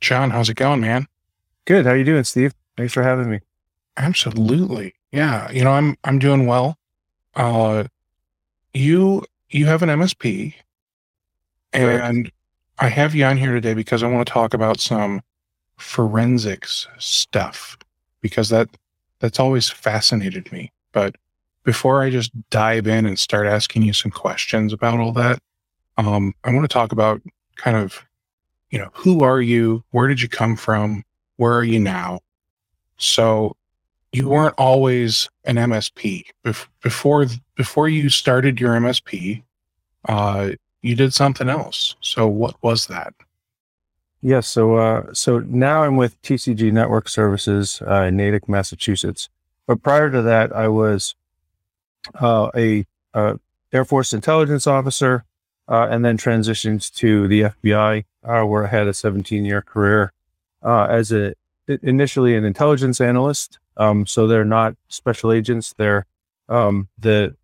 John, 0.00 0.30
how's 0.30 0.48
it 0.48 0.56
going, 0.56 0.80
man? 0.80 1.06
Good. 1.64 1.86
How 1.86 1.92
you 1.92 2.04
doing, 2.04 2.24
Steve? 2.24 2.54
Thanks 2.76 2.92
for 2.92 3.02
having 3.02 3.30
me. 3.30 3.40
Absolutely. 3.96 4.94
Yeah. 5.12 5.50
You 5.50 5.64
know, 5.64 5.72
I'm 5.72 5.96
I'm 6.04 6.18
doing 6.18 6.46
well. 6.46 6.76
Uh 7.34 7.84
you 8.74 9.24
you 9.50 9.66
have 9.66 9.82
an 9.82 9.88
MSP 9.88 10.54
and 11.72 12.30
I 12.78 12.88
have 12.88 13.14
you 13.14 13.24
on 13.24 13.36
here 13.38 13.52
today 13.52 13.74
because 13.74 14.02
I 14.02 14.08
want 14.08 14.26
to 14.26 14.32
talk 14.32 14.54
about 14.54 14.80
some 14.80 15.22
forensics 15.78 16.86
stuff 16.98 17.78
because 18.20 18.48
that 18.50 18.68
that's 19.20 19.40
always 19.40 19.70
fascinated 19.70 20.50
me. 20.52 20.72
But 20.92 21.16
before 21.64 22.02
I 22.02 22.10
just 22.10 22.32
dive 22.50 22.86
in 22.86 23.06
and 23.06 23.18
start 23.18 23.46
asking 23.46 23.82
you 23.82 23.92
some 23.92 24.10
questions 24.10 24.72
about 24.72 25.00
all 25.00 25.12
that, 25.12 25.40
um, 25.98 26.34
I 26.44 26.52
want 26.52 26.64
to 26.64 26.72
talk 26.72 26.92
about 26.92 27.20
kind 27.56 27.76
of, 27.76 28.05
you 28.76 28.82
know, 28.82 28.90
who 28.92 29.24
are 29.24 29.40
you? 29.40 29.82
Where 29.90 30.06
did 30.06 30.20
you 30.20 30.28
come 30.28 30.54
from? 30.54 31.02
Where 31.36 31.54
are 31.54 31.64
you 31.64 31.80
now? 31.80 32.20
So 32.98 33.56
you 34.12 34.28
weren't 34.28 34.54
always 34.58 35.30
an 35.44 35.56
MSP 35.56 36.24
Bef- 36.44 36.68
before 36.82 37.26
before 37.54 37.88
you 37.88 38.10
started 38.10 38.60
your 38.60 38.74
MSP. 38.74 39.42
Uh, 40.06 40.50
you 40.82 40.94
did 40.94 41.14
something 41.14 41.48
else. 41.48 41.96
So 42.02 42.28
what 42.28 42.62
was 42.62 42.86
that? 42.88 43.14
Yes. 44.20 44.46
so 44.46 44.76
uh, 44.76 45.14
so 45.14 45.38
now 45.38 45.82
I'm 45.82 45.96
with 45.96 46.20
TCG 46.20 46.70
Network 46.70 47.08
Services 47.08 47.80
uh, 47.86 48.02
in 48.02 48.16
Natick, 48.16 48.46
Massachusetts. 48.46 49.30
But 49.66 49.82
prior 49.82 50.10
to 50.10 50.20
that, 50.20 50.54
I 50.54 50.68
was 50.68 51.14
uh, 52.20 52.50
a, 52.54 52.84
Air 53.72 53.84
Force 53.84 54.12
intelligence 54.12 54.66
officer, 54.66 55.24
uh, 55.68 55.88
and 55.90 56.04
then 56.04 56.16
transitioned 56.16 56.92
to 56.94 57.26
the 57.28 57.42
FBI, 57.42 58.04
uh, 58.24 58.42
where 58.42 58.64
I 58.64 58.68
had 58.68 58.86
a 58.86 58.94
17 58.94 59.44
year 59.44 59.62
career 59.62 60.12
uh, 60.62 60.86
as 60.90 61.12
a 61.12 61.34
initially 61.82 62.36
an 62.36 62.44
intelligence 62.44 63.00
analyst. 63.00 63.58
Um, 63.76 64.06
so 64.06 64.26
they're 64.26 64.44
not 64.44 64.76
special 64.88 65.32
agents; 65.32 65.74
they're 65.76 66.06
um, 66.48 66.88
the 66.98 67.36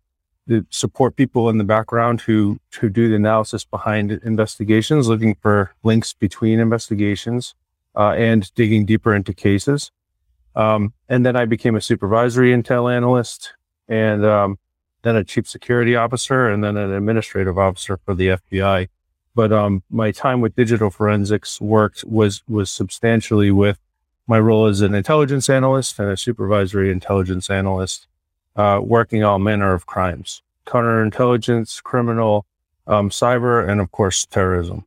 the 0.45 0.65
support 0.69 1.15
people 1.15 1.49
in 1.49 1.57
the 1.57 1.63
background 1.63 2.21
who 2.21 2.59
who 2.79 2.89
do 2.89 3.09
the 3.09 3.15
analysis 3.15 3.65
behind 3.65 4.11
investigations, 4.11 5.07
looking 5.07 5.35
for 5.35 5.73
links 5.83 6.13
between 6.13 6.59
investigations 6.59 7.55
uh, 7.95 8.11
and 8.11 8.53
digging 8.55 8.85
deeper 8.85 9.13
into 9.13 9.33
cases. 9.33 9.91
Um, 10.55 10.93
and 11.09 11.25
then 11.25 11.35
I 11.35 11.45
became 11.45 11.75
a 11.75 11.81
supervisory 11.81 12.51
intel 12.51 12.93
analyst, 12.93 13.53
and 13.87 14.25
um, 14.25 14.59
then 15.03 15.15
a 15.15 15.23
chief 15.23 15.47
security 15.47 15.95
officer, 15.95 16.49
and 16.49 16.63
then 16.63 16.75
an 16.75 16.91
administrative 16.91 17.57
officer 17.57 17.97
for 17.97 18.15
the 18.15 18.29
FBI. 18.29 18.89
But 19.35 19.51
um, 19.51 19.83
my 19.89 20.11
time 20.11 20.41
with 20.41 20.55
digital 20.55 20.89
forensics 20.89 21.61
worked 21.61 22.03
was 22.05 22.43
was 22.47 22.71
substantially 22.71 23.51
with 23.51 23.79
my 24.27 24.39
role 24.39 24.65
as 24.65 24.81
an 24.81 24.93
intelligence 24.93 25.49
analyst 25.49 25.99
and 25.99 26.09
a 26.09 26.17
supervisory 26.17 26.91
intelligence 26.91 27.49
analyst 27.49 28.07
uh, 28.55 28.79
working 28.81 29.23
all 29.23 29.39
manner 29.39 29.73
of 29.73 29.85
crimes 29.85 30.41
counterintelligence, 30.65 31.83
criminal, 31.83 32.45
um, 32.87 33.09
cyber, 33.09 33.67
and 33.67 33.81
of 33.81 33.91
course, 33.91 34.25
terrorism. 34.25 34.85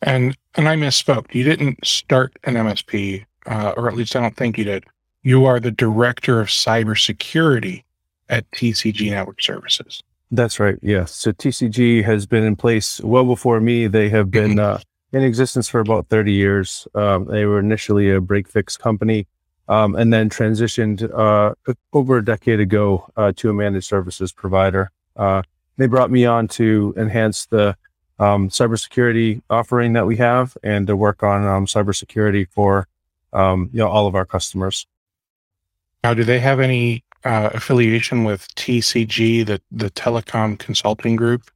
And 0.00 0.36
and 0.54 0.68
I 0.68 0.76
misspoke. 0.76 1.34
You 1.34 1.44
didn't 1.44 1.84
start 1.86 2.32
an 2.44 2.54
MSP, 2.54 3.26
uh, 3.46 3.74
or 3.76 3.88
at 3.88 3.94
least 3.94 4.16
I 4.16 4.20
don't 4.20 4.36
think 4.36 4.56
you 4.56 4.64
did. 4.64 4.84
You 5.22 5.44
are 5.44 5.60
the 5.60 5.70
director 5.70 6.40
of 6.40 6.48
cybersecurity 6.48 7.84
at 8.30 8.50
TCG 8.52 9.10
Network 9.10 9.42
Services. 9.42 10.02
That's 10.30 10.58
right. 10.60 10.78
Yes. 10.80 11.12
So 11.14 11.32
TCG 11.32 12.04
has 12.04 12.24
been 12.24 12.44
in 12.44 12.56
place 12.56 13.00
well 13.00 13.24
before 13.24 13.60
me. 13.60 13.88
They 13.88 14.08
have 14.08 14.30
been 14.30 14.58
uh, 14.58 14.80
in 15.12 15.22
existence 15.22 15.68
for 15.68 15.80
about 15.80 16.08
30 16.08 16.32
years. 16.32 16.86
Um, 16.94 17.26
they 17.26 17.44
were 17.44 17.58
initially 17.58 18.10
a 18.10 18.20
break 18.20 18.48
fix 18.48 18.76
company 18.76 19.26
um, 19.68 19.96
and 19.96 20.12
then 20.12 20.30
transitioned 20.30 21.02
uh, 21.12 21.54
over 21.92 22.18
a 22.18 22.24
decade 22.24 22.60
ago 22.60 23.10
uh, 23.16 23.32
to 23.36 23.50
a 23.50 23.52
managed 23.52 23.86
services 23.86 24.32
provider. 24.32 24.92
Uh, 25.16 25.42
they 25.76 25.86
brought 25.86 26.10
me 26.10 26.24
on 26.24 26.46
to 26.46 26.94
enhance 26.96 27.46
the 27.46 27.76
um, 28.20 28.50
cybersecurity 28.50 29.42
offering 29.50 29.94
that 29.94 30.06
we 30.06 30.16
have 30.16 30.56
and 30.62 30.86
to 30.86 30.94
work 30.94 31.22
on 31.22 31.44
um, 31.44 31.66
cybersecurity 31.66 32.46
for 32.50 32.86
um, 33.32 33.70
you 33.72 33.78
know 33.78 33.88
all 33.88 34.06
of 34.06 34.14
our 34.14 34.26
customers. 34.26 34.86
Now, 36.04 36.14
do 36.14 36.24
they 36.24 36.38
have 36.38 36.60
any 36.60 37.04
uh, 37.24 37.50
affiliation 37.52 38.24
with 38.24 38.48
TCG, 38.54 39.46
the 39.46 39.60
the 39.70 39.90
telecom 39.90 40.58
consulting 40.58 41.16
group? 41.16 41.50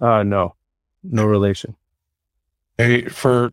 Uh, 0.00 0.22
no, 0.22 0.54
no 1.02 1.24
relation. 1.24 1.76
They, 2.76 3.02
for 3.02 3.52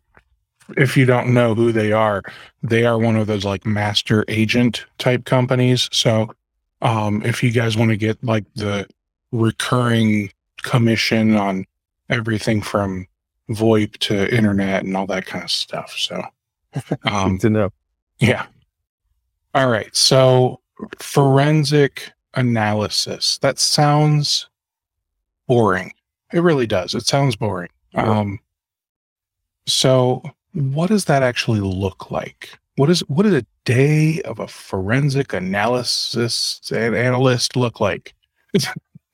if 0.76 0.98
you 0.98 1.06
don't 1.06 1.34
know 1.34 1.56
who 1.56 1.72
they 1.72 1.92
are, 1.92 2.24
they 2.64 2.86
are 2.86 2.98
one 2.98 3.16
of 3.16 3.28
those 3.28 3.46
like 3.46 3.66
master 3.66 4.26
agent 4.28 4.86
type 4.98 5.26
companies. 5.26 5.90
So, 5.92 6.34
um, 6.82 7.22
if 7.24 7.42
you 7.44 7.52
guys 7.52 7.78
want 7.78 7.92
to 7.92 7.98
get 7.98 8.22
like 8.24 8.46
the 8.56 8.88
recurring 9.32 10.32
commission 10.64 11.36
on 11.36 11.66
everything 12.10 12.62
from 12.62 13.08
VoIP 13.50 13.98
to 13.98 14.34
internet 14.36 14.84
and 14.84 14.96
all 14.96 15.08
that 15.08 15.26
kind 15.26 15.44
of 15.44 15.52
stuff. 15.52 15.94
So, 15.98 16.22
um, 17.04 17.38
to 17.40 17.50
know. 17.50 17.72
Yeah. 18.20 18.46
All 19.54 19.70
right. 19.70 19.94
So, 19.96 20.60
forensic 21.00 22.12
analysis. 22.34 23.38
That 23.40 23.60
sounds 23.60 24.50
boring. 25.48 25.94
It 26.34 26.40
really 26.40 26.68
does. 26.68 26.94
It 26.94 27.06
sounds 27.06 27.36
boring. 27.36 27.70
Um, 27.96 28.40
so 29.66 30.22
what 30.54 30.88
does 30.88 31.06
that 31.06 31.24
actually 31.24 31.60
look 31.60 32.12
like? 32.12 32.58
What 32.76 32.90
is 32.90 33.00
what 33.08 33.24
does 33.24 33.34
a 33.34 33.46
day 33.66 34.22
of 34.22 34.40
a 34.40 34.48
forensic 34.48 35.34
analysis 35.34 36.62
and 36.72 36.96
analyst 36.96 37.56
look 37.56 37.80
like? 37.80 38.14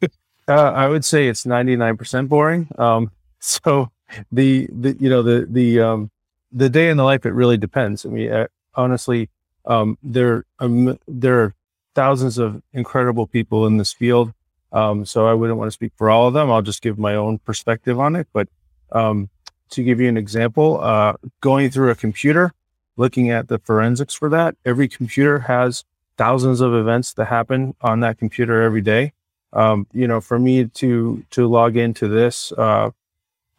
uh, 0.01 0.07
I 0.47 0.88
would 0.90 1.06
say 1.06 1.28
it's 1.28 1.45
ninety 1.45 1.75
nine 1.75 1.95
percent 1.95 2.28
boring. 2.28 2.68
Um, 2.78 3.12
so 3.40 3.90
the 4.31 4.68
the 4.72 4.97
you 5.00 5.09
know 5.09 5.24
the 5.24 5.47
the 5.50 5.80
um, 5.80 6.12
the 6.51 6.69
day 6.69 6.90
in 6.90 6.97
the 6.97 7.03
life 7.03 7.25
it 7.25 7.31
really 7.31 7.57
depends. 7.57 8.06
I 8.06 8.09
mean, 8.09 8.31
uh, 8.31 8.47
honestly, 8.75 9.30
um, 9.66 9.97
there 10.03 10.46
um, 10.59 10.97
there 11.07 11.41
are 11.41 11.56
thousands 11.96 12.38
of 12.38 12.62
incredible 12.74 13.28
people 13.28 13.66
in 13.68 13.78
this 13.78 13.94
field. 13.94 14.34
Um, 14.72 15.06
so 15.06 15.28
I 15.28 15.34
wouldn't 15.34 15.59
want 15.59 15.68
to 15.68 15.72
speak 15.72 15.94
for 15.96 16.09
all 16.09 16.28
of 16.28 16.34
them. 16.34 16.51
I'll 16.51 16.63
just 16.63 16.81
give 16.81 16.97
my 16.97 17.16
own 17.16 17.38
perspective 17.38 18.00
on 18.00 18.16
it. 18.16 18.28
But 18.34 18.50
um, 18.91 19.29
to 19.69 19.84
give 19.84 20.00
you 20.00 20.09
an 20.09 20.18
example, 20.18 20.79
uh, 20.81 21.13
going 21.41 21.69
through 21.69 21.91
a 21.91 21.96
computer, 21.96 22.53
looking 22.97 23.29
at 23.29 23.47
the 23.47 23.59
forensics 23.59 24.16
for 24.16 24.29
that, 24.29 24.56
every 24.66 24.88
computer 24.88 25.40
has 25.40 25.84
thousands 26.18 26.62
of 26.62 26.74
events 26.74 27.13
that 27.13 27.25
happen 27.25 27.75
on 27.81 28.00
that 28.01 28.18
computer 28.18 28.62
every 28.62 28.81
day. 28.81 29.13
Um, 29.51 29.85
you 29.94 30.07
know, 30.07 30.19
for 30.19 30.40
me 30.40 30.66
to 30.66 31.24
to 31.30 31.47
log 31.47 31.78
into 31.78 32.07
this 32.07 32.51
uh, 32.57 32.90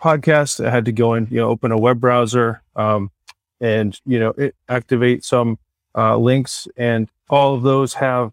podcast, 0.01 0.65
I 0.65 0.71
had 0.71 0.85
to 0.87 0.93
go 0.93 1.13
and 1.15 1.31
you 1.31 1.39
know 1.39 1.49
open 1.49 1.71
a 1.71 1.79
web 1.79 2.01
browser 2.01 2.63
um, 2.75 3.13
and 3.61 3.99
you 4.05 4.19
know 4.19 4.31
it, 4.31 4.57
activate 4.69 5.25
some 5.25 5.59
uh, 5.97 6.17
links, 6.17 6.69
and 6.77 7.09
all 7.29 7.55
of 7.55 7.63
those 7.63 7.95
have 7.95 8.33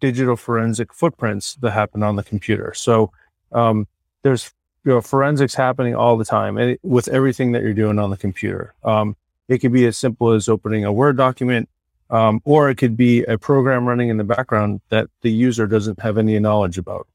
digital 0.00 0.36
forensic 0.36 0.92
footprints 0.92 1.54
that 1.56 1.70
happen 1.70 2.02
on 2.02 2.16
the 2.16 2.22
computer. 2.22 2.72
So 2.74 3.12
um, 3.52 3.86
there's 4.22 4.52
you 4.84 4.92
know 4.92 5.00
forensics 5.00 5.54
happening 5.54 5.94
all 5.94 6.16
the 6.16 6.24
time 6.24 6.58
and 6.58 6.78
with 6.82 7.08
everything 7.08 7.52
that 7.52 7.62
you're 7.62 7.74
doing 7.74 7.98
on 7.98 8.10
the 8.10 8.16
computer. 8.16 8.74
Um, 8.84 9.16
it 9.48 9.58
could 9.58 9.72
be 9.72 9.86
as 9.86 9.96
simple 9.96 10.32
as 10.32 10.48
opening 10.48 10.84
a 10.84 10.92
word 10.92 11.16
document 11.16 11.68
um, 12.10 12.40
or 12.44 12.70
it 12.70 12.76
could 12.76 12.96
be 12.96 13.24
a 13.24 13.38
program 13.38 13.86
running 13.86 14.08
in 14.08 14.16
the 14.16 14.24
background 14.24 14.80
that 14.90 15.08
the 15.22 15.30
user 15.30 15.66
doesn't 15.66 16.00
have 16.00 16.18
any 16.18 16.38
knowledge 16.38 16.78
about. 16.78 17.06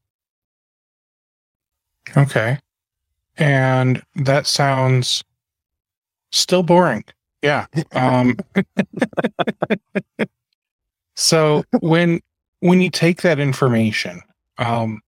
Okay. 2.16 2.58
And 3.38 4.02
that 4.16 4.46
sounds 4.46 5.24
still 6.30 6.62
boring 6.62 7.04
yeah 7.42 7.66
um, 7.92 8.36
so 11.14 11.64
when 11.80 12.20
when 12.60 12.80
you 12.80 12.90
take 12.90 13.22
that 13.22 13.38
information 13.38 14.20
um, 14.58 15.00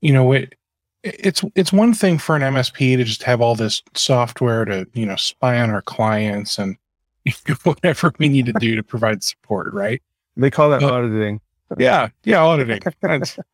you 0.00 0.12
know 0.12 0.32
it 0.32 0.54
it's 1.02 1.44
it's 1.54 1.72
one 1.72 1.94
thing 1.94 2.18
for 2.18 2.36
an 2.36 2.42
MSP 2.42 2.96
to 2.96 3.04
just 3.04 3.22
have 3.22 3.40
all 3.40 3.54
this 3.54 3.82
software 3.94 4.64
to 4.64 4.86
you 4.94 5.06
know 5.06 5.16
spy 5.16 5.60
on 5.60 5.70
our 5.70 5.82
clients 5.82 6.58
and 6.58 6.76
whatever 7.62 8.12
we 8.18 8.28
need 8.28 8.46
to 8.46 8.52
do 8.54 8.74
to 8.76 8.82
provide 8.82 9.22
support, 9.22 9.72
right? 9.72 10.02
They 10.36 10.50
call 10.50 10.70
that 10.70 10.82
uh, 10.82 10.92
auditing. 10.92 11.40
Yeah, 11.76 12.08
yeah, 12.24 12.42
auditing. 12.42 12.80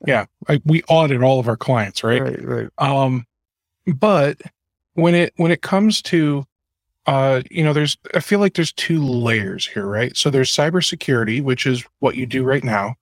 yeah, 0.07 0.27
I, 0.49 0.61
we 0.65 0.83
audit 0.85 1.23
all 1.23 1.41
of 1.41 1.49
our 1.49 1.57
clients, 1.57 2.05
right? 2.05 2.23
Right, 2.23 2.45
right. 2.45 2.69
Um, 2.79 3.27
but 3.87 4.41
when 4.95 5.15
it 5.15 5.33
when 5.37 5.51
it 5.51 5.63
comes 5.63 6.01
to 6.03 6.45
uh, 7.07 7.43
you 7.51 7.63
know, 7.63 7.73
there's 7.73 7.97
I 8.15 8.21
feel 8.21 8.39
like 8.39 8.55
there's 8.55 8.73
two 8.73 9.03
layers 9.03 9.67
here, 9.67 9.87
right? 9.87 10.17
So 10.17 10.31
there's 10.31 10.51
cybersecurity, 10.51 11.43
which 11.43 11.67
is 11.67 11.85
what 12.01 12.17
you 12.17 12.27
do 12.27 12.45
right 12.45 12.65
now, 12.65 12.95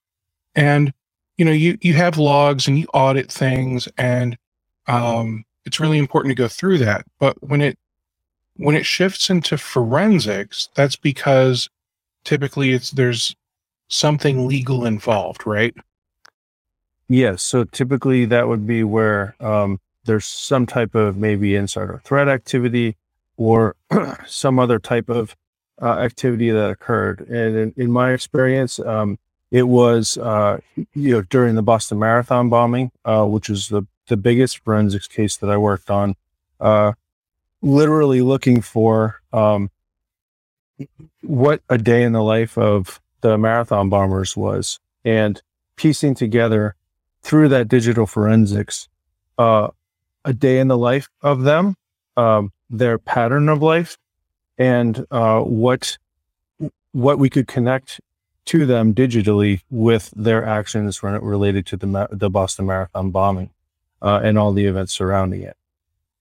and 0.55 0.93
you 1.37 1.45
know, 1.45 1.53
you 1.53 1.79
you 1.81 1.95
have 1.95 2.19
logs 2.19 2.67
and 2.67 2.79
you 2.79 2.87
audit 2.93 3.31
things, 3.31 3.89
and 3.97 4.37
um, 4.87 5.45
it's 5.65 5.81
really 5.81 5.99
important 5.99 6.31
to 6.33 6.43
go 6.43 6.49
through 6.49 6.79
that. 6.79 7.05
But 7.19 7.37
when 7.43 7.61
it 7.61 7.79
when 8.57 8.75
it 8.75 8.87
shifts 8.87 9.31
into 9.31 9.57
forensics, 9.57 10.69
that's 10.75 10.97
because 10.97 11.71
typically 12.25 12.73
it's 12.73 12.91
there's 12.91 13.37
something 13.89 14.49
legal 14.49 14.85
involved, 14.85 15.47
right? 15.47 15.75
Yes. 17.09 17.43
So 17.43 17.65
typically 17.65 18.25
that 18.27 18.49
would 18.49 18.67
be 18.67 18.85
where 18.85 19.37
um, 19.39 19.81
there's 20.05 20.25
some 20.25 20.67
type 20.67 20.95
of 20.95 21.17
maybe 21.17 21.55
insider 21.55 22.01
threat 22.05 22.29
activity 22.29 22.97
or 23.37 23.77
some 24.27 24.59
other 24.59 24.79
type 24.79 25.09
of 25.09 25.37
uh, 25.81 25.99
activity 25.99 26.51
that 26.51 26.71
occurred. 26.71 27.21
And 27.29 27.57
in, 27.57 27.75
in 27.77 27.91
my 27.91 28.13
experience, 28.13 28.79
um, 28.79 29.19
it 29.51 29.69
was 29.69 30.17
uh, 30.17 30.59
you 30.77 31.13
know 31.13 31.23
during 31.23 31.55
the 31.55 31.63
Boston 31.63 31.99
Marathon 31.99 32.49
bombing, 32.49 32.91
uh, 33.05 33.25
which 33.27 33.51
is 33.51 33.69
the 33.69 33.83
the 34.09 34.17
biggest 34.17 34.65
forensics 34.65 35.07
case 35.07 35.37
that 35.37 35.51
I 35.51 35.57
worked 35.57 35.91
on. 35.91 36.15
Uh, 36.59 36.93
literally 37.61 38.23
looking 38.23 38.61
for 38.61 39.21
um, 39.33 39.71
what 41.23 41.63
a 41.69 41.79
day 41.79 42.03
in 42.03 42.13
the 42.13 42.23
life 42.23 42.59
of 42.59 43.01
the 43.21 43.39
marathon 43.39 43.89
bombers 43.89 44.37
was, 44.37 44.81
and 45.05 45.43
piecing 45.77 46.15
together 46.15 46.75
through 47.23 47.49
that 47.49 47.69
digital 47.69 48.07
forensics 48.07 48.89
uh, 49.39 49.69
a 50.25 50.33
day 50.33 50.59
in 50.59 50.69
the 50.69 50.79
life 50.79 51.09
of 51.21 51.43
them, 51.43 51.77
um, 52.17 52.53
their 52.73 52.99
pattern 52.99 53.49
of 53.49 53.63
life, 53.63 53.97
and 54.59 55.07
uh, 55.11 55.41
what 55.41 55.99
what 56.93 57.19
we 57.19 57.31
could 57.31 57.47
connect 57.47 58.01
to 58.45 58.67
them 58.67 58.93
digitally 58.93 59.61
with 59.71 60.13
their 60.17 60.45
actions 60.45 61.03
related 61.03 61.67
to 61.67 61.77
the 61.77 62.09
the 62.11 62.31
Boston 62.31 62.67
Marathon 62.67 63.11
bombing 63.11 63.51
uh, 64.01 64.21
and 64.25 64.39
all 64.39 64.53
the 64.53 64.67
events 64.67 64.93
surrounding 64.93 65.43
it. 65.43 65.57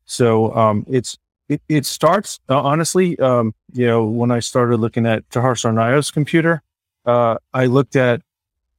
So 0.06 0.56
um, 0.56 0.86
it's 0.88 1.18
it, 1.50 1.62
it 1.68 1.86
starts 1.86 2.40
uh, 2.50 2.62
honestly. 2.62 3.18
Um, 3.20 3.54
you 3.74 3.88
know, 3.88 4.06
when 4.06 4.32
I 4.32 4.40
started 4.40 4.78
looking 4.78 5.06
at 5.06 5.28
Jahar 5.30 5.56
Tsarnaev's 5.56 6.12
computer, 6.12 6.62
uh, 7.06 7.38
I 7.54 7.66
looked 7.66 7.96
at 7.96 8.22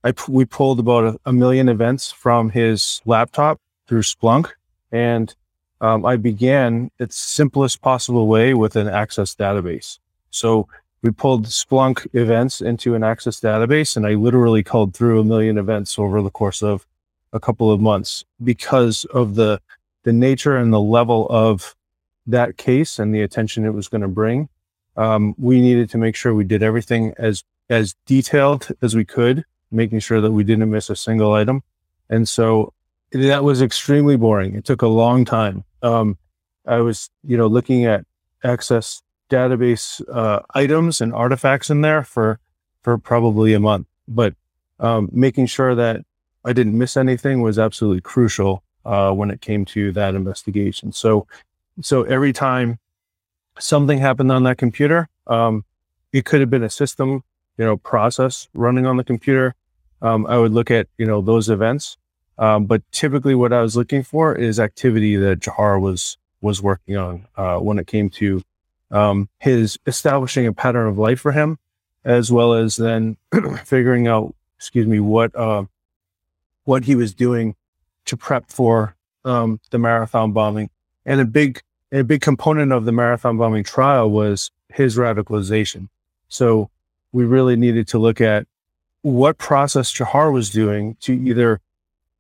I 0.05 0.13
we 0.29 0.45
pulled 0.45 0.81
about 0.81 1.05
a, 1.05 1.21
a, 1.27 1.33
million 1.33 1.69
events 1.69 2.11
from 2.11 2.51
his 2.51 3.01
laptop 3.05 3.61
through 3.87 4.03
Splunk, 4.03 4.51
and 4.91 5.35
um, 5.83 6.07
I 6.07 6.17
began 6.17 6.91
its 7.01 7.17
simplest 7.17 7.83
possible 7.83 8.29
way 8.29 8.55
with 8.55 8.77
an 8.77 8.89
Access 8.89 9.35
database. 9.35 9.99
So 10.31 10.69
we 11.03 11.11
pulled 11.11 11.47
Splunk 11.47 12.07
events 12.15 12.61
into 12.61 12.95
an 12.95 13.03
Access 13.03 13.41
database, 13.41 13.97
and 13.97 14.07
I 14.07 14.15
literally 14.15 14.63
called 14.63 14.95
through 14.95 15.21
a 15.21 15.25
million 15.25 15.59
events 15.59 15.99
over 15.99 16.23
the 16.23 16.31
course 16.31 16.63
of 16.63 16.87
a 17.33 17.41
couple 17.41 17.73
of 17.73 17.81
months 17.81 18.25
because 18.43 19.05
of 19.07 19.35
the 19.35 19.61
the 20.05 20.13
nature 20.13 20.57
and 20.57 20.73
the 20.73 20.81
level 20.81 21.29
of 21.31 21.77
that 22.27 22.57
case 22.57 22.99
and 22.99 23.15
the 23.15 23.23
attention 23.23 23.65
it 23.65 23.75
was 23.75 23.89
going 23.89 24.01
to 24.01 24.09
bring. 24.09 24.49
Um, 24.97 25.35
we 25.39 25.61
needed 25.61 25.91
to 25.91 25.99
make 25.99 26.17
sure 26.17 26.35
we 26.35 26.45
did 26.45 26.63
everything 26.63 27.13
as 27.19 27.43
as 27.71 27.97
detailed 28.07 28.69
as 28.83 28.95
we 28.95 29.05
could, 29.05 29.45
making 29.73 29.99
sure 29.99 30.21
that 30.21 30.31
we 30.31 30.45
didn't 30.45 30.71
miss 30.71 30.91
a 30.91 30.97
single 30.97 31.33
item. 31.33 31.63
And 32.09 32.29
so 32.29 32.73
that 33.11 33.43
was 33.43 33.63
extremely 33.63 34.17
boring. 34.17 34.55
It 34.55 34.65
took 34.65 34.83
a 34.83 34.87
long 34.87 35.25
time. 35.25 35.65
Um, 35.83 36.19
I 36.67 36.79
was, 36.79 37.11
you 37.25 37.37
know, 37.37 37.47
looking 37.47 37.85
at 37.85 38.05
access 38.45 39.03
database 39.31 40.03
uh, 40.13 40.41
items 40.55 41.01
and 41.01 41.13
artifacts 41.15 41.71
in 41.71 41.81
there 41.81 42.03
for 42.03 42.39
for 42.83 42.99
probably 42.99 43.55
a 43.55 43.61
month. 43.61 43.87
But 44.07 44.35
um, 44.81 45.09
making 45.13 45.47
sure 45.47 45.75
that 45.75 46.05
I 46.45 46.53
didn't 46.53 46.77
miss 46.77 46.97
anything 46.97 47.41
was 47.41 47.59
absolutely 47.59 48.01
crucial 48.01 48.63
uh, 48.85 49.13
when 49.13 49.31
it 49.31 49.41
came 49.41 49.65
to 49.67 49.93
that 49.93 50.15
investigation. 50.15 50.93
So, 50.93 51.27
so 51.81 52.03
every 52.03 52.33
time 52.33 52.79
something 53.59 53.99
happened 53.99 54.33
on 54.33 54.43
that 54.43 54.59
computer, 54.59 55.09
um, 55.29 55.65
it 56.13 56.25
could 56.25 56.41
have 56.41 56.51
been 56.51 56.65
a 56.65 56.71
system, 56.71 57.23
you 57.57 57.65
know, 57.65 57.77
process 57.77 58.49
running 58.55 58.87
on 58.87 58.97
the 58.97 59.05
computer. 59.05 59.55
Um, 60.03 60.27
I 60.27 60.37
would 60.37 60.53
look 60.53 60.71
at 60.71 60.89
you 60.99 61.07
know 61.07 61.21
those 61.21 61.49
events, 61.49 61.97
um, 62.43 62.67
but 62.67 62.83
typically 62.91 63.37
what 63.37 63.53
I 63.53 63.63
was 63.63 63.77
looking 63.77 64.03
for 64.03 64.35
is 64.35 64.59
activity 64.59 65.15
that 65.15 65.39
Jahar 65.39 65.81
was 65.81 66.17
was 66.41 66.61
working 66.61 66.97
on 66.97 67.25
uh, 67.37 67.59
when 67.59 67.79
it 67.79 67.87
came 67.87 68.11
to 68.11 68.43
um, 68.91 69.29
his 69.39 69.79
establishing 69.87 70.49
a 70.49 70.53
pattern 70.53 70.89
of 70.89 70.99
life 70.99 71.21
for 71.21 71.31
him, 71.31 71.57
as 72.05 72.33
well 72.33 72.53
as 72.53 72.75
then 72.75 73.17
figuring 73.65 74.09
out, 74.09 74.35
excuse 74.57 74.89
me, 74.89 74.99
what 74.99 75.33
uh, 75.37 75.67
what 76.65 76.83
he 76.83 76.97
was 76.97 77.15
doing 77.15 77.55
to 78.07 78.17
prep 78.17 78.51
for 78.51 78.97
um, 79.25 79.61
the 79.71 79.79
marathon 79.79 80.33
bombing. 80.33 80.69
And 81.07 81.21
a 81.21 81.25
big, 81.25 81.63
a 81.93 82.03
big 82.03 82.23
component 82.23 82.73
of 82.73 82.87
the 82.87 82.93
marathon 82.93 83.37
bombing 83.37 83.63
trial 83.63 84.11
was 84.11 84.51
his 84.69 84.97
radicalization. 84.97 85.89
So 86.27 86.71
we 87.13 87.25
really 87.25 87.55
needed 87.55 87.87
to 87.89 88.01
look 88.01 88.21
at 88.21 88.49
what 89.03 89.39
process 89.39 89.93
Jahar 89.93 90.33
was 90.33 90.51
doing 90.51 90.97
to 91.03 91.13
either 91.13 91.61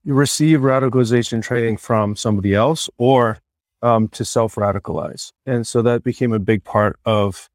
receive 0.04 0.60
radicalization 0.60 1.42
training 1.42 1.76
from 1.76 2.16
somebody 2.16 2.54
else 2.54 2.90
or 2.98 3.38
um, 3.82 4.08
to 4.08 4.24
self 4.24 4.54
radicalize. 4.54 5.32
And 5.46 5.66
so 5.66 5.82
that 5.82 6.04
became 6.04 6.32
a 6.32 6.38
big 6.38 6.64
part 6.64 6.98
of 7.04 7.48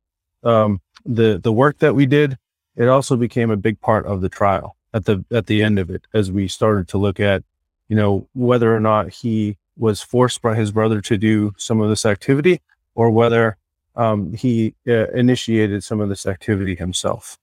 um, 0.44 0.82
the 1.06 1.40
the 1.42 1.54
work 1.54 1.80
that 1.80 1.96
we 1.96 2.06
did. 2.06 2.38
It 2.76 2.88
also 2.88 3.16
became 3.16 3.50
a 3.50 3.58
big 3.58 3.80
part 3.82 4.06
of 4.06 4.22
the 4.22 4.30
trial 4.30 4.76
at 4.94 5.06
the 5.06 5.24
at 5.32 5.48
the 5.48 5.64
end 5.64 5.80
of 5.80 5.90
it 5.90 6.06
as 6.14 6.32
we 6.32 6.48
started 6.48 6.88
to 6.90 6.98
look 6.98 7.20
at 7.20 7.44
you 7.88 7.96
know 7.96 8.28
whether 8.34 8.76
or 8.76 8.80
not 8.80 9.10
he 9.10 9.58
was 9.78 10.02
forced 10.02 10.42
by 10.42 10.56
his 10.56 10.72
brother 10.72 11.02
to 11.02 11.18
do 11.18 11.54
some 11.58 11.82
of 11.82 11.90
this 11.90 12.06
activity 12.06 12.62
or 12.96 13.12
whether 13.12 13.58
um, 13.96 14.34
he 14.34 14.74
uh, 14.88 15.08
initiated 15.10 15.84
some 15.84 16.00
of 16.00 16.10
this 16.10 16.26
activity 16.26 16.76
himself. 16.76 17.38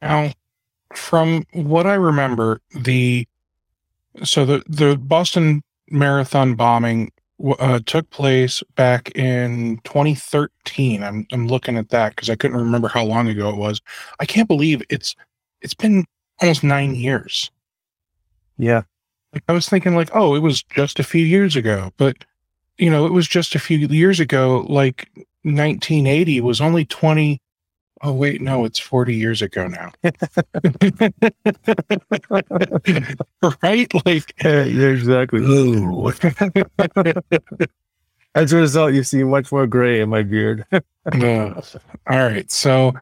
Now, 0.00 0.32
from 0.94 1.44
what 1.52 1.86
I 1.86 1.94
remember, 1.94 2.60
the 2.74 3.26
so 4.24 4.44
the 4.44 4.62
the 4.66 4.96
Boston 4.96 5.62
Marathon 5.90 6.54
bombing 6.54 7.10
uh, 7.58 7.80
took 7.86 8.08
place 8.10 8.62
back 8.76 9.10
in 9.16 9.78
2013. 9.84 11.02
I'm 11.02 11.26
I'm 11.32 11.48
looking 11.48 11.76
at 11.76 11.90
that 11.90 12.14
because 12.14 12.30
I 12.30 12.36
couldn't 12.36 12.56
remember 12.56 12.88
how 12.88 13.04
long 13.04 13.28
ago 13.28 13.48
it 13.48 13.56
was. 13.56 13.80
I 14.20 14.26
can't 14.26 14.48
believe 14.48 14.82
it's 14.90 15.14
it's 15.60 15.74
been 15.74 16.04
almost 16.40 16.62
nine 16.62 16.94
years. 16.94 17.50
Yeah, 18.58 18.82
like 19.32 19.42
I 19.48 19.52
was 19.52 19.68
thinking, 19.68 19.96
like, 19.96 20.10
oh, 20.14 20.34
it 20.34 20.40
was 20.40 20.62
just 20.62 20.98
a 20.98 21.04
few 21.04 21.24
years 21.24 21.56
ago, 21.56 21.92
but 21.96 22.24
you 22.78 22.90
know, 22.90 23.06
it 23.06 23.12
was 23.12 23.28
just 23.28 23.54
a 23.54 23.58
few 23.58 23.78
years 23.78 24.20
ago. 24.20 24.66
Like 24.68 25.08
1980 25.42 26.40
was 26.40 26.60
only 26.60 26.84
20 26.84 27.40
Oh 28.04 28.12
wait, 28.12 28.40
no, 28.40 28.64
it's 28.64 28.80
40 28.80 29.14
years 29.14 29.42
ago 29.42 29.68
now. 29.68 29.92
right? 33.62 33.92
Like 34.04 34.34
yeah, 34.44 34.64
exactly. 34.64 35.40
As 38.34 38.52
a 38.52 38.56
result, 38.56 38.94
you 38.94 39.04
see 39.04 39.22
much 39.24 39.52
more 39.52 39.66
gray 39.66 40.00
in 40.00 40.08
my 40.08 40.22
beard. 40.22 40.64
uh, 40.72 40.80
all 42.08 42.18
right. 42.18 42.50
So 42.50 42.92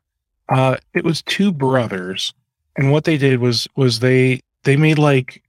uh 0.49 0.76
it 0.95 1.04
was 1.04 1.23
two 1.23 1.50
brothers. 1.52 2.35
And 2.76 2.92
what 2.92 3.04
they 3.04 3.16
did 3.16 3.40
was 3.40 3.66
was 3.76 4.00
they 4.00 4.40
they 4.64 4.76
made 4.76 4.99
like 4.99 5.42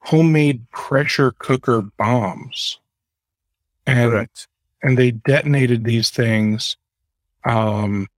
homemade 0.00 0.68
pressure 0.70 1.32
cooker 1.38 1.82
bombs. 1.82 2.78
And 3.86 4.10
Correct. 4.10 4.48
and 4.82 4.98
they 4.98 5.12
detonated 5.12 5.84
these 5.84 6.10
things 6.10 6.76
um 7.44 8.08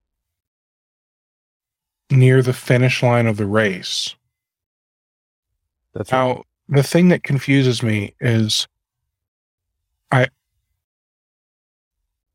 near 2.10 2.42
the 2.42 2.52
finish 2.52 3.02
line 3.02 3.26
of 3.26 3.36
the 3.36 3.46
race. 3.46 4.14
That's 5.94 6.12
now 6.12 6.34
right. 6.34 6.44
the 6.68 6.82
thing 6.82 7.08
that 7.08 7.22
confuses 7.22 7.82
me 7.82 8.14
is 8.20 8.66
I 10.10 10.28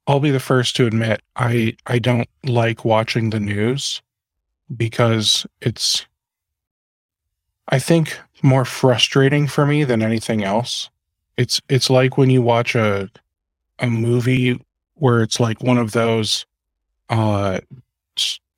I'll 0.05 0.19
be 0.19 0.31
the 0.31 0.39
first 0.39 0.75
to 0.75 0.85
admit 0.85 1.21
I 1.35 1.75
I 1.87 1.99
don't 1.99 2.29
like 2.43 2.85
watching 2.85 3.29
the 3.29 3.39
news 3.39 4.01
because 4.75 5.45
it's 5.61 6.05
I 7.69 7.79
think 7.79 8.19
more 8.41 8.65
frustrating 8.65 9.47
for 9.47 9.65
me 9.65 9.83
than 9.85 10.01
anything 10.01 10.43
else. 10.43 10.89
It's 11.37 11.61
it's 11.69 11.89
like 11.89 12.17
when 12.17 12.29
you 12.29 12.41
watch 12.41 12.75
a 12.75 13.09
a 13.79 13.87
movie 13.87 14.59
where 14.95 15.21
it's 15.21 15.39
like 15.39 15.63
one 15.63 15.77
of 15.77 15.91
those 15.93 16.45
uh 17.09 17.59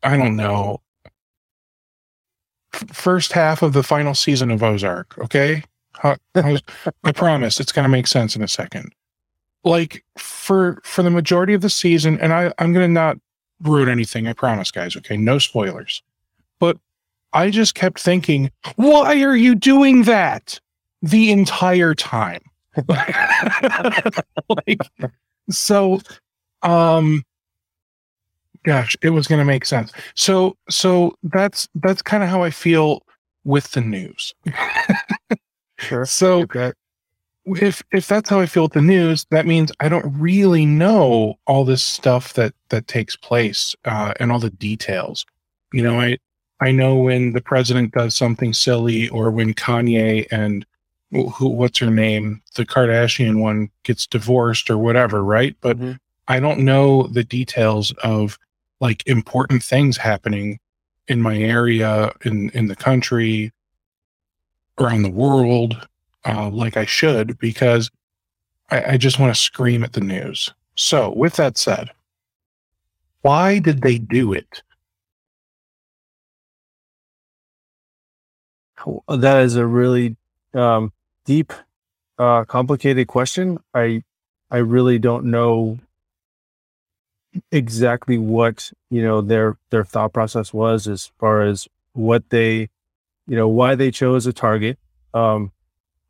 I 0.04 0.18
don't 0.18 0.36
know 0.36 0.82
first 2.76 3.32
half 3.32 3.62
of 3.62 3.74
the 3.74 3.84
final 3.84 4.14
season 4.14 4.52
of 4.52 4.64
Ozark. 4.64 5.18
Okay, 5.18 5.64
I, 6.04 6.18
promise 7.14 7.60
it's 7.60 7.72
going 7.72 7.84
to 7.84 7.90
make 7.90 8.08
sense 8.08 8.36
in 8.36 8.42
a 8.42 8.48
second. 8.48 8.94
Like 9.64 10.04
for 10.18 10.80
for 10.84 11.02
the 11.02 11.10
majority 11.10 11.54
of 11.54 11.62
the 11.62 11.70
season, 11.70 12.20
and 12.20 12.34
I 12.34 12.54
I'm 12.60 12.74
going 12.74 12.88
to 12.88 12.94
not 12.94 13.18
ruin 13.62 13.90
anything. 13.90 14.28
I 14.28 14.34
promise, 14.34 14.72
guys. 14.72 14.96
Okay, 14.96 15.18
no 15.18 15.40
spoilers. 15.40 16.04
But 16.60 16.78
I 17.34 17.50
just 17.50 17.76
kept 17.76 18.00
thinking, 18.00 18.52
why 18.76 19.22
are 19.22 19.36
you 19.36 19.56
doing 19.56 20.04
that 20.04 20.60
the 21.02 21.32
entire 21.32 21.94
time? 21.94 22.42
like, 24.50 24.80
so, 25.50 26.02
um, 26.62 27.24
gosh, 28.66 28.98
it 29.02 29.12
was 29.12 29.28
going 29.28 29.40
to 29.40 29.46
make 29.46 29.66
sense. 29.66 29.92
So, 30.16 30.58
so 30.70 31.16
that's 31.24 31.68
that's 31.76 32.02
kind 32.02 32.24
of 32.24 32.30
how 32.30 32.44
I 32.44 32.50
feel 32.50 33.02
with 33.44 33.72
the 33.72 33.82
news. 33.82 34.34
Sure. 35.80 36.06
so, 36.20 36.42
Okay. 36.42 36.72
if 37.46 37.84
if 37.92 38.08
that's 38.08 38.30
how 38.30 38.40
I 38.40 38.46
feel 38.46 38.64
with 38.64 38.74
the 38.74 38.82
news, 38.82 39.26
that 39.32 39.46
means 39.46 39.72
I 39.80 39.90
don't 39.90 40.12
really 40.20 40.66
know 40.66 41.36
all 41.48 41.64
this 41.66 41.84
stuff 41.84 42.34
that 42.34 42.54
that 42.70 42.88
takes 42.88 43.16
place 43.16 43.76
uh, 43.86 44.14
and 44.20 44.32
all 44.32 44.40
the 44.40 44.50
details. 44.50 45.26
You 45.74 45.84
know, 45.84 46.00
I 46.00 46.18
I 46.62 46.72
know 46.72 46.96
when 46.96 47.34
the 47.34 47.42
president 47.42 47.94
does 47.94 48.16
something 48.16 48.54
silly, 48.54 49.10
or 49.10 49.30
when 49.32 49.54
Kanye 49.54 50.26
and 50.32 50.66
who 51.12 51.50
what's 51.50 51.80
her 51.80 51.92
name, 51.92 52.42
the 52.56 52.66
Kardashian 52.66 53.40
one, 53.42 53.70
gets 53.84 54.08
divorced 54.08 54.70
or 54.70 54.78
whatever, 54.78 55.24
right? 55.24 55.56
But 55.62 55.78
Mhm. 55.78 55.98
I 56.28 56.40
don't 56.40 56.60
know 56.62 57.04
the 57.08 57.24
details 57.24 57.92
of 58.04 58.40
like 58.80 59.04
important 59.08 59.64
things 59.64 59.98
happening 59.98 60.60
in 61.08 61.22
my 61.22 61.38
area, 61.38 62.12
in 62.24 62.50
in 62.52 62.68
the 62.68 62.76
country, 62.76 63.52
around 64.80 65.04
the 65.04 65.12
world 65.12 65.88
uh, 66.26 66.50
like 66.50 66.78
I 66.78 66.86
should 66.86 67.38
because 67.40 67.90
I, 68.70 68.94
I 68.94 68.98
just 68.98 69.20
want 69.20 69.34
to 69.34 69.40
scream 69.40 69.84
at 69.84 69.94
the 69.94 70.02
news. 70.02 70.54
So, 70.76 71.12
with 71.12 71.36
that 71.36 71.58
said, 71.58 71.92
why 73.22 73.60
did 73.60 73.82
they 73.82 73.98
do 73.98 74.34
it? 74.34 74.62
That 79.08 79.44
is 79.44 79.56
a 79.56 79.66
really 79.66 80.16
um, 80.54 80.92
deep, 81.26 81.54
uh, 82.20 82.44
complicated 82.46 83.08
question. 83.08 83.58
I 83.74 84.04
I 84.52 84.58
really 84.58 85.00
don't 85.00 85.26
know 85.26 85.80
exactly 87.52 88.18
what 88.18 88.72
you 88.90 89.02
know 89.02 89.22
their 89.22 89.58
their 89.70 89.84
thought 89.84 90.14
process 90.14 90.54
was 90.54 90.88
as 90.88 91.12
far 91.20 91.42
as 91.42 91.68
what 91.94 92.30
they 92.30 92.70
you 93.28 93.36
know 93.36 93.48
why 93.48 93.76
they 93.76 93.92
chose 93.92 94.26
a 94.28 94.34
target. 94.34 94.78
Um, 95.14 95.52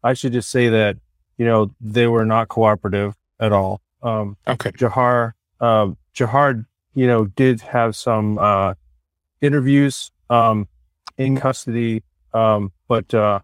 I 0.03 0.13
should 0.13 0.33
just 0.33 0.49
say 0.49 0.69
that 0.69 0.97
you 1.37 1.45
know 1.45 1.71
they 1.81 2.07
were 2.07 2.25
not 2.25 2.47
cooperative 2.47 3.15
at 3.39 3.51
all. 3.51 3.81
Um, 4.01 4.37
Okay. 4.47 4.71
Jahar, 4.71 5.33
um, 5.59 5.97
Jahar, 6.13 6.65
you 6.93 7.07
know, 7.07 7.25
did 7.25 7.61
have 7.61 7.95
some 7.95 8.37
uh, 8.37 8.75
interviews 9.41 10.11
um, 10.29 10.67
in 11.17 11.37
custody, 11.37 12.03
um, 12.33 12.71
but 12.87 13.13
uh, 13.13 13.39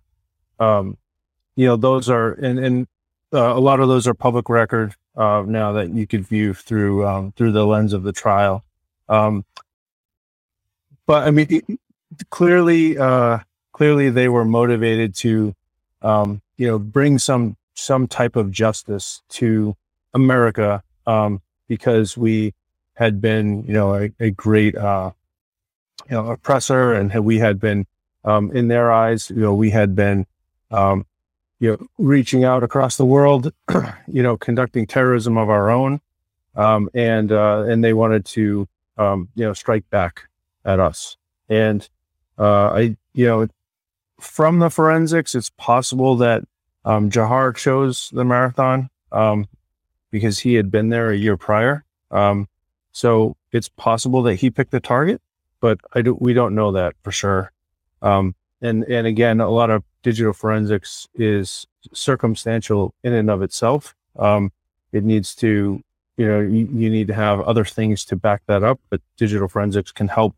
um, 0.60 0.98
you 1.56 1.66
know, 1.66 1.76
those 1.76 2.10
are 2.10 2.34
and 2.34 2.60
and 2.60 2.88
uh, 3.34 3.56
a 3.56 3.60
lot 3.60 3.80
of 3.80 3.88
those 3.88 4.08
are 4.08 4.14
public 4.14 4.50
record 4.50 4.94
uh, 5.16 5.44
now 5.46 5.74
that 5.74 5.90
you 5.90 6.08
could 6.08 6.26
view 6.26 6.54
through 6.54 7.06
um, 7.06 7.32
through 7.34 7.52
the 7.52 7.66
lens 7.66 7.94
of 7.94 8.04
the 8.04 8.14
trial. 8.14 8.64
Um, 9.10 9.46
but 11.06 11.28
I 11.28 11.32
mean, 11.32 11.48
it- 11.50 11.80
clearly, 12.30 12.98
uh, 12.98 13.40
clearly 13.74 14.10
they 14.10 14.28
were 14.28 14.46
motivated 14.46 15.16
to, 15.16 15.56
um, 16.02 16.42
you 16.58 16.68
know, 16.68 16.80
bring 16.80 17.18
some 17.18 17.58
some 17.74 18.08
type 18.08 18.36
of 18.36 18.52
justice 18.52 19.22
to 19.30 19.76
America 20.14 20.84
um, 21.08 21.42
because 21.68 22.18
we 22.18 22.54
had 22.96 23.22
been, 23.22 23.64
you 23.64 23.74
know, 23.74 23.96
a, 23.96 24.12
a 24.20 24.30
great, 24.32 24.76
uh, 24.76 25.12
you 26.10 26.16
know, 26.16 26.28
oppressor, 26.32 26.94
and 26.94 27.12
we 27.26 27.40
had 27.40 27.60
been, 27.60 27.88
um, 28.26 28.52
in 28.52 28.68
their 28.68 28.92
eyes, 28.92 29.30
you 29.30 29.38
know, 29.38 29.54
we 29.54 29.70
had 29.72 29.96
been, 29.96 30.28
um, 30.70 31.06
you 31.62 31.70
know, 31.70 31.88
reaching 32.00 32.44
out 32.44 32.64
across 32.64 32.98
the 32.98 33.06
world, 33.06 33.54
you 34.08 34.24
know, 34.24 34.36
conducting 34.36 34.88
terrorism 34.88 35.38
of 35.38 35.48
our 35.48 35.70
own, 35.70 36.02
um, 36.56 36.90
and 36.96 37.32
uh, 37.32 37.64
and 37.68 37.84
they 37.84 37.94
wanted 37.94 38.26
to, 38.26 38.68
um, 38.98 39.30
you 39.36 39.46
know, 39.46 39.54
strike 39.54 39.88
back 39.92 40.24
at 40.66 40.80
us, 40.80 41.18
and 41.50 41.88
uh, 42.40 42.72
I, 42.72 42.98
you 43.14 43.28
know, 43.28 43.48
from 44.20 44.58
the 44.58 44.72
forensics, 44.72 45.36
it's 45.36 45.52
possible 45.52 46.16
that 46.18 46.44
um, 46.84 47.12
Jahar 47.12 47.56
chose 47.56 48.10
the 48.12 48.26
marathon 48.26 48.90
um, 49.12 49.48
because 50.10 50.40
he 50.40 50.56
had 50.56 50.72
been 50.72 50.90
there 50.90 51.12
a 51.12 51.16
year 51.16 51.38
prior. 51.38 51.86
Um, 52.10 52.48
so 52.92 53.38
it's 53.52 53.70
possible 53.70 54.24
that 54.24 54.36
he 54.36 54.50
picked 54.50 54.72
the 54.72 54.80
target, 54.80 55.22
but 55.60 55.80
I 55.94 56.02
do, 56.02 56.16
we 56.20 56.34
don't 56.34 56.56
know 56.56 56.72
that 56.72 56.96
for 57.04 57.12
sure. 57.12 57.52
Um, 58.02 58.34
and 58.62 58.84
and 58.86 59.08
again, 59.08 59.40
a 59.42 59.50
lot 59.50 59.70
of 59.70 59.84
digital 60.04 60.34
forensics 60.34 61.08
is 61.16 61.68
circumstantial 61.94 62.94
in 63.04 63.14
and 63.14 63.30
of 63.30 63.42
itself. 63.42 63.96
Um, 64.18 64.52
it 64.92 65.04
needs 65.04 65.36
to, 65.36 65.82
you 66.18 66.28
know, 66.28 66.40
you, 66.40 66.68
you 66.74 66.90
need 66.90 67.08
to 67.08 67.14
have 67.14 67.40
other 67.42 67.66
things 67.66 68.06
to 68.06 68.16
back 68.16 68.42
that 68.48 68.64
up, 68.64 68.80
but 68.90 69.02
digital 69.18 69.48
forensics 69.48 69.92
can 69.92 70.08
help 70.08 70.36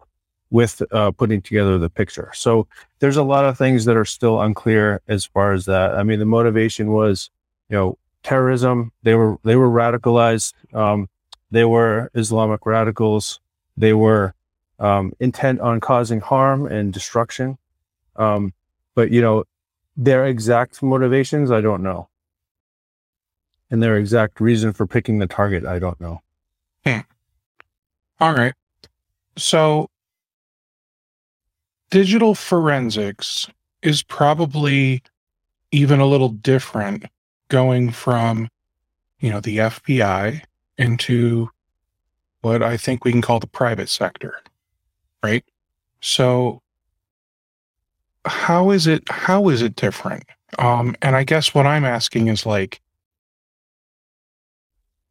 with 0.52 0.84
uh, 0.92 1.12
putting 1.12 1.42
together 1.42 1.80
the 1.80 1.90
picture. 1.90 2.30
So 2.36 2.68
there's 3.00 3.18
a 3.18 3.24
lot 3.24 3.46
of 3.46 3.58
things 3.58 3.86
that 3.86 3.98
are 3.98 4.06
still 4.06 4.40
unclear 4.40 5.02
as 5.08 5.26
far 5.26 5.54
as 5.54 5.66
that. 5.66 5.96
I 5.96 6.04
mean, 6.04 6.20
the 6.20 6.26
motivation 6.26 6.92
was, 6.92 7.32
you 7.70 7.76
know, 7.76 7.98
terrorism. 8.22 8.92
They 9.02 9.16
were 9.16 9.38
they 9.44 9.56
were 9.56 9.70
radicalized. 9.70 10.54
Um, 10.74 11.10
they 11.52 11.66
were 11.66 12.12
Islamic 12.14 12.66
radicals. 12.66 13.40
They 13.76 13.94
were 13.94 14.36
um, 14.80 15.14
intent 15.20 15.60
on 15.60 15.80
causing 15.80 16.20
harm 16.20 16.68
and 16.68 16.94
destruction. 16.94 17.58
Um, 18.16 18.54
but 18.96 19.12
you 19.12 19.22
know, 19.22 19.44
their 19.96 20.26
exact 20.26 20.82
motivations, 20.82 21.52
I 21.52 21.62
don't 21.62 21.84
know, 21.84 22.10
and 23.70 23.82
their 23.82 23.98
exact 23.98 24.40
reason 24.40 24.74
for 24.74 24.88
picking 24.88 25.20
the 25.20 25.28
target, 25.28 25.66
I 25.66 25.80
don't 25.80 26.00
know. 26.00 26.22
All 28.24 28.34
right. 28.34 28.54
So, 29.36 29.90
digital 31.90 32.36
forensics 32.36 33.50
is 33.82 34.02
probably 34.02 35.04
even 35.72 36.00
a 36.00 36.06
little 36.06 36.30
different 36.30 37.04
going 37.50 37.92
from, 37.92 38.48
you 39.20 39.30
know, 39.30 39.42
the 39.42 39.58
FBI 39.58 40.42
into 40.78 41.50
what 42.40 42.64
I 42.64 42.78
think 42.78 43.04
we 43.04 43.12
can 43.12 43.22
call 43.22 43.42
the 43.42 43.48
private 43.48 43.90
sector, 43.90 44.40
right? 45.22 45.44
So, 46.00 46.63
how 48.26 48.72
is 48.72 48.88
it 48.88 49.04
how 49.10 49.50
is 49.50 49.62
it 49.62 49.76
different? 49.76 50.24
Um, 50.60 50.96
and 51.02 51.16
I 51.16 51.24
guess 51.24 51.54
what 51.54 51.66
I'm 51.66 51.86
asking 51.86 52.28
is 52.28 52.46
like, 52.46 52.82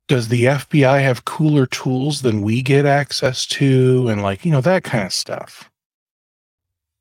does 0.08 0.28
the 0.28 0.44
FBI 0.44 1.00
have 1.02 1.24
cooler 1.24 1.66
tools 1.66 2.22
than 2.22 2.42
we 2.42 2.62
get 2.62 2.86
access 2.86 3.46
to, 3.46 4.08
and 4.08 4.22
like 4.22 4.44
you 4.44 4.52
know 4.52 4.60
that 4.60 4.84
kind 4.84 5.04
of 5.04 5.12
stuff? 5.12 5.70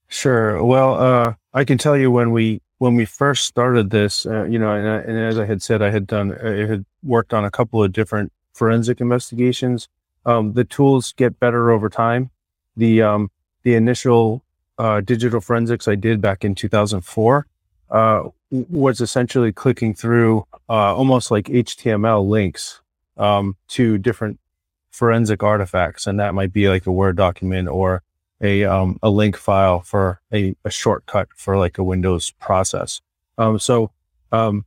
Sure. 0.08 0.63
Well, 0.63 0.96
uh, 0.96 1.34
I 1.53 1.63
can 1.63 1.77
tell 1.77 1.98
you 1.98 2.12
when 2.12 2.32
we 2.32 2.62
when 2.80 2.96
we 2.96 3.06
first 3.06 3.46
started 3.46 3.91
this, 3.91 4.25
uh, 4.25 4.44
you 4.44 4.58
know, 4.58 4.72
and, 4.74 4.88
I- 4.88 5.01
and 5.01 5.18
as 5.20 5.38
I 5.38 5.46
had 5.46 5.62
said, 5.62 5.82
I 5.82 5.91
had 5.91 6.08
done, 6.08 6.36
I 6.44 6.65
had 6.68 6.86
worked 7.03 7.34
on 7.34 7.46
a 7.46 7.51
couple 7.51 7.84
of 7.84 7.91
different 7.94 8.32
forensic 8.53 9.00
investigations. 9.00 9.88
Um, 10.25 10.53
the 10.53 10.63
tools 10.63 11.13
get 11.13 11.39
better 11.39 11.70
over 11.72 11.89
time. 11.89 12.32
The 12.75 13.01
um, 13.01 13.30
the 13.63 13.75
initial 13.75 14.44
uh, 14.81 15.00
digital 15.00 15.39
forensics 15.39 15.88
I 15.88 15.93
did 15.93 16.21
back 16.21 16.43
in 16.43 16.55
2004 16.55 17.45
uh, 17.91 18.23
was 18.50 19.00
essentially 19.00 19.51
clicking 19.51 19.93
through 19.93 20.47
uh, 20.67 20.95
almost 20.95 21.29
like 21.29 21.45
HTML 21.45 22.27
links 22.27 22.81
um, 23.15 23.55
to 23.67 24.00
different 24.00 24.39
forensic 24.89 25.43
artifacts, 25.43 26.07
and 26.07 26.19
that 26.19 26.33
might 26.33 26.51
be 26.51 26.67
like 26.67 26.88
a 26.88 26.91
Word 26.91 27.15
document 27.15 27.67
or 27.67 28.01
a 28.41 28.63
um, 28.63 28.97
a 29.03 29.11
link 29.11 29.38
file 29.38 29.81
for 29.81 30.19
a, 30.33 30.55
a 30.65 30.71
shortcut 30.71 31.27
for 31.35 31.59
like 31.59 31.77
a 31.77 31.83
Windows 31.83 32.31
process. 32.31 33.01
Um, 33.38 33.59
so 33.59 33.91
um, 34.31 34.65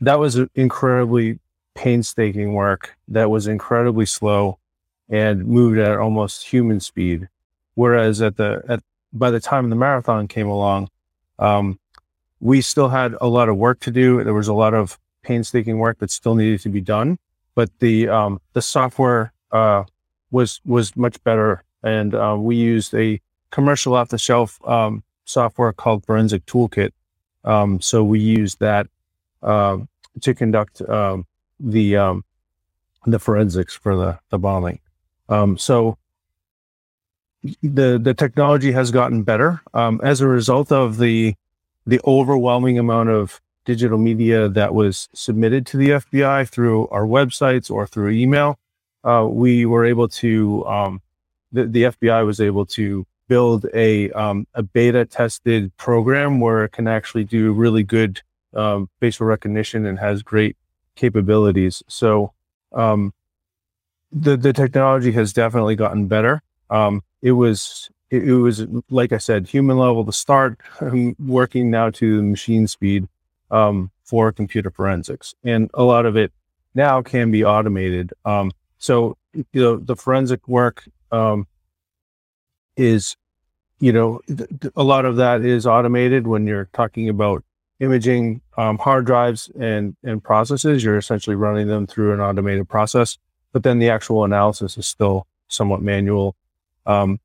that 0.00 0.20
was 0.20 0.38
incredibly 0.54 1.40
painstaking 1.74 2.52
work. 2.52 2.96
That 3.08 3.28
was 3.28 3.48
incredibly 3.48 4.06
slow 4.06 4.60
and 5.08 5.44
moved 5.46 5.78
at 5.78 5.98
almost 5.98 6.46
human 6.46 6.78
speed. 6.78 7.28
Whereas 7.74 8.22
at 8.22 8.36
the 8.36 8.62
at 8.68 8.84
by 9.12 9.30
the 9.30 9.40
time 9.40 9.70
the 9.70 9.76
marathon 9.76 10.28
came 10.28 10.48
along, 10.48 10.88
um, 11.38 11.78
we 12.40 12.60
still 12.60 12.88
had 12.88 13.14
a 13.20 13.28
lot 13.28 13.48
of 13.48 13.56
work 13.56 13.80
to 13.80 13.90
do. 13.90 14.22
There 14.24 14.34
was 14.34 14.48
a 14.48 14.54
lot 14.54 14.74
of 14.74 14.98
painstaking 15.22 15.78
work 15.78 15.98
that 15.98 16.10
still 16.10 16.34
needed 16.34 16.60
to 16.60 16.68
be 16.68 16.80
done, 16.80 17.18
but 17.54 17.70
the 17.78 18.08
um, 18.08 18.40
the 18.52 18.62
software 18.62 19.32
uh, 19.52 19.84
was 20.30 20.60
was 20.64 20.96
much 20.96 21.22
better 21.24 21.62
and 21.82 22.14
uh, 22.14 22.36
we 22.38 22.56
used 22.56 22.94
a 22.94 23.20
commercial 23.50 23.94
off 23.94 24.08
the 24.08 24.18
shelf 24.18 24.58
um, 24.66 25.02
software 25.24 25.72
called 25.72 26.04
Forensic 26.06 26.46
Toolkit. 26.46 26.90
Um, 27.44 27.80
so 27.80 28.04
we 28.04 28.20
used 28.20 28.60
that 28.60 28.86
um, 29.42 29.88
to 30.20 30.34
conduct 30.34 30.80
um, 30.82 31.26
the 31.58 32.22
the 33.06 33.18
forensics 33.18 33.74
for 33.74 33.96
the 33.96 34.18
the 34.30 34.38
bombing. 34.38 34.80
So 35.56 35.98
the 37.62 37.98
the 37.98 38.14
technology 38.14 38.72
has 38.72 38.90
gotten 38.90 39.22
better 39.22 39.60
um, 39.74 40.00
as 40.02 40.20
a 40.20 40.28
result 40.28 40.70
of 40.70 40.98
the 40.98 41.34
the 41.86 42.00
overwhelming 42.06 42.78
amount 42.78 43.08
of 43.08 43.40
digital 43.64 43.98
media 43.98 44.48
that 44.48 44.74
was 44.74 45.08
submitted 45.14 45.66
to 45.66 45.76
the 45.76 45.90
FBI 45.90 46.48
through 46.48 46.88
our 46.88 47.04
websites 47.04 47.70
or 47.70 47.86
through 47.86 48.10
email, 48.10 48.58
uh, 49.04 49.26
we 49.28 49.66
were 49.66 49.84
able 49.84 50.08
to, 50.08 50.64
um, 50.66 51.00
the, 51.52 51.66
the, 51.66 51.82
FBI 51.84 52.24
was 52.24 52.40
able 52.40 52.66
to 52.66 53.06
build 53.28 53.66
a, 53.74 54.10
um, 54.12 54.46
a 54.54 54.62
beta 54.62 55.04
tested 55.04 55.76
program 55.76 56.40
where 56.40 56.64
it 56.64 56.70
can 56.70 56.88
actually 56.88 57.24
do 57.24 57.52
really 57.52 57.82
good 57.82 58.20
um, 58.54 58.88
facial 59.00 59.26
recognition 59.26 59.86
and 59.86 59.98
has 59.98 60.22
great 60.22 60.56
capabilities. 60.94 61.82
So 61.88 62.32
um, 62.72 63.12
the 64.12 64.36
the 64.36 64.52
technology 64.52 65.12
has 65.12 65.32
definitely 65.32 65.74
gotten 65.74 66.06
better. 66.06 66.42
Um, 66.68 67.02
it 67.22 67.32
was 67.32 67.90
it, 68.10 68.28
it, 68.28 68.34
was 68.34 68.66
like 68.90 69.12
I 69.12 69.18
said, 69.18 69.46
human 69.46 69.78
level 69.78 70.04
to 70.04 70.12
start, 70.12 70.60
working 71.18 71.70
now 71.70 71.90
to 71.90 72.22
machine 72.22 72.66
speed 72.66 73.08
um, 73.50 73.90
for 74.04 74.32
computer 74.32 74.70
forensics, 74.70 75.34
and 75.44 75.70
a 75.74 75.82
lot 75.82 76.04
of 76.04 76.16
it 76.16 76.32
now 76.74 77.00
can 77.02 77.30
be 77.30 77.44
automated. 77.44 78.12
Um, 78.24 78.52
so 78.78 79.16
you 79.32 79.62
know 79.62 79.76
the 79.76 79.96
forensic 79.96 80.46
work 80.46 80.84
um, 81.10 81.46
is 82.76 83.16
you 83.80 83.92
know 83.92 84.20
th- 84.26 84.72
a 84.76 84.82
lot 84.82 85.04
of 85.04 85.16
that 85.16 85.44
is 85.44 85.66
automated 85.66 86.26
when 86.26 86.46
you're 86.46 86.68
talking 86.72 87.08
about 87.08 87.44
imaging 87.80 88.42
um, 88.58 88.78
hard 88.78 89.06
drives 89.06 89.50
and 89.58 89.96
and 90.02 90.22
processes. 90.22 90.84
You're 90.84 90.98
essentially 90.98 91.36
running 91.36 91.68
them 91.68 91.86
through 91.86 92.12
an 92.12 92.20
automated 92.20 92.68
process 92.68 93.16
but 93.52 93.62
then 93.62 93.78
the 93.78 93.90
actual 93.90 94.24
analysis 94.24 94.76
is 94.76 94.86
still 94.86 95.26
somewhat 95.48 95.82
manual 95.82 96.34
um, 96.86 97.20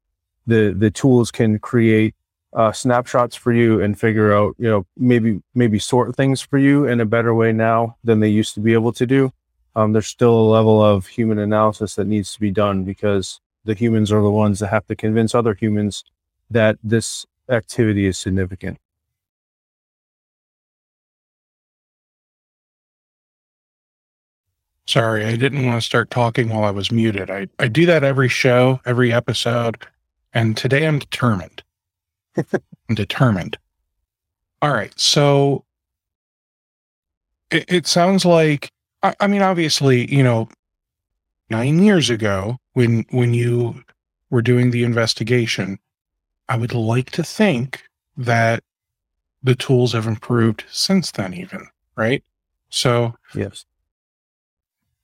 the 0.45 0.73
the 0.77 0.91
tools 0.91 1.31
can 1.31 1.59
create 1.59 2.15
uh, 2.53 2.71
snapshots 2.71 3.35
for 3.35 3.51
you 3.51 3.81
and 3.81 3.99
figure 3.99 4.33
out 4.33 4.55
you 4.57 4.69
know 4.69 4.85
maybe 4.95 5.41
maybe 5.53 5.79
sort 5.79 6.15
things 6.15 6.41
for 6.41 6.57
you 6.57 6.85
in 6.85 6.99
a 7.01 7.05
better 7.05 7.33
way 7.33 7.51
now 7.51 7.97
than 8.03 8.19
they 8.19 8.29
used 8.29 8.53
to 8.53 8.59
be 8.59 8.73
able 8.73 8.93
to 8.93 9.05
do. 9.05 9.31
Um, 9.75 9.93
there's 9.93 10.07
still 10.07 10.33
a 10.33 10.49
level 10.49 10.83
of 10.83 11.05
human 11.05 11.37
analysis 11.37 11.95
that 11.95 12.07
needs 12.07 12.33
to 12.33 12.39
be 12.39 12.49
done 12.49 12.83
because 12.83 13.39
the 13.63 13.75
humans 13.75 14.11
are 14.11 14.21
the 14.21 14.31
ones 14.31 14.59
that 14.59 14.67
have 14.67 14.87
to 14.87 14.95
convince 14.95 15.35
other 15.35 15.53
humans 15.53 16.03
that 16.49 16.77
this 16.83 17.25
activity 17.49 18.07
is 18.07 18.17
significant 18.17 18.79
Sorry, 24.87 25.25
I 25.25 25.35
didn't 25.35 25.65
want 25.65 25.81
to 25.81 25.85
start 25.85 26.09
talking 26.09 26.49
while 26.49 26.63
I 26.63 26.71
was 26.71 26.91
muted. 26.91 27.29
I, 27.29 27.47
I 27.59 27.67
do 27.67 27.85
that 27.85 28.05
every 28.05 28.29
show, 28.29 28.79
every 28.85 29.11
episode, 29.11 29.77
and 30.33 30.55
today 30.55 30.87
I'm 30.87 30.99
determined. 30.99 31.61
I'm 32.37 32.95
determined. 32.95 33.57
All 34.61 34.71
right. 34.71 34.97
So 34.97 35.65
it, 37.51 37.65
it 37.67 37.87
sounds 37.87 38.23
like, 38.23 38.71
I, 39.03 39.13
I 39.19 39.27
mean, 39.27 39.41
obviously, 39.41 40.13
you 40.13 40.23
know, 40.23 40.47
nine 41.49 41.83
years 41.83 42.09
ago 42.09 42.57
when 42.73 43.05
when 43.11 43.33
you 43.33 43.83
were 44.29 44.41
doing 44.41 44.71
the 44.71 44.83
investigation, 44.83 45.79
I 46.49 46.57
would 46.57 46.73
like 46.73 47.11
to 47.11 47.23
think 47.23 47.83
that 48.15 48.63
the 49.43 49.55
tools 49.55 49.93
have 49.93 50.07
improved 50.07 50.63
since 50.69 51.11
then, 51.11 51.33
even 51.33 51.67
right. 51.95 52.23
So 52.69 53.15
yes, 53.35 53.65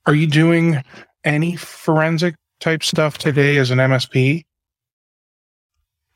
are 0.06 0.16
you 0.16 0.28
doing 0.28 0.84
any 1.24 1.56
forensic 1.56 2.36
type 2.60 2.84
stuff 2.84 3.18
today 3.18 3.58
as 3.58 3.72
an 3.72 3.80
MSP? 3.80 4.46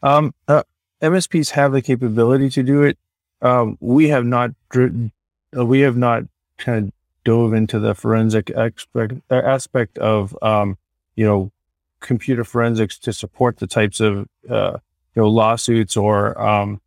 Um, 0.04 0.34
uh, 0.48 0.64
MSPs 1.02 1.52
have 1.52 1.72
the 1.72 1.82
capability 1.82 2.50
to 2.52 2.64
do 2.64 2.84
it. 2.84 2.98
Um, 3.42 3.78
we 3.80 4.10
have 4.10 4.26
not, 4.26 4.52
uh, 4.76 5.66
we 5.66 5.82
have 5.82 5.96
not 5.96 6.24
kind 6.58 6.88
of 6.88 6.94
dove 7.24 7.54
into 7.54 7.80
the 7.80 7.94
forensic 7.94 8.52
aspect, 8.52 9.14
aspect 9.30 9.98
of, 10.00 10.38
um, 10.42 10.78
you 11.16 11.26
know, 11.26 11.52
computer 12.00 12.44
forensics 12.44 12.98
to 13.00 13.14
support 13.14 13.58
the 13.58 13.68
types 13.68 14.00
of, 14.00 14.28
uh, 14.50 14.78
you 15.16 15.22
know, 15.22 15.30
lawsuits 15.30 15.98
or, 15.98 16.40
um, 16.42 16.82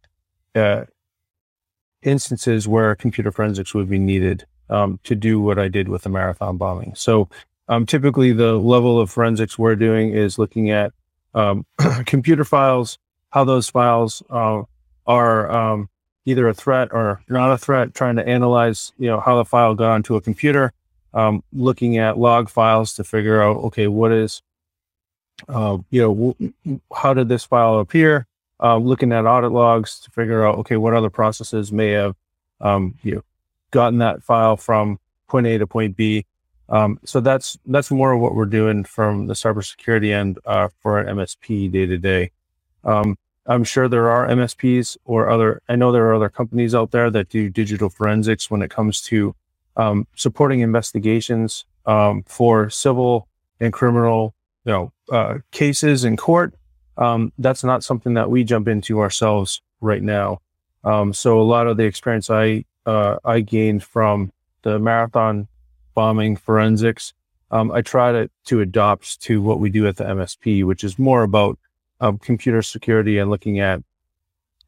uh, 0.55 0.85
instances 2.03 2.67
where 2.67 2.95
computer 2.95 3.31
forensics 3.31 3.75
would 3.75 3.89
be 3.89 3.99
needed 3.99 4.47
um, 4.71 4.99
to 5.05 5.15
do 5.15 5.41
what 5.41 5.59
I 5.59 5.69
did 5.69 5.89
with 5.89 6.03
the 6.03 6.09
marathon 6.09 6.57
bombing. 6.57 6.95
So 6.95 7.29
um, 7.69 7.87
typically, 7.87 8.33
the 8.33 8.55
level 8.55 8.99
of 8.99 9.11
forensics 9.11 9.59
we're 9.59 9.77
doing 9.77 10.11
is 10.11 10.39
looking 10.39 10.71
at 10.71 10.93
um, 11.35 11.65
computer 12.07 12.45
files, 12.45 12.99
how 13.31 13.45
those 13.45 13.69
files 13.69 14.23
uh, 14.31 14.63
are 15.07 15.51
um, 15.51 15.89
either 16.25 16.49
a 16.49 16.55
threat 16.55 16.89
or 16.93 17.23
not 17.29 17.53
a 17.53 17.59
threat, 17.59 17.95
trying 17.95 18.17
to 18.17 18.27
analyze, 18.27 18.93
you 18.99 19.07
know, 19.07 19.21
how 19.21 19.37
the 19.37 19.45
file 19.45 19.75
got 19.75 19.93
onto 19.93 20.17
a 20.17 20.21
computer, 20.21 20.73
um, 21.15 21.43
looking 21.53 21.99
at 21.99 22.19
log 22.19 22.49
files 22.49 22.95
to 22.95 23.05
figure 23.05 23.43
out, 23.43 23.57
okay, 23.59 23.87
what 23.87 24.13
is, 24.13 24.43
uh, 25.49 25.79
you 25.91 26.03
know, 26.03 26.15
w- 26.15 26.81
how 26.95 27.15
did 27.15 27.29
this 27.29 27.45
file 27.45 27.79
appear? 27.79 28.27
Uh, 28.63 28.77
looking 28.77 29.13
at 29.13 29.27
audit 29.27 29.53
logs 29.53 30.01
to 30.01 30.11
figure 30.11 30.47
out, 30.47 30.59
okay, 30.59 30.77
what 30.77 30.93
other 30.93 31.09
processes 31.09 31.73
may 31.73 31.91
have, 31.91 32.15
um, 32.61 32.95
you 33.03 33.15
know, 33.15 33.23
gotten 33.71 33.99
that 33.99 34.23
file 34.23 34.57
from 34.57 34.99
point 35.29 35.47
A 35.47 35.59
to 35.59 35.67
point 35.67 35.97
B. 35.97 36.27
Um, 36.69 37.01
so 37.05 37.21
that's 37.21 37.59
that's 37.67 37.91
more 37.91 38.13
of 38.13 38.21
what 38.21 38.35
we're 38.35 38.45
doing 38.45 38.85
from 38.85 39.27
the 39.27 39.35
cybersecurity 39.35 40.13
end 40.15 40.39
uh, 40.47 40.69
for 40.81 40.99
an 40.99 41.17
MSP 41.17 41.71
day 41.73 41.87
to 41.87 41.99
day. 41.99 42.31
Um, 42.85 43.17
I'm 43.47 43.65
sure 43.65 43.89
there 43.89 44.09
are 44.11 44.29
MSPs 44.29 44.97
or 45.05 45.29
other. 45.29 45.61
I 45.69 45.77
know 45.77 45.91
there 45.91 46.07
are 46.07 46.15
other 46.15 46.29
companies 46.29 46.75
out 46.75 46.93
there 46.93 47.11
that 47.11 47.29
do 47.29 47.51
digital 47.51 47.89
forensics 47.89 48.51
when 48.51 48.63
it 48.63 48.71
comes 48.71 49.03
to 49.03 49.35
um, 49.77 50.07
supporting 50.15 50.61
investigations 50.61 51.65
um, 51.87 52.23
for 52.27 52.71
civil 52.71 53.27
and 53.59 53.73
criminal, 53.73 54.35
you 54.65 54.73
know, 54.73 54.93
uh, 55.11 55.39
cases 55.51 56.05
in 56.05 56.17
court. 56.17 56.55
Um, 56.97 57.33
that's 57.39 57.65
not 57.65 57.83
something 57.83 58.15
that 58.15 58.31
we 58.31 58.45
jump 58.45 58.69
into 58.69 59.01
ourselves 59.01 59.63
right 59.81 60.03
now. 60.03 60.41
Um, 60.85 61.13
so 61.13 61.41
a 61.41 61.43
lot 61.43 61.67
of 61.67 61.77
the 61.77 61.85
experience 61.85 62.31
I 62.31 62.65
uh, 62.87 63.17
I 63.25 63.41
gained 63.41 63.83
from 63.83 64.33
the 64.63 64.79
marathon 64.79 65.49
bombing 65.95 66.37
forensics, 66.37 67.13
um, 67.51 67.73
I 67.73 67.83
try 67.83 68.13
to, 68.13 68.31
to 68.47 68.61
adopt 68.61 69.21
to 69.23 69.43
what 69.43 69.59
we 69.59 69.71
do 69.71 69.87
at 69.87 69.97
the 69.97 70.05
MSP, 70.05 70.65
which 70.65 70.85
is 70.85 70.99
more 70.99 71.23
about 71.23 71.59
um, 72.01 72.19
computer 72.19 72.63
security 72.63 73.19
and 73.19 73.31
looking 73.31 73.61
at 73.61 73.83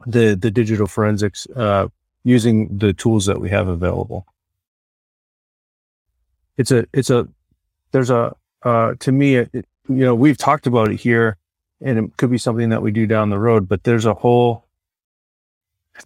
the 0.07 0.35
the 0.35 0.51
digital 0.51 0.87
forensics 0.87 1.46
uh, 1.55 1.88
using 2.25 2.77
the 2.77 2.92
tools 2.92 3.27
that 3.27 3.40
we 3.40 3.48
have 3.51 3.68
available. 3.68 4.27
It's 6.57 6.70
a 6.70 6.87
it's 6.92 7.11
a 7.11 7.29
there's 7.92 8.11
a 8.11 8.35
uh, 8.62 8.94
to 8.98 9.12
me 9.12 9.37
it, 9.37 9.51
you 9.88 10.05
know 10.05 10.14
we've 10.14 10.37
talked 10.37 10.66
about 10.66 10.90
it 10.90 11.01
here, 11.01 11.37
and 11.81 11.98
it 11.98 12.16
could 12.16 12.31
be 12.31 12.38
something 12.38 12.68
that 12.70 12.83
we 12.83 12.90
do 12.90 13.07
down 13.07 13.31
the 13.31 13.38
road. 13.38 13.68
But 13.68 13.85
there's 13.85 14.07
a 14.07 14.14
whole 14.14 14.66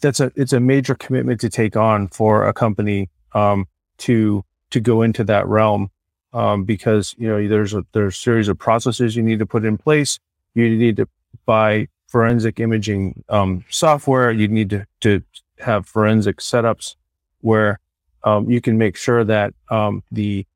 that's 0.01 0.21
a 0.21 0.33
it's 0.37 0.53
a 0.53 0.61
major 0.61 0.95
commitment 0.95 1.41
to 1.41 1.51
take 1.51 1.77
on 1.77 2.09
for 2.09 2.47
a 2.47 2.53
company 2.53 3.09
um, 3.35 3.67
to 3.99 4.45
to 4.71 4.81
go 4.81 5.03
into 5.03 5.25
that 5.25 5.47
realm 5.47 5.91
um, 6.33 6.65
because 6.65 7.15
you 7.19 7.29
know 7.29 7.47
there's 7.49 7.75
a 7.75 7.85
there's 7.93 8.15
a 8.15 8.19
series 8.19 8.49
of 8.49 8.59
processes 8.59 9.17
you 9.17 9.23
need 9.23 9.39
to 9.39 9.47
put 9.47 9.65
in 9.65 9.79
place. 9.79 10.19
You 10.55 10.69
need 10.77 10.97
to 10.97 11.09
buy 11.45 11.89
forensic 12.09 12.61
imaging 12.61 13.25
um, 13.29 13.65
software. 13.71 14.31
You 14.31 14.49
need 14.49 14.71
to 14.71 14.87
to 15.01 15.23
have 15.59 15.87
forensic 15.87 16.39
setups 16.39 16.97
where 17.41 17.81
um, 18.25 18.51
you 18.51 18.61
can 18.61 18.77
make 18.77 18.97
sure 18.97 19.25
that 19.25 19.55
um, 19.71 20.03
the 20.11 20.47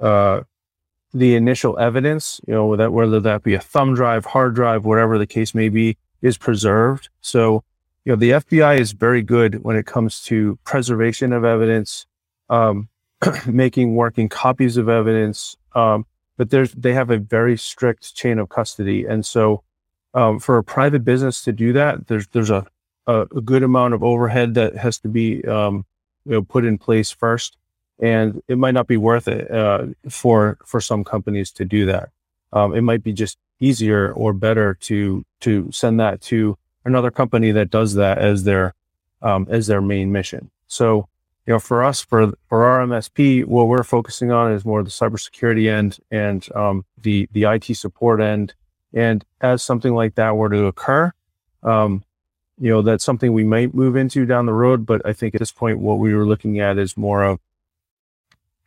uh, 0.00 0.42
the 1.12 1.36
initial 1.36 1.78
evidence, 1.78 2.40
you 2.46 2.54
know, 2.54 2.76
that 2.76 2.92
whether 2.92 3.20
that 3.20 3.42
be 3.42 3.54
a 3.54 3.60
thumb 3.60 3.94
drive, 3.94 4.26
hard 4.26 4.54
drive, 4.54 4.84
whatever 4.84 5.16
the 5.16 5.26
case 5.26 5.54
may 5.54 5.68
be, 5.68 5.96
is 6.20 6.36
preserved. 6.36 7.08
So 7.20 7.62
you 8.04 8.12
know, 8.12 8.16
the 8.16 8.30
FBI 8.30 8.78
is 8.78 8.92
very 8.92 9.22
good 9.22 9.64
when 9.64 9.76
it 9.76 9.86
comes 9.86 10.22
to 10.24 10.58
preservation 10.64 11.32
of 11.32 11.44
evidence, 11.44 12.06
um, 12.50 12.88
making 13.46 13.94
working 13.94 14.28
copies 14.28 14.76
of 14.76 14.88
evidence. 14.88 15.56
Um, 15.74 16.06
but 16.36 16.50
there's 16.50 16.72
they 16.72 16.92
have 16.92 17.10
a 17.10 17.18
very 17.18 17.56
strict 17.56 18.14
chain 18.14 18.38
of 18.38 18.48
custody, 18.48 19.04
and 19.06 19.24
so 19.24 19.62
um, 20.14 20.38
for 20.38 20.58
a 20.58 20.64
private 20.64 21.04
business 21.04 21.42
to 21.44 21.52
do 21.52 21.72
that, 21.72 22.08
there's 22.08 22.26
there's 22.28 22.50
a, 22.50 22.66
a, 23.06 23.22
a 23.22 23.40
good 23.40 23.62
amount 23.62 23.94
of 23.94 24.02
overhead 24.02 24.54
that 24.54 24.76
has 24.76 24.98
to 24.98 25.08
be 25.08 25.44
um, 25.44 25.86
you 26.24 26.32
know, 26.32 26.42
put 26.42 26.64
in 26.64 26.76
place 26.76 27.10
first, 27.10 27.56
and 28.00 28.42
it 28.48 28.58
might 28.58 28.74
not 28.74 28.88
be 28.88 28.96
worth 28.96 29.28
it 29.28 29.50
uh, 29.50 29.86
for 30.10 30.58
for 30.66 30.80
some 30.80 31.04
companies 31.04 31.52
to 31.52 31.64
do 31.64 31.86
that. 31.86 32.10
Um, 32.52 32.74
it 32.74 32.82
might 32.82 33.02
be 33.02 33.12
just 33.12 33.38
easier 33.60 34.12
or 34.12 34.32
better 34.32 34.74
to 34.74 35.24
to 35.40 35.70
send 35.72 36.00
that 36.00 36.20
to 36.22 36.58
another 36.84 37.10
company 37.10 37.50
that 37.52 37.70
does 37.70 37.94
that 37.94 38.18
as 38.18 38.44
their 38.44 38.74
um, 39.22 39.46
as 39.50 39.66
their 39.66 39.80
main 39.80 40.12
mission. 40.12 40.50
So, 40.66 41.08
you 41.46 41.54
know, 41.54 41.58
for 41.58 41.82
us, 41.82 42.02
for 42.02 42.32
for 42.48 42.64
our 42.64 42.86
MSP, 42.86 43.44
what 43.46 43.68
we're 43.68 43.82
focusing 43.82 44.30
on 44.30 44.52
is 44.52 44.64
more 44.64 44.82
the 44.82 44.90
cybersecurity 44.90 45.70
end 45.70 45.98
and 46.10 46.46
um, 46.54 46.84
the 47.00 47.28
the 47.32 47.44
IT 47.44 47.64
support 47.76 48.20
end. 48.20 48.54
And 48.92 49.24
as 49.40 49.62
something 49.62 49.94
like 49.94 50.14
that 50.14 50.36
were 50.36 50.48
to 50.50 50.66
occur, 50.66 51.12
um, 51.62 52.04
you 52.58 52.70
know, 52.70 52.82
that's 52.82 53.04
something 53.04 53.32
we 53.32 53.44
might 53.44 53.74
move 53.74 53.96
into 53.96 54.24
down 54.24 54.46
the 54.46 54.52
road. 54.52 54.86
But 54.86 55.02
I 55.04 55.12
think 55.12 55.34
at 55.34 55.40
this 55.40 55.52
point, 55.52 55.78
what 55.80 55.98
we 55.98 56.14
were 56.14 56.26
looking 56.26 56.60
at 56.60 56.78
is 56.78 56.96
more 56.96 57.24
of 57.24 57.40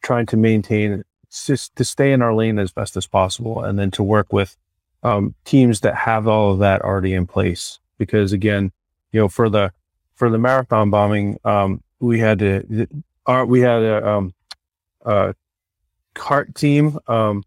trying 0.01 0.25
to 0.27 0.37
maintain 0.37 1.03
to 1.29 1.83
stay 1.83 2.13
in 2.13 2.21
our 2.21 2.33
lane 2.33 2.57
as 2.57 2.71
best 2.71 2.95
as 2.97 3.05
possible, 3.05 3.63
and 3.63 3.77
then 3.77 3.91
to 3.91 4.03
work 4.03 4.31
with 4.31 4.57
um, 5.03 5.35
teams 5.45 5.81
that 5.81 5.95
have 5.95 6.27
all 6.27 6.53
of 6.53 6.59
that 6.59 6.81
already 6.81 7.13
in 7.13 7.27
place. 7.27 7.79
Because 7.97 8.33
again, 8.33 8.71
you 9.11 9.19
know, 9.19 9.27
for 9.27 9.49
the 9.49 9.71
for 10.15 10.29
the 10.29 10.37
marathon 10.37 10.89
bombing, 10.89 11.39
um, 11.43 11.81
we 11.99 12.19
had 12.19 12.39
to 12.39 12.87
our, 13.25 13.45
we 13.45 13.61
had 13.61 13.81
a, 13.83 14.07
um, 14.07 14.33
a 15.05 15.35
CART 16.13 16.55
team, 16.55 16.97
um, 17.07 17.43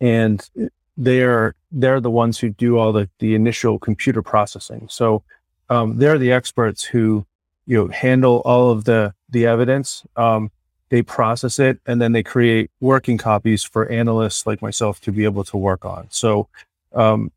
and 0.00 0.48
they're 0.96 1.54
they're 1.70 2.00
the 2.00 2.10
ones 2.10 2.38
who 2.38 2.50
do 2.50 2.78
all 2.78 2.92
the 2.92 3.08
the 3.18 3.34
initial 3.34 3.78
computer 3.78 4.22
processing. 4.22 4.88
So 4.90 5.22
um, 5.70 5.98
they're 5.98 6.18
the 6.18 6.32
experts 6.32 6.82
who 6.84 7.26
you 7.66 7.78
know 7.78 7.88
handle 7.88 8.42
all 8.44 8.70
of 8.70 8.84
the 8.84 9.14
the 9.30 9.46
evidence. 9.46 10.04
Um, 10.16 10.50
they 10.92 11.00
process 11.00 11.58
it 11.58 11.80
and 11.86 12.02
then 12.02 12.12
they 12.12 12.22
create 12.22 12.70
working 12.80 13.16
copies 13.16 13.64
for 13.64 13.88
analysts 13.88 14.46
like 14.46 14.60
myself 14.60 15.00
to 15.00 15.10
be 15.10 15.24
able 15.24 15.42
to 15.42 15.56
work 15.56 15.86
on. 15.86 16.06
So 16.10 16.48
um, 16.92 17.32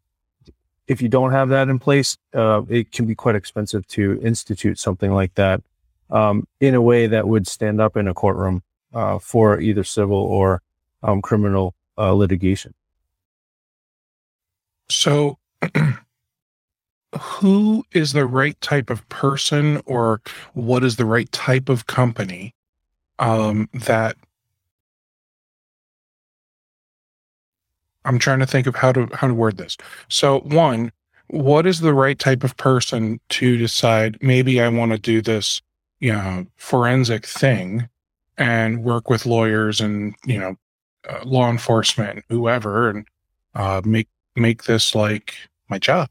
if 0.88 1.02
you 1.02 1.10
don't 1.10 1.32
have 1.32 1.50
that 1.50 1.68
in 1.68 1.80
place, 1.80 2.18
uh, 2.34 2.62
it 2.70 2.92
can 2.92 3.06
be 3.06 3.16
quite 3.16 3.36
expensive 3.36 3.88
to 3.88 4.20
institute 4.22 4.80
something 4.80 5.12
like 5.12 5.34
that 5.36 5.62
um, 6.10 6.48
in 6.60 6.76
a 6.76 6.82
way 6.82 7.08
that 7.08 7.28
would 7.28 7.48
stand 7.48 7.82
up 7.82 7.98
in 7.98 8.08
a 8.08 8.14
courtroom 8.14 8.64
uh, 8.94 9.20
for 9.20 9.60
either 9.60 9.84
civil 9.84 10.18
or 10.18 10.62
um, 11.04 11.22
criminal 11.22 11.74
uh, 11.98 12.14
litigation. 12.14 12.74
So, 14.90 15.38
who 17.20 17.84
is 17.92 18.14
the 18.14 18.26
right 18.26 18.60
type 18.62 18.90
of 18.90 19.08
person, 19.10 19.82
or 19.86 20.22
what 20.54 20.84
is 20.84 20.98
the 20.98 21.06
right 21.06 21.32
type 21.32 21.70
of 21.70 21.88
company 21.88 22.54
um, 23.18 23.70
that 23.74 24.16
I'm 28.06 28.20
trying 28.20 28.40
to 28.40 28.46
think 28.46 28.68
of 28.68 28.76
how 28.76 28.92
to 28.94 29.08
how 29.14 29.28
to 29.28 29.34
word 29.34 29.58
this. 29.58 29.78
So, 30.08 30.40
one, 30.42 30.92
what 31.28 31.66
is 31.66 31.82
the 31.82 31.94
right 31.94 32.18
type 32.18 32.44
of 32.44 32.56
person 32.58 33.20
to 33.30 33.58
decide 33.58 34.18
maybe 34.22 34.62
I 34.62 34.68
want 34.70 34.92
to 34.92 34.98
do 34.98 35.22
this, 35.22 35.62
you 36.00 36.14
know, 36.14 36.46
forensic 36.56 37.26
thing 37.26 37.90
and 38.38 38.84
work 38.84 39.10
with 39.10 39.26
lawyers 39.26 39.82
and 39.82 40.16
you 40.26 40.40
know, 40.40 40.56
uh, 41.10 41.24
law 41.26 41.50
enforcement, 41.50 42.24
whoever, 42.30 42.90
and 42.90 43.08
uh, 43.56 43.82
make 43.84 44.08
make 44.36 44.64
this 44.64 44.96
like 44.96 45.36
my 45.70 45.80
job. 45.80 46.10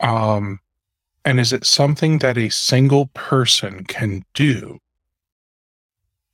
Um, 0.00 0.60
and 1.24 1.40
is 1.40 1.52
it 1.52 1.66
something 1.66 2.18
that 2.18 2.38
a 2.38 2.48
single 2.48 3.06
person 3.08 3.84
can 3.84 4.24
do? 4.34 4.78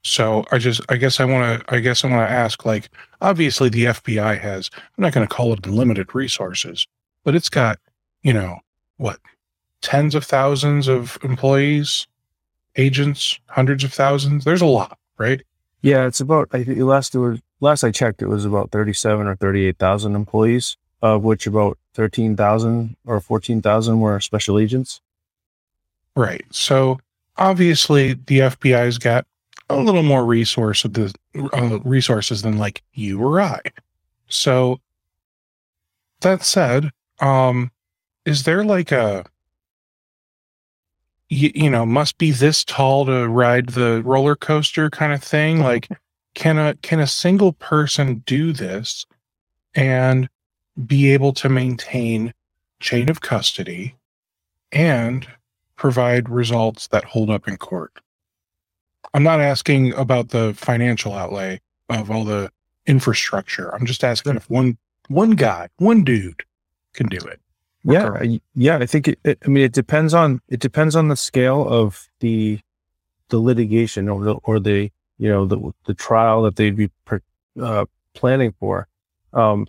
So 0.05 0.45
I 0.53 0.59
just, 0.59 0.83
I 0.91 0.97
guess 0.97 1.19
I 1.19 1.25
want 1.25 1.67
to, 1.67 1.75
I 1.75 1.81
guess 1.81 2.05
I 2.05 2.09
want 2.09 2.29
to 2.29 2.33
ask, 2.33 2.65
like, 2.67 2.91
obviously 3.23 3.71
the 3.71 3.87
FBI 3.87 4.39
has, 4.39 4.71
I'm 4.77 5.03
not 5.03 5.15
going 5.15 5.27
to 5.27 5.35
call 5.35 5.53
it 5.55 5.67
unlimited 5.67 6.15
resources, 6.15 6.87
but 7.25 7.35
it's 7.35 7.49
got, 7.49 7.79
you 8.23 8.35
know, 8.35 8.59
what, 8.99 9.19
tens 9.81 10.15
of 10.15 10.25
thousands 10.25 10.89
of 10.89 11.19
employees, 11.23 12.07
agents, 12.77 13.41
hundreds 13.47 13.83
of 13.83 13.95
thousands. 13.95 14.45
There's 14.45 14.61
a 14.61 14.67
lot, 14.67 14.99
right? 15.17 15.43
Yeah, 15.81 16.07
it's 16.07 16.21
about. 16.21 16.49
I 16.53 16.65
think 16.65 16.79
last 16.79 17.15
it 17.15 17.19
was 17.19 17.41
last 17.61 17.85
I 17.85 17.91
checked, 17.91 18.23
it 18.23 18.29
was 18.29 18.45
about 18.47 18.71
thirty-seven 18.71 19.27
or 19.27 19.37
thirty-eight 19.37 19.79
thousand 19.79 20.15
employees, 20.15 20.79
of 21.03 21.25
which 21.25 21.47
about 21.47 21.79
thirteen 21.93 22.37
thousand 22.37 22.97
or 23.07 23.21
fourteen 23.21 23.61
thousand 23.61 24.01
were 24.01 24.19
special 24.21 24.59
agents. 24.59 25.03
Right. 26.17 26.45
So 26.51 27.01
obviously 27.37 28.15
the 28.15 28.41
FBI's 28.41 28.97
got 28.97 29.27
a 29.69 29.77
little 29.77 30.03
more 30.03 30.25
resource 30.25 30.85
of 30.85 30.93
the 30.93 31.15
uh, 31.53 31.79
resources 31.85 32.43
than 32.43 32.59
like 32.59 32.83
you 32.93 33.21
or 33.21 33.41
I. 33.41 33.61
So 34.29 34.81
that 36.21 36.43
said, 36.43 36.91
um, 37.21 37.71
is 38.25 38.45
there 38.45 38.65
like 38.65 38.93
a 38.93 39.25
you, 41.29 41.51
you 41.55 41.71
know 41.71 41.87
must 41.87 42.19
be 42.19 42.31
this 42.31 42.65
tall 42.65 43.07
to 43.07 43.29
ride 43.29 43.71
the 43.71 44.03
roller 44.05 44.37
coaster 44.37 44.91
kind 44.91 45.13
of 45.13 45.23
thing? 45.23 45.61
Like, 45.61 45.89
can 46.35 46.59
a 46.59 46.75
can 46.77 47.01
a 47.01 47.07
single 47.07 47.53
person 47.53 48.23
do 48.27 48.53
this 48.53 49.07
and 49.75 50.29
be 50.87 51.13
able 51.13 51.33
to 51.33 51.49
maintain 51.49 52.35
chain 52.81 53.09
of 53.09 53.21
custody 53.21 53.95
and 54.73 55.27
provide 55.77 56.29
results 56.29 56.89
that 56.89 57.05
hold 57.05 57.31
up 57.31 57.49
in 57.49 57.57
court? 57.57 57.93
I'm 59.15 59.23
not 59.23 59.41
asking 59.41 59.95
about 59.95 60.31
the 60.31 60.55
financial 60.55 61.15
outlay 61.15 61.61
of 61.89 62.11
all 62.11 62.25
the 62.25 62.51
infrastructure. 62.87 63.73
I'm 63.75 63.87
just 63.87 64.03
asking 64.03 64.37
if 64.37 64.51
one 64.51 64.77
one 65.09 65.33
guy, 65.33 65.69
one 65.77 66.03
dude 66.03 66.43
can 66.93 67.07
do 67.07 67.19
it. 67.19 67.41
Yeah, 67.85 68.39
yeah. 68.55 68.79
I 68.79 68.87
think 68.87 69.09
it, 69.09 69.19
it, 69.25 69.39
I 69.45 69.49
mean 69.49 69.65
it 69.65 69.73
depends 69.73 70.15
on 70.15 70.41
it 70.49 70.61
depends 70.61 70.97
on 70.97 71.09
the 71.09 71.17
scale 71.17 71.67
of 71.69 72.09
the 72.21 72.59
the 73.29 73.39
litigation 73.39 74.09
or 74.09 74.25
the 74.25 74.35
or 74.43 74.59
the 74.59 74.91
you 75.19 75.29
know 75.29 75.47
the 75.47 75.73
the 75.87 75.95
trial 75.95 76.43
that 76.43 76.57
they'd 76.57 76.77
be 76.77 76.91
uh, 77.61 77.85
planning 78.15 78.53
for. 78.59 78.89
Um, 79.33 79.67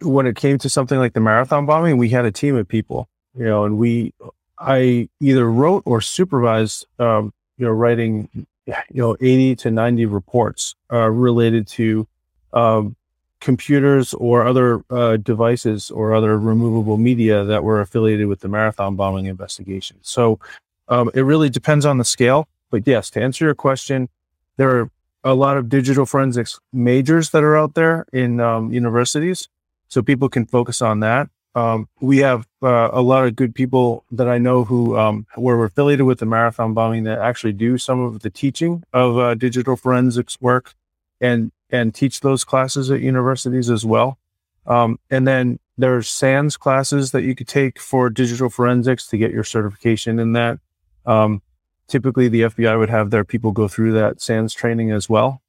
when 0.00 0.26
it 0.26 0.36
came 0.36 0.58
to 0.58 0.68
something 0.68 0.98
like 0.98 1.12
the 1.12 1.20
marathon 1.20 1.66
bombing, 1.66 1.96
we 1.96 2.08
had 2.08 2.24
a 2.24 2.32
team 2.32 2.56
of 2.56 2.66
people, 2.66 3.08
you 3.36 3.44
know, 3.44 3.64
and 3.64 3.78
we 3.78 4.14
I 4.58 5.08
either 5.20 5.50
wrote 5.50 5.82
or 5.86 6.00
supervised 6.00 6.86
um, 6.98 7.32
you 7.62 7.68
know, 7.68 7.74
writing, 7.74 8.28
you 8.66 8.74
know, 8.90 9.16
80 9.20 9.54
to 9.54 9.70
90 9.70 10.06
reports 10.06 10.74
uh, 10.92 11.08
related 11.08 11.68
to 11.68 12.08
um, 12.52 12.96
computers 13.40 14.14
or 14.14 14.44
other 14.44 14.82
uh, 14.90 15.16
devices 15.16 15.88
or 15.88 16.12
other 16.12 16.36
removable 16.40 16.96
media 16.96 17.44
that 17.44 17.62
were 17.62 17.80
affiliated 17.80 18.26
with 18.26 18.40
the 18.40 18.48
marathon 18.48 18.96
bombing 18.96 19.26
investigation. 19.26 19.96
So 20.02 20.40
um, 20.88 21.08
it 21.14 21.20
really 21.20 21.50
depends 21.50 21.86
on 21.86 21.98
the 21.98 22.04
scale. 22.04 22.48
But 22.72 22.84
yes, 22.84 23.10
to 23.10 23.22
answer 23.22 23.44
your 23.44 23.54
question, 23.54 24.08
there 24.56 24.80
are 24.80 24.90
a 25.22 25.34
lot 25.34 25.56
of 25.56 25.68
digital 25.68 26.04
forensics 26.04 26.58
majors 26.72 27.30
that 27.30 27.44
are 27.44 27.56
out 27.56 27.74
there 27.74 28.06
in 28.12 28.40
um, 28.40 28.72
universities. 28.72 29.48
So 29.86 30.02
people 30.02 30.28
can 30.28 30.46
focus 30.46 30.82
on 30.82 30.98
that. 30.98 31.28
Um, 31.54 31.88
we 32.00 32.18
have 32.18 32.46
uh, 32.62 32.88
a 32.92 33.02
lot 33.02 33.26
of 33.26 33.36
good 33.36 33.54
people 33.54 34.04
that 34.10 34.28
I 34.28 34.38
know 34.38 34.64
who 34.64 34.96
um, 34.96 35.26
were 35.36 35.62
affiliated 35.64 36.06
with 36.06 36.18
the 36.18 36.26
marathon 36.26 36.72
bombing 36.72 37.04
that 37.04 37.18
actually 37.18 37.52
do 37.52 37.76
some 37.76 38.00
of 38.00 38.20
the 38.20 38.30
teaching 38.30 38.84
of 38.92 39.18
uh, 39.18 39.34
digital 39.34 39.76
forensics 39.76 40.40
work 40.40 40.74
and 41.20 41.52
and 41.70 41.94
teach 41.94 42.20
those 42.20 42.44
classes 42.44 42.90
at 42.90 43.00
universities 43.00 43.70
as 43.70 43.84
well. 43.84 44.18
Um, 44.66 44.98
and 45.10 45.26
then 45.26 45.58
there's 45.78 46.08
SANS 46.08 46.56
classes 46.56 47.12
that 47.12 47.22
you 47.22 47.34
could 47.34 47.48
take 47.48 47.78
for 47.78 48.10
digital 48.10 48.50
forensics 48.50 49.06
to 49.08 49.16
get 49.16 49.32
your 49.32 49.44
certification 49.44 50.18
in 50.18 50.32
that. 50.34 50.58
Um, 51.06 51.42
typically, 51.88 52.28
the 52.28 52.42
FBI 52.42 52.78
would 52.78 52.90
have 52.90 53.10
their 53.10 53.24
people 53.24 53.52
go 53.52 53.68
through 53.68 53.92
that 53.92 54.20
SANS 54.20 54.52
training 54.52 54.90
as 54.90 55.08
well. 55.08 55.42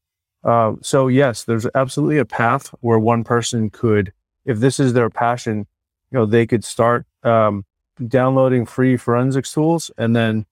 Uh, 0.43 0.73
so 0.81 1.07
yes, 1.07 1.43
there's 1.43 1.67
absolutely 1.75 2.17
a 2.17 2.25
path 2.25 2.73
where 2.81 2.99
one 2.99 3.23
person 3.23 3.69
could, 3.69 4.11
if 4.45 4.59
this 4.59 4.79
is 4.79 4.93
their 4.93 5.09
passion, 5.09 5.67
you 6.13 6.19
know, 6.19 6.25
they 6.27 6.45
could 6.45 6.63
start 6.63 7.05
um, 7.23 7.65
downloading 8.07 8.65
free 8.65 8.95
forensics 8.97 9.51
tools 9.51 9.91
and 9.97 10.15
then 10.15 10.45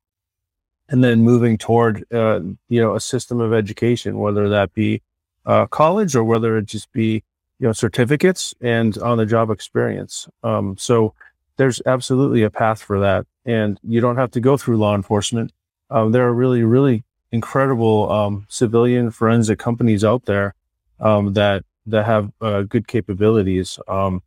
and 0.90 1.04
then 1.04 1.22
moving 1.22 1.58
toward 1.58 2.04
uh, 2.12 2.42
you 2.68 2.82
know 2.82 2.96
a 2.96 3.00
system 3.00 3.40
of 3.40 3.54
education, 3.54 4.18
whether 4.18 4.50
that 4.50 4.74
be 4.74 5.02
uh, 5.46 5.66
college 5.68 6.16
or 6.16 6.24
whether 6.24 6.58
it 6.58 6.66
just 6.66 6.92
be 6.92 7.24
you 7.60 7.68
know 7.68 7.72
certificates 7.72 8.54
and 8.60 8.98
on 8.98 9.18
the 9.18 9.26
job 9.26 9.50
experience. 9.50 10.28
Um, 10.44 10.76
so 10.78 11.14
there's 11.58 11.82
absolutely 11.86 12.44
a 12.44 12.50
path 12.50 12.82
for 12.82 13.00
that, 13.00 13.26
and 13.46 13.80
you 13.84 14.02
don't 14.02 14.18
have 14.18 14.32
to 14.32 14.40
go 14.40 14.58
through 14.58 14.78
law 14.78 14.96
enforcement. 14.96 15.54
Um, 15.92 16.12
there 16.12 16.28
are 16.28 16.34
really 16.34 16.64
really 16.64 17.04
incredible 17.32 18.12
um, 18.12 18.46
civilian 18.50 19.12
forensic 19.12 19.60
companies 19.60 20.04
out 20.04 20.26
there 20.26 20.56
um, 21.00 21.34
that 21.34 21.64
that 21.86 22.06
have 22.06 22.32
uh, 22.42 22.64
good 22.64 22.88
capabilities. 22.88 23.80
Um, 23.88 24.24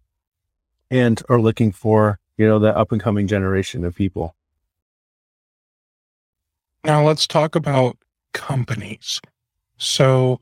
and 0.90 1.22
are 1.28 1.40
looking 1.40 1.72
for, 1.72 2.18
you 2.36 2.46
know, 2.46 2.58
that 2.58 2.76
up 2.76 2.92
and 2.92 3.00
coming 3.00 3.26
generation 3.26 3.84
of 3.84 3.94
people. 3.94 4.34
Now 6.84 7.04
let's 7.04 7.26
talk 7.26 7.54
about 7.54 7.96
companies. 8.32 9.20
So 9.78 10.40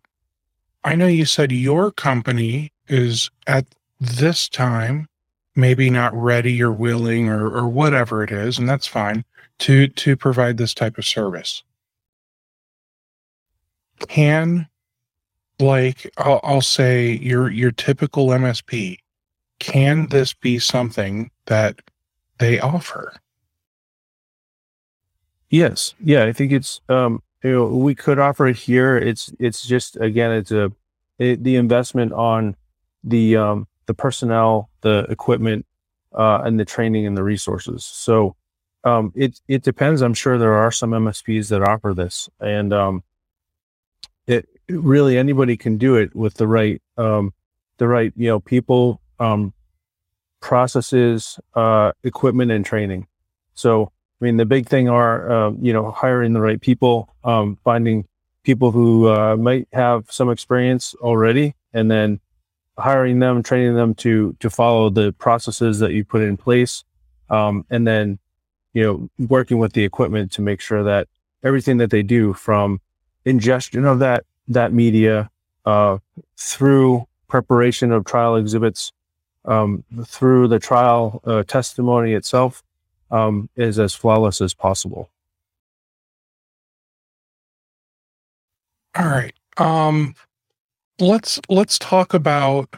I 0.84 0.94
know 0.94 1.06
you 1.06 1.24
said 1.24 1.52
your 1.52 1.92
company 1.92 2.72
is 2.88 3.30
at 3.46 3.66
this 4.00 4.48
time 4.48 5.06
maybe 5.54 5.90
not 5.90 6.14
ready 6.14 6.62
or 6.62 6.72
willing 6.72 7.28
or, 7.28 7.46
or 7.46 7.68
whatever 7.68 8.24
it 8.24 8.32
is, 8.32 8.58
and 8.58 8.68
that's 8.68 8.86
fine 8.86 9.24
to 9.60 9.86
to 9.88 10.16
provide 10.16 10.56
this 10.56 10.74
type 10.74 10.98
of 10.98 11.06
service. 11.06 11.62
Can 14.08 14.68
like 15.60 16.10
I'll, 16.18 16.40
I'll 16.42 16.60
say 16.60 17.12
your 17.12 17.50
your 17.50 17.70
typical 17.70 18.28
MSP 18.28 18.98
can 19.62 20.08
this 20.08 20.34
be 20.34 20.58
something 20.58 21.30
that 21.46 21.80
they 22.38 22.58
offer. 22.58 23.14
Yes. 25.50 25.94
Yeah. 26.02 26.24
I 26.24 26.32
think 26.32 26.50
it's, 26.50 26.80
um, 26.88 27.22
you 27.44 27.52
know, 27.52 27.66
we 27.66 27.94
could 27.94 28.18
offer 28.18 28.48
it 28.48 28.56
here. 28.56 28.96
It's, 28.96 29.32
it's 29.38 29.64
just, 29.64 29.96
again, 30.00 30.32
it's 30.32 30.50
a, 30.50 30.72
it, 31.20 31.44
the 31.44 31.54
investment 31.54 32.12
on 32.12 32.56
the, 33.04 33.36
um, 33.36 33.68
the 33.86 33.94
personnel, 33.94 34.68
the 34.80 35.06
equipment, 35.08 35.64
uh, 36.12 36.42
and 36.44 36.58
the 36.58 36.64
training 36.64 37.06
and 37.06 37.16
the 37.16 37.22
resources. 37.22 37.84
So, 37.84 38.34
um, 38.82 39.12
it, 39.14 39.40
it 39.46 39.62
depends. 39.62 40.02
I'm 40.02 40.14
sure 40.14 40.38
there 40.38 40.54
are 40.54 40.72
some 40.72 40.90
MSPs 40.90 41.50
that 41.50 41.62
offer 41.62 41.94
this 41.94 42.28
and, 42.40 42.72
um, 42.72 43.04
it 44.26 44.48
really 44.68 45.18
anybody 45.18 45.56
can 45.56 45.78
do 45.78 45.94
it 45.94 46.16
with 46.16 46.34
the 46.34 46.48
right, 46.48 46.82
um, 46.96 47.32
the 47.78 47.86
right, 47.86 48.12
you 48.16 48.26
know, 48.26 48.40
people, 48.40 49.01
um, 49.22 49.52
processes, 50.40 51.38
uh, 51.54 51.92
equipment 52.02 52.50
and 52.50 52.66
training. 52.66 53.06
So, 53.54 53.92
I 54.20 54.24
mean, 54.24 54.36
the 54.36 54.46
big 54.46 54.68
thing 54.68 54.88
are, 54.88 55.30
uh, 55.30 55.50
you 55.60 55.72
know, 55.72 55.90
hiring 55.90 56.32
the 56.32 56.40
right 56.40 56.60
people, 56.60 57.14
um, 57.24 57.58
finding 57.64 58.06
people 58.42 58.72
who 58.72 59.08
uh, 59.08 59.36
might 59.36 59.68
have 59.72 60.10
some 60.10 60.30
experience 60.30 60.94
already, 61.00 61.54
and 61.72 61.90
then 61.90 62.20
hiring 62.78 63.20
them, 63.20 63.42
training 63.42 63.74
them 63.74 63.94
to 63.94 64.34
to 64.40 64.50
follow 64.50 64.90
the 64.90 65.12
processes 65.12 65.78
that 65.78 65.92
you 65.92 66.04
put 66.04 66.22
in 66.22 66.36
place, 66.36 66.84
um, 67.30 67.64
and 67.70 67.86
then, 67.86 68.18
you 68.74 68.82
know, 68.82 69.26
working 69.28 69.58
with 69.58 69.72
the 69.74 69.84
equipment 69.84 70.32
to 70.32 70.42
make 70.42 70.60
sure 70.60 70.82
that 70.82 71.06
everything 71.44 71.78
that 71.78 71.90
they 71.90 72.02
do, 72.02 72.32
from 72.32 72.80
ingestion 73.24 73.84
of 73.84 73.98
that 74.00 74.24
that 74.48 74.72
media 74.72 75.30
uh, 75.64 75.98
through 76.36 77.06
preparation 77.28 77.92
of 77.92 78.04
trial 78.04 78.36
exhibits, 78.36 78.92
um, 79.44 79.84
through 80.04 80.48
the 80.48 80.58
trial 80.58 81.20
uh, 81.24 81.42
testimony 81.42 82.12
itself, 82.12 82.62
um, 83.10 83.48
is 83.56 83.78
as 83.78 83.94
flawless 83.94 84.40
as 84.40 84.54
possible. 84.54 85.10
All 88.94 89.06
right. 89.06 89.34
Um, 89.56 90.14
let's 90.98 91.40
let's 91.48 91.78
talk 91.78 92.14
about 92.14 92.76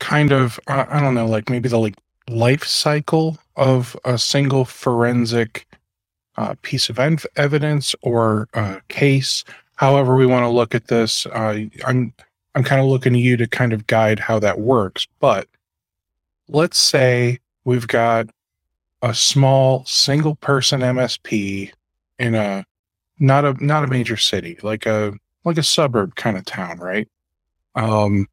kind 0.00 0.32
of 0.32 0.58
I, 0.66 1.00
don't 1.00 1.14
know, 1.14 1.26
like 1.26 1.50
maybe 1.50 1.68
the 1.68 1.78
like 1.78 1.94
life 2.28 2.64
cycle 2.64 3.38
of 3.56 3.96
a 4.04 4.18
single 4.18 4.64
forensic 4.64 5.66
uh, 6.36 6.54
piece 6.62 6.88
of 6.88 6.98
ev- 6.98 7.26
evidence 7.36 7.94
or 8.02 8.48
uh, 8.54 8.80
case. 8.88 9.44
However, 9.76 10.16
we 10.16 10.26
want 10.26 10.44
to 10.44 10.48
look 10.48 10.74
at 10.74 10.88
this. 10.88 11.26
Uh, 11.26 11.64
I'm 11.86 12.12
I'm 12.54 12.64
kind 12.64 12.80
of 12.80 12.86
looking 12.86 13.12
to 13.14 13.18
you 13.18 13.36
to 13.36 13.46
kind 13.46 13.72
of 13.72 13.86
guide 13.86 14.20
how 14.20 14.38
that 14.38 14.60
works. 14.60 15.06
But 15.20 15.48
let's 16.48 16.78
say 16.78 17.40
we've 17.64 17.88
got 17.88 18.28
a 19.02 19.14
small 19.14 19.84
single 19.86 20.36
person 20.36 20.80
MSP 20.80 21.72
in 22.18 22.34
a 22.34 22.64
not 23.18 23.44
a 23.44 23.52
not 23.64 23.84
a 23.84 23.88
major 23.88 24.16
city, 24.16 24.58
like 24.62 24.86
a 24.86 25.12
like 25.44 25.58
a 25.58 25.62
suburb 25.62 26.14
kind 26.14 26.36
of 26.36 26.44
town, 26.44 26.78
right? 26.78 27.08
Um 27.74 28.28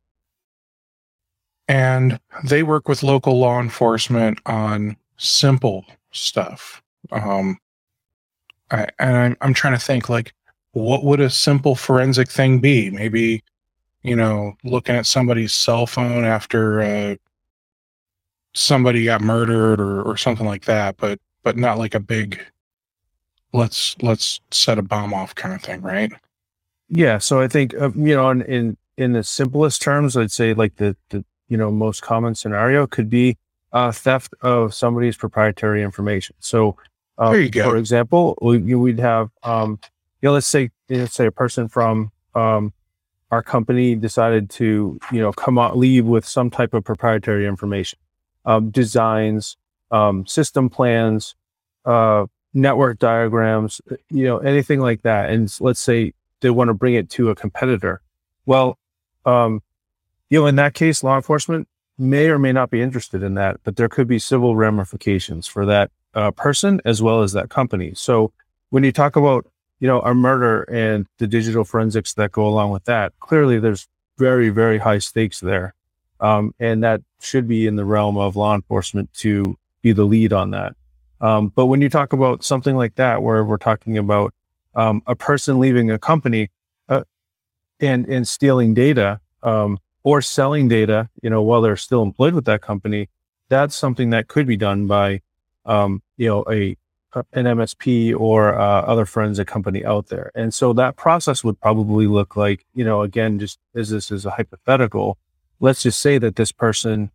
and 1.67 2.19
they 2.43 2.63
work 2.63 2.87
with 2.87 3.03
local 3.03 3.39
law 3.39 3.59
enforcement 3.59 4.39
on 4.45 4.97
simple 5.17 5.85
stuff. 6.11 6.81
Um 7.11 7.57
I, 8.69 8.87
and 8.99 9.17
I'm 9.17 9.37
I'm 9.41 9.53
trying 9.53 9.73
to 9.73 9.79
think 9.79 10.09
like 10.09 10.33
what 10.73 11.03
would 11.03 11.19
a 11.19 11.29
simple 11.29 11.75
forensic 11.75 12.29
thing 12.29 12.59
be? 12.59 12.89
Maybe 12.89 13.43
you 14.03 14.15
know, 14.15 14.53
looking 14.63 14.95
at 14.95 15.05
somebody's 15.05 15.53
cell 15.53 15.85
phone 15.85 16.25
after 16.25 16.81
uh, 16.81 17.15
somebody 18.53 19.05
got 19.05 19.21
murdered 19.21 19.79
or, 19.79 20.01
or 20.01 20.17
something 20.17 20.45
like 20.45 20.65
that, 20.65 20.97
but 20.97 21.19
but 21.43 21.57
not 21.57 21.77
like 21.77 21.95
a 21.95 21.99
big 21.99 22.39
let's 23.53 23.95
let's 24.01 24.39
set 24.51 24.77
a 24.77 24.81
bomb 24.81 25.13
off 25.13 25.35
kind 25.35 25.53
of 25.53 25.61
thing, 25.61 25.81
right? 25.81 26.11
Yeah. 26.89 27.17
So 27.17 27.41
I 27.41 27.47
think 27.47 27.73
uh, 27.75 27.91
you 27.95 28.15
know, 28.15 28.29
in, 28.29 28.41
in 28.43 28.77
in 28.97 29.13
the 29.13 29.23
simplest 29.23 29.81
terms, 29.81 30.17
I'd 30.17 30.31
say 30.31 30.53
like 30.53 30.75
the 30.77 30.95
the 31.09 31.23
you 31.47 31.57
know 31.57 31.71
most 31.71 32.01
common 32.01 32.35
scenario 32.35 32.87
could 32.87 33.09
be 33.09 33.37
uh, 33.73 33.91
theft 33.91 34.33
of 34.41 34.73
somebody's 34.73 35.17
proprietary 35.17 35.83
information. 35.83 36.35
So 36.39 36.75
uh, 37.17 37.31
there 37.31 37.41
you 37.41 37.49
go. 37.49 37.69
For 37.69 37.77
example, 37.77 38.37
we, 38.41 38.75
would 38.75 38.99
have 38.99 39.29
um, 39.43 39.79
you 40.21 40.29
know, 40.29 40.33
let's 40.33 40.47
say 40.47 40.69
let's 40.89 41.13
say 41.13 41.27
a 41.27 41.31
person 41.31 41.67
from 41.67 42.11
um, 42.35 42.73
our 43.31 43.41
company 43.41 43.95
decided 43.95 44.49
to 44.51 44.99
you 45.11 45.19
know 45.19 45.31
come 45.31 45.57
out 45.57 45.77
leave 45.77 46.05
with 46.05 46.25
some 46.25 46.49
type 46.49 46.73
of 46.73 46.83
proprietary 46.83 47.47
information 47.47 47.97
um, 48.45 48.69
designs, 48.69 49.57
um, 49.91 50.25
system 50.25 50.69
plans, 50.69 51.35
uh, 51.85 52.25
network 52.53 52.99
diagrams, 52.99 53.81
uh, 53.91 53.95
you 54.09 54.25
know, 54.25 54.39
anything 54.39 54.79
like 54.79 55.01
that. 55.03 55.29
And 55.29 55.53
let's 55.59 55.79
say 55.79 56.13
they 56.41 56.49
want 56.49 56.69
to 56.69 56.73
bring 56.73 56.95
it 56.95 57.09
to 57.11 57.29
a 57.29 57.35
competitor. 57.35 58.01
Well, 58.45 58.77
um, 59.25 59.61
you 60.29 60.39
know, 60.39 60.47
in 60.47 60.55
that 60.55 60.73
case, 60.73 61.03
law 61.03 61.15
enforcement 61.15 61.67
may 61.97 62.29
or 62.29 62.39
may 62.39 62.51
not 62.51 62.69
be 62.69 62.81
interested 62.81 63.21
in 63.21 63.35
that, 63.35 63.57
but 63.63 63.75
there 63.75 63.89
could 63.89 64.07
be 64.07 64.17
civil 64.17 64.55
ramifications 64.55 65.45
for 65.45 65.65
that 65.65 65.91
uh, 66.13 66.31
person 66.31 66.81
as 66.85 67.01
well 67.01 67.21
as 67.21 67.33
that 67.33 67.49
company. 67.49 67.93
So 67.95 68.31
when 68.69 68.83
you 68.83 68.91
talk 68.91 69.15
about, 69.15 69.45
you 69.81 69.87
know, 69.87 69.99
a 70.01 70.13
murder 70.13 70.61
and 70.63 71.07
the 71.17 71.27
digital 71.27 71.65
forensics 71.65 72.13
that 72.13 72.31
go 72.31 72.47
along 72.47 72.69
with 72.69 72.85
that, 72.85 73.11
clearly 73.19 73.59
there's 73.59 73.87
very, 74.17 74.49
very 74.49 74.77
high 74.77 74.99
stakes 74.99 75.39
there. 75.39 75.73
Um, 76.19 76.53
and 76.59 76.83
that 76.83 77.01
should 77.19 77.47
be 77.47 77.65
in 77.65 77.75
the 77.75 77.83
realm 77.83 78.15
of 78.15 78.35
law 78.35 78.53
enforcement 78.53 79.11
to 79.15 79.57
be 79.81 79.91
the 79.91 80.03
lead 80.03 80.33
on 80.33 80.51
that. 80.51 80.75
Um, 81.19 81.47
but 81.47 81.65
when 81.65 81.81
you 81.81 81.89
talk 81.89 82.13
about 82.13 82.43
something 82.43 82.75
like 82.75 82.95
that, 82.95 83.23
where 83.23 83.43
we're 83.43 83.57
talking 83.57 83.97
about 83.97 84.33
um, 84.75 85.01
a 85.07 85.15
person 85.15 85.59
leaving 85.59 85.89
a 85.89 85.97
company 85.97 86.49
uh, 86.87 87.03
and 87.79 88.05
and 88.07 88.27
stealing 88.27 88.75
data 88.75 89.19
um, 89.41 89.79
or 90.03 90.21
selling 90.21 90.67
data, 90.67 91.09
you 91.23 91.29
know, 91.31 91.41
while 91.41 91.61
they're 91.61 91.75
still 91.75 92.03
employed 92.03 92.35
with 92.35 92.45
that 92.45 92.61
company, 92.61 93.09
that's 93.49 93.75
something 93.75 94.11
that 94.11 94.27
could 94.27 94.45
be 94.45 94.57
done 94.57 94.85
by, 94.85 95.21
um, 95.65 96.03
you 96.17 96.27
know, 96.27 96.45
a 96.49 96.77
an 97.15 97.45
MSP 97.45 98.17
or 98.17 98.53
uh, 98.57 98.81
other 98.81 99.05
forensic 99.05 99.47
company 99.47 99.83
out 99.85 100.07
there. 100.07 100.31
And 100.35 100.53
so 100.53 100.73
that 100.73 100.95
process 100.95 101.43
would 101.43 101.59
probably 101.59 102.07
look 102.07 102.35
like, 102.35 102.65
you 102.73 102.85
know, 102.85 103.01
again, 103.01 103.39
just 103.39 103.59
as 103.75 103.89
this 103.89 104.11
is 104.11 104.25
a 104.25 104.31
hypothetical, 104.31 105.17
let's 105.59 105.83
just 105.83 105.99
say 105.99 106.17
that 106.17 106.35
this 106.35 106.51
person 106.51 107.11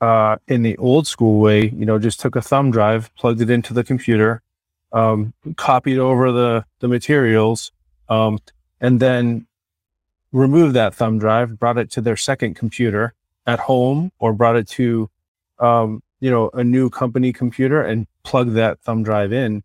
uh, 0.00 0.36
in 0.46 0.62
the 0.62 0.76
old 0.78 1.06
school 1.06 1.40
way, 1.40 1.68
you 1.70 1.84
know, 1.84 1.98
just 1.98 2.20
took 2.20 2.36
a 2.36 2.42
thumb 2.42 2.70
drive, 2.70 3.14
plugged 3.16 3.40
it 3.40 3.50
into 3.50 3.74
the 3.74 3.84
computer, 3.84 4.42
um, 4.92 5.34
copied 5.56 5.98
over 5.98 6.32
the 6.32 6.64
the 6.80 6.88
materials, 6.88 7.72
um, 8.08 8.38
and 8.80 9.00
then 9.00 9.46
removed 10.32 10.74
that 10.74 10.94
thumb 10.94 11.18
drive, 11.18 11.58
brought 11.58 11.78
it 11.78 11.90
to 11.90 12.00
their 12.00 12.16
second 12.16 12.54
computer 12.54 13.14
at 13.46 13.58
home, 13.58 14.12
or 14.18 14.32
brought 14.32 14.56
it 14.56 14.68
to, 14.68 15.10
um, 15.58 16.02
you 16.20 16.30
know, 16.30 16.50
a 16.54 16.64
new 16.64 16.90
company 16.90 17.32
computer 17.32 17.82
and 17.82 18.06
plug 18.22 18.52
that 18.52 18.80
thumb 18.80 19.02
drive 19.02 19.32
in. 19.32 19.62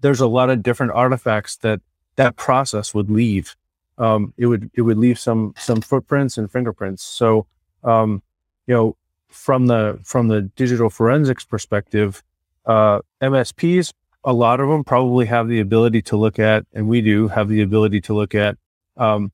There's 0.00 0.20
a 0.20 0.26
lot 0.26 0.50
of 0.50 0.62
different 0.62 0.92
artifacts 0.92 1.56
that 1.58 1.80
that 2.16 2.36
process 2.36 2.94
would 2.94 3.10
leave 3.10 3.56
um, 4.00 4.32
it 4.38 4.46
would 4.46 4.70
it 4.74 4.82
would 4.82 4.98
leave 4.98 5.18
some 5.18 5.54
some 5.56 5.82
footprints 5.82 6.38
and 6.38 6.50
fingerprints. 6.50 7.02
So 7.02 7.46
um, 7.84 8.22
you 8.66 8.74
know 8.74 8.96
from 9.28 9.66
the 9.66 10.00
from 10.02 10.28
the 10.28 10.42
digital 10.42 10.90
forensics 10.90 11.44
perspective, 11.44 12.22
uh, 12.66 13.00
MSPs 13.20 13.92
a 14.24 14.32
lot 14.32 14.60
of 14.60 14.68
them 14.68 14.84
probably 14.84 15.24
have 15.26 15.48
the 15.48 15.60
ability 15.60 16.02
to 16.02 16.16
look 16.16 16.38
at, 16.38 16.66
and 16.74 16.88
we 16.88 17.00
do 17.00 17.28
have 17.28 17.48
the 17.48 17.62
ability 17.62 18.02
to 18.02 18.14
look 18.14 18.34
at 18.34 18.56
um, 18.96 19.32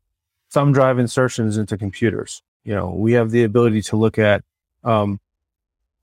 thumb 0.51 0.73
drive 0.73 0.99
insertions 0.99 1.57
into 1.57 1.77
computers. 1.77 2.43
You 2.65 2.75
know, 2.75 2.91
we 2.91 3.13
have 3.13 3.31
the 3.31 3.43
ability 3.43 3.83
to 3.83 3.97
look 3.97 4.19
at 4.19 4.45
um, 4.85 5.19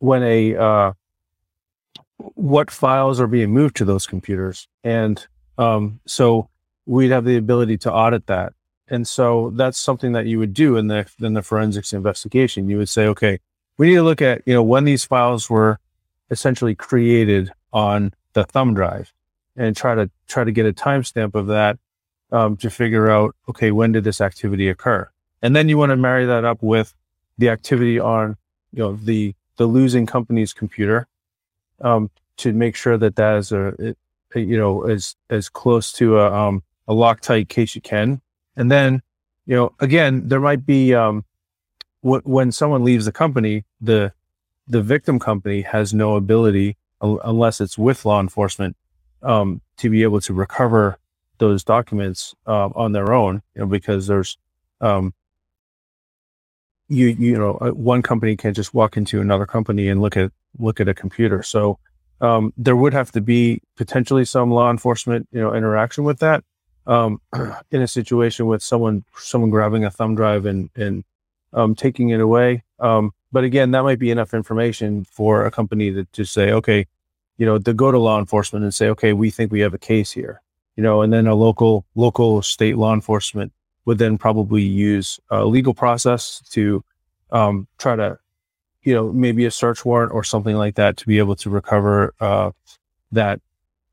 when 0.04 0.22
a 0.22 0.54
uh, 0.58 0.92
what 2.18 2.70
files 2.70 3.22
are 3.22 3.28
being 3.28 3.52
moved 3.52 3.78
to 3.78 3.86
those 3.86 4.06
computers, 4.06 4.68
and 4.84 5.26
um, 5.58 6.02
so 6.06 6.50
we'd 6.86 7.10
have 7.12 7.24
the 7.24 7.38
ability 7.38 7.78
to 7.78 7.92
audit 7.92 8.28
that. 8.28 8.52
And 8.90 9.08
so 9.08 9.54
that's 9.56 9.80
something 9.80 10.12
that 10.12 10.26
you 10.26 10.40
would 10.40 10.54
do 10.54 10.76
in 10.76 10.88
the 10.88 11.10
in 11.22 11.36
the 11.36 11.42
forensics 11.42 11.94
investigation. 11.94 12.68
You 12.68 12.80
would 12.80 12.90
say, 12.90 13.08
okay, 13.08 13.40
we 13.78 13.88
need 13.88 13.96
to 13.96 14.04
look 14.04 14.22
at 14.22 14.42
you 14.46 14.54
know 14.54 14.62
when 14.62 14.84
these 14.84 15.06
files 15.06 15.50
were 15.50 15.80
essentially 16.30 16.76
created 16.76 17.54
on 17.72 18.14
the 18.34 18.44
thumb 18.44 18.74
drive, 18.74 19.14
and 19.56 19.74
try 19.74 19.96
to 19.96 20.12
try 20.28 20.44
to 20.44 20.52
get 20.52 20.66
a 20.66 20.74
timestamp 20.74 21.34
of 21.34 21.48
that 21.48 21.80
um, 22.34 22.58
to 22.58 22.70
figure 22.70 23.10
out 23.10 23.38
okay 23.48 23.72
when 23.72 23.94
did 23.94 24.04
this 24.04 24.20
activity 24.20 24.68
occur, 24.68 25.10
and 25.42 25.56
then 25.56 25.70
you 25.70 25.78
want 25.78 25.92
to 25.92 25.96
marry 25.96 26.26
that 26.26 26.44
up 26.44 26.62
with 26.62 26.94
the 27.38 27.48
activity 27.48 28.02
on 28.02 28.36
you 28.74 28.80
know 28.80 28.98
the 29.02 29.34
the 29.58 29.66
losing 29.66 30.06
company's 30.06 30.54
computer 30.54 31.08
um, 31.82 32.10
to 32.38 32.54
make 32.54 32.76
sure 32.76 32.98
that 32.98 33.16
that 33.16 33.38
is 33.38 33.52
a, 33.52 33.96
a 34.36 34.40
you 34.40 34.58
know 34.58 34.84
as 34.84 35.16
as 35.30 35.50
close 35.50 35.92
to 35.94 36.18
a 36.18 36.34
um, 36.34 36.64
a 36.88 36.94
Loctite 36.94 37.50
case 37.50 37.76
you 37.76 37.82
can. 37.82 38.22
And 38.56 38.72
then, 38.72 39.02
you 39.46 39.56
know, 39.56 39.74
again, 39.80 40.28
there 40.28 40.40
might 40.40 40.66
be 40.66 40.94
um, 40.94 41.26
w- 42.04 42.22
when 42.24 42.52
someone 42.52 42.84
leaves 42.84 43.06
the 43.06 43.12
company, 43.12 43.66
the 43.82 44.14
the 44.68 44.82
victim 44.82 45.20
company 45.20 45.62
has 45.62 45.94
no 45.94 46.16
ability, 46.16 46.78
unless 47.02 47.60
it's 47.60 47.78
with 47.78 48.06
law 48.06 48.22
enforcement, 48.22 48.78
um, 49.22 49.60
to 49.78 49.90
be 49.90 50.04
able 50.04 50.22
to 50.22 50.34
recover 50.34 50.98
those 51.38 51.66
documents 51.66 52.34
uh, 52.48 52.70
on 52.74 52.94
their 52.94 53.12
own, 53.12 53.42
you 53.56 53.62
know, 53.62 53.68
because 53.68 54.08
there's, 54.08 54.38
um, 54.80 55.14
you 56.94 57.08
you 57.08 57.38
know, 57.38 57.58
uh, 57.62 57.72
one 57.72 58.02
company 58.02 58.36
can't 58.36 58.56
just 58.56 58.74
walk 58.74 58.96
into 58.98 59.22
another 59.22 59.46
company 59.46 59.90
and 59.90 60.02
look 60.02 60.16
at 60.16 60.32
look 60.60 60.80
at 60.80 60.88
a 60.88 60.94
computer. 60.94 61.44
So 61.44 61.80
um, 62.22 62.54
there 62.58 62.76
would 62.76 62.94
have 62.94 63.12
to 63.12 63.22
be 63.22 63.62
potentially 63.76 64.26
some 64.26 64.52
law 64.52 64.70
enforcement, 64.70 65.28
you 65.32 65.42
know, 65.42 65.54
interaction 65.54 66.04
with 66.04 66.20
that. 66.20 66.44
Um, 66.86 67.22
in 67.72 67.82
a 67.82 67.88
situation 67.88 68.46
with 68.46 68.62
someone 68.62 69.04
someone 69.18 69.50
grabbing 69.50 69.86
a 69.86 69.92
thumb 69.92 70.16
drive 70.16 70.46
and 70.46 70.70
and 70.76 71.04
um, 71.54 71.76
taking 71.76 72.10
it 72.10 72.20
away. 72.20 72.64
Um, 72.80 73.12
but 73.32 73.44
again, 73.44 73.72
that 73.72 73.84
might 73.84 74.00
be 74.00 74.12
enough 74.12 74.34
information 74.34 75.06
for 75.06 75.46
a 75.46 75.52
company 75.52 75.92
to 75.94 76.06
to 76.14 76.26
say, 76.26 76.52
okay, 76.52 76.86
you 77.38 77.46
know, 77.46 77.58
to 77.58 77.74
go 77.74 77.92
to 77.92 78.00
law 78.00 78.20
enforcement 78.20 78.64
and 78.64 78.74
say, 78.74 78.90
okay, 78.90 79.14
we 79.14 79.32
think 79.32 79.52
we 79.52 79.62
have 79.62 79.74
a 79.74 79.80
case 79.80 80.12
here, 80.12 80.42
you 80.76 80.84
know, 80.84 81.02
and 81.02 81.12
then 81.12 81.28
a 81.28 81.36
local 81.36 81.86
local 81.96 82.42
state 82.42 82.78
law 82.78 82.94
enforcement 82.94 83.52
would 83.86 83.98
then 83.98 84.18
probably 84.18 84.62
use 84.62 85.20
a 85.30 85.46
legal 85.46 85.74
process 85.74 86.42
to 86.52 86.84
um, 87.32 87.68
try 87.78 87.96
to, 87.96 88.18
you 88.84 88.94
know, 88.94 89.12
maybe 89.12 89.46
a 89.46 89.52
search 89.52 89.86
warrant 89.86 90.12
or 90.12 90.24
something 90.24 90.56
like 90.56 90.76
that 90.76 90.98
to 90.98 91.08
be 91.08 91.18
able 91.18 91.36
to 91.36 91.50
recover 91.50 92.14
uh, 92.20 92.52
that 93.12 93.42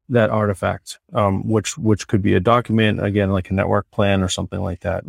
that 0.09 0.31
artifact, 0.31 0.99
um, 1.13 1.49
which 1.49 1.79
which 1.79 2.09
could 2.09 2.23
be 2.23 2.35
a 2.35 2.41
document 2.41 3.05
again, 3.05 3.31
like 3.31 3.51
a 3.51 3.55
network 3.55 3.89
plan 3.91 4.23
or 4.23 4.29
something 4.29 4.61
like 4.61 4.81
that, 4.81 5.05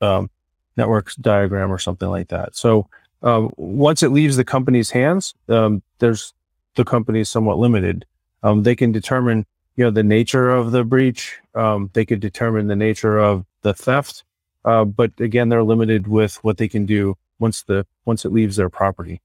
um, 0.00 0.30
network 0.76 1.12
diagram 1.20 1.72
or 1.72 1.78
something 1.78 2.08
like 2.08 2.28
that. 2.28 2.54
So 2.54 2.88
um, 3.22 3.50
once 3.56 4.02
it 4.02 4.12
leaves 4.12 4.36
the 4.36 4.44
company's 4.44 4.90
hands, 4.90 5.34
um, 5.48 5.82
there's 5.98 6.32
the 6.76 6.84
company 6.84 7.20
is 7.20 7.28
somewhat 7.28 7.58
limited. 7.58 8.06
Um, 8.42 8.62
they 8.62 8.76
can 8.76 8.92
determine, 8.92 9.46
you 9.76 9.84
know, 9.84 9.90
the 9.90 10.02
nature 10.02 10.50
of 10.50 10.72
the 10.72 10.84
breach. 10.84 11.38
Um, 11.54 11.90
they 11.92 12.04
could 12.04 12.20
determine 12.20 12.66
the 12.66 12.76
nature 12.76 13.18
of 13.18 13.44
the 13.62 13.74
theft, 13.74 14.24
uh, 14.64 14.84
but 14.84 15.12
again, 15.20 15.48
they're 15.48 15.62
limited 15.62 16.08
with 16.08 16.42
what 16.42 16.58
they 16.58 16.68
can 16.68 16.86
do 16.86 17.16
once 17.38 17.62
the 17.62 17.86
once 18.04 18.24
it 18.24 18.32
leaves 18.32 18.56
their 18.56 18.70
property. 18.70 19.20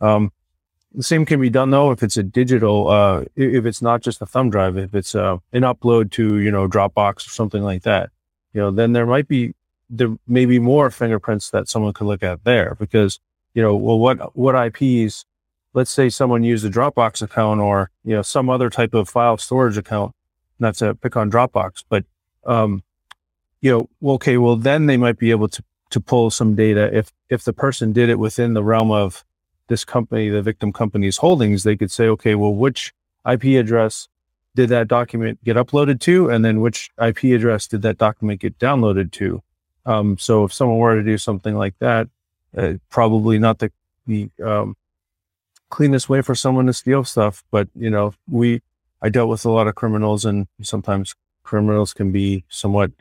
Um, 0.00 0.32
the 0.94 1.02
same 1.02 1.26
can 1.26 1.40
be 1.40 1.50
done 1.50 1.70
though 1.70 1.90
if 1.90 2.02
it's 2.02 2.16
a 2.16 2.22
digital, 2.22 2.88
uh, 2.88 3.24
if 3.34 3.66
it's 3.66 3.82
not 3.82 4.00
just 4.00 4.22
a 4.22 4.26
thumb 4.26 4.50
drive, 4.50 4.78
if 4.78 4.94
it's 4.94 5.14
uh, 5.14 5.38
an 5.52 5.62
upload 5.62 6.10
to 6.12 6.38
you 6.38 6.50
know 6.50 6.68
Dropbox 6.68 7.26
or 7.26 7.30
something 7.30 7.62
like 7.62 7.82
that, 7.82 8.10
you 8.52 8.60
know, 8.60 8.70
then 8.70 8.92
there 8.92 9.06
might 9.06 9.28
be 9.28 9.54
there 9.90 10.16
may 10.26 10.46
be 10.46 10.58
more 10.58 10.90
fingerprints 10.90 11.50
that 11.50 11.68
someone 11.68 11.92
could 11.92 12.06
look 12.06 12.22
at 12.22 12.44
there 12.44 12.76
because 12.78 13.20
you 13.54 13.62
know, 13.62 13.74
well, 13.74 13.98
what 13.98 14.36
what 14.36 14.54
IPs? 14.54 15.24
Let's 15.76 15.90
say 15.90 16.08
someone 16.08 16.42
used 16.42 16.64
a 16.64 16.70
Dropbox 16.70 17.20
account 17.20 17.60
or 17.60 17.90
you 18.02 18.14
know 18.14 18.22
some 18.22 18.48
other 18.48 18.70
type 18.70 18.94
of 18.94 19.10
file 19.10 19.36
storage 19.36 19.76
account. 19.76 20.14
Not 20.58 20.74
to 20.76 20.94
pick 20.94 21.16
on 21.18 21.30
Dropbox, 21.30 21.84
but 21.90 22.04
um, 22.46 22.82
you 23.60 23.70
know, 24.00 24.14
okay, 24.14 24.38
well 24.38 24.56
then 24.56 24.86
they 24.86 24.96
might 24.96 25.18
be 25.18 25.30
able 25.30 25.48
to 25.48 25.62
to 25.90 26.00
pull 26.00 26.30
some 26.30 26.54
data 26.54 26.90
if 26.96 27.12
if 27.28 27.44
the 27.44 27.52
person 27.52 27.92
did 27.92 28.08
it 28.08 28.18
within 28.18 28.54
the 28.54 28.64
realm 28.64 28.90
of 28.90 29.22
this 29.68 29.84
company, 29.84 30.30
the 30.30 30.40
victim 30.40 30.72
company's 30.72 31.18
holdings. 31.18 31.62
They 31.62 31.76
could 31.76 31.90
say, 31.90 32.08
okay, 32.08 32.34
well, 32.34 32.54
which 32.54 32.94
IP 33.30 33.44
address 33.60 34.08
did 34.54 34.70
that 34.70 34.88
document 34.88 35.44
get 35.44 35.56
uploaded 35.56 36.00
to, 36.00 36.30
and 36.30 36.42
then 36.42 36.62
which 36.62 36.90
IP 36.98 37.24
address 37.24 37.66
did 37.66 37.82
that 37.82 37.98
document 37.98 38.40
get 38.40 38.58
downloaded 38.58 39.12
to? 39.12 39.42
Um, 39.84 40.16
so 40.16 40.44
if 40.44 40.54
someone 40.54 40.78
were 40.78 40.96
to 40.96 41.02
do 41.02 41.18
something 41.18 41.54
like 41.54 41.78
that, 41.80 42.08
uh, 42.56 42.74
probably 42.88 43.38
not 43.38 43.58
the 43.58 43.70
the 44.06 44.30
um, 44.42 44.74
cleanest 45.70 46.08
way 46.08 46.22
for 46.22 46.34
someone 46.34 46.66
to 46.66 46.72
steal 46.72 47.04
stuff, 47.04 47.44
but 47.50 47.68
you 47.74 47.90
know, 47.90 48.14
we 48.28 48.62
I 49.02 49.08
dealt 49.08 49.28
with 49.28 49.44
a 49.44 49.50
lot 49.50 49.68
of 49.68 49.74
criminals, 49.74 50.24
and 50.24 50.46
sometimes 50.62 51.14
criminals 51.42 51.92
can 51.92 52.12
be 52.12 52.44
somewhat 52.48 52.92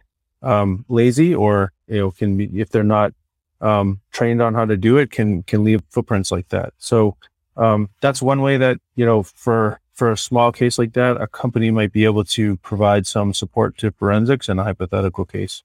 um, 0.41 0.85
lazy, 0.89 1.33
or 1.33 1.71
you 1.87 1.99
know, 1.99 2.11
can 2.11 2.37
be 2.37 2.45
if 2.59 2.69
they're 2.69 2.83
not 2.83 3.13
um, 3.61 4.01
trained 4.11 4.41
on 4.41 4.53
how 4.53 4.65
to 4.65 4.77
do 4.77 4.97
it, 4.97 5.11
can 5.11 5.43
can 5.43 5.63
leave 5.63 5.81
footprints 5.89 6.31
like 6.31 6.49
that. 6.49 6.73
So 6.77 7.17
um, 7.57 7.89
that's 8.01 8.21
one 8.21 8.41
way 8.41 8.57
that 8.57 8.79
you 8.95 9.05
know 9.05 9.23
for 9.23 9.79
for 9.93 10.11
a 10.11 10.17
small 10.17 10.51
case 10.51 10.77
like 10.77 10.93
that, 10.93 11.21
a 11.21 11.27
company 11.27 11.71
might 11.71 11.93
be 11.93 12.03
able 12.03 12.25
to 12.25 12.57
provide 12.57 13.07
some 13.07 13.33
support 13.33 13.77
to 13.77 13.91
forensics 13.91 14.49
in 14.49 14.59
a 14.59 14.63
hypothetical 14.63 15.25
case. 15.25 15.63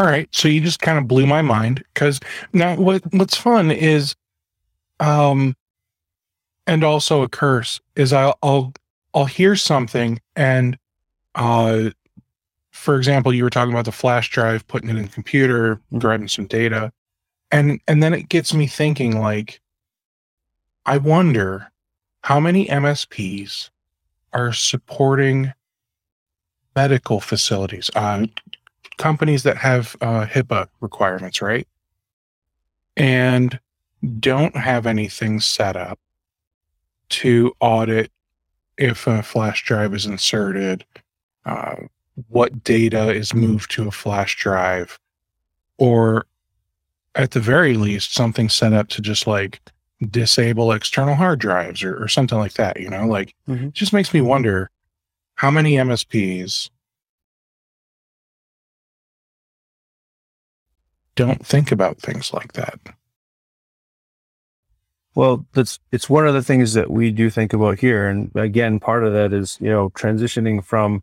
All 0.00 0.06
right, 0.06 0.28
so 0.32 0.48
you 0.48 0.62
just 0.62 0.80
kind 0.80 0.96
of 0.96 1.06
blew 1.06 1.26
my 1.26 1.42
mind 1.42 1.84
because 1.92 2.20
now 2.54 2.74
what 2.74 3.02
what's 3.12 3.36
fun 3.36 3.70
is, 3.70 4.16
um, 4.98 5.54
and 6.66 6.82
also 6.82 7.20
a 7.20 7.28
curse 7.28 7.82
is 7.96 8.10
I'll 8.14 8.38
I'll 8.42 8.72
I'll 9.12 9.26
hear 9.26 9.56
something 9.56 10.18
and, 10.34 10.78
uh, 11.34 11.90
for 12.70 12.96
example, 12.96 13.34
you 13.34 13.44
were 13.44 13.50
talking 13.50 13.74
about 13.74 13.84
the 13.84 13.92
flash 13.92 14.30
drive, 14.30 14.66
putting 14.68 14.88
it 14.88 14.96
in 14.96 15.02
the 15.02 15.08
computer, 15.08 15.82
grabbing 15.98 16.28
some 16.28 16.46
data, 16.46 16.92
and 17.52 17.78
and 17.86 18.02
then 18.02 18.14
it 18.14 18.30
gets 18.30 18.54
me 18.54 18.66
thinking 18.66 19.20
like, 19.20 19.60
I 20.86 20.96
wonder 20.96 21.70
how 22.22 22.40
many 22.40 22.68
MSPs 22.68 23.68
are 24.32 24.54
supporting 24.54 25.52
medical 26.74 27.20
facilities, 27.20 27.90
uh, 27.94 28.26
companies 29.00 29.44
that 29.44 29.56
have 29.56 29.96
uh, 30.02 30.26
HIPAA 30.26 30.68
requirements, 30.80 31.40
right? 31.40 31.66
And 32.98 33.58
don't 34.20 34.54
have 34.54 34.86
anything 34.86 35.40
set 35.40 35.74
up 35.74 35.98
to 37.08 37.54
audit 37.60 38.12
if 38.76 39.06
a 39.06 39.22
flash 39.22 39.64
drive 39.64 39.94
is 39.94 40.04
inserted, 40.04 40.84
uh, 41.46 41.76
what 42.28 42.62
data 42.62 43.10
is 43.10 43.32
moved 43.32 43.70
to 43.70 43.88
a 43.88 43.90
flash 43.90 44.36
drive, 44.36 44.98
or 45.78 46.26
at 47.14 47.30
the 47.30 47.40
very 47.40 47.74
least, 47.74 48.12
something 48.12 48.50
set 48.50 48.74
up 48.74 48.88
to 48.88 49.00
just 49.00 49.26
like 49.26 49.60
disable 50.10 50.72
external 50.72 51.14
hard 51.14 51.38
drives 51.38 51.82
or, 51.82 52.02
or 52.02 52.06
something 52.06 52.38
like 52.38 52.54
that. 52.54 52.78
You 52.78 52.90
know, 52.90 53.06
like 53.06 53.34
mm-hmm. 53.48 53.70
just 53.70 53.94
makes 53.94 54.12
me 54.12 54.20
wonder 54.20 54.70
how 55.36 55.50
many 55.50 55.74
MSPs 55.74 56.68
don't 61.14 61.44
think 61.44 61.72
about 61.72 61.98
things 61.98 62.32
like 62.32 62.52
that. 62.54 62.78
Well, 65.14 65.46
that's 65.52 65.80
it's 65.90 66.08
one 66.08 66.26
of 66.26 66.34
the 66.34 66.42
things 66.42 66.74
that 66.74 66.90
we 66.90 67.10
do 67.10 67.30
think 67.30 67.52
about 67.52 67.80
here, 67.80 68.08
and 68.08 68.30
again, 68.36 68.78
part 68.78 69.04
of 69.04 69.12
that 69.12 69.32
is 69.32 69.58
you 69.60 69.68
know 69.68 69.90
transitioning 69.90 70.64
from 70.64 71.02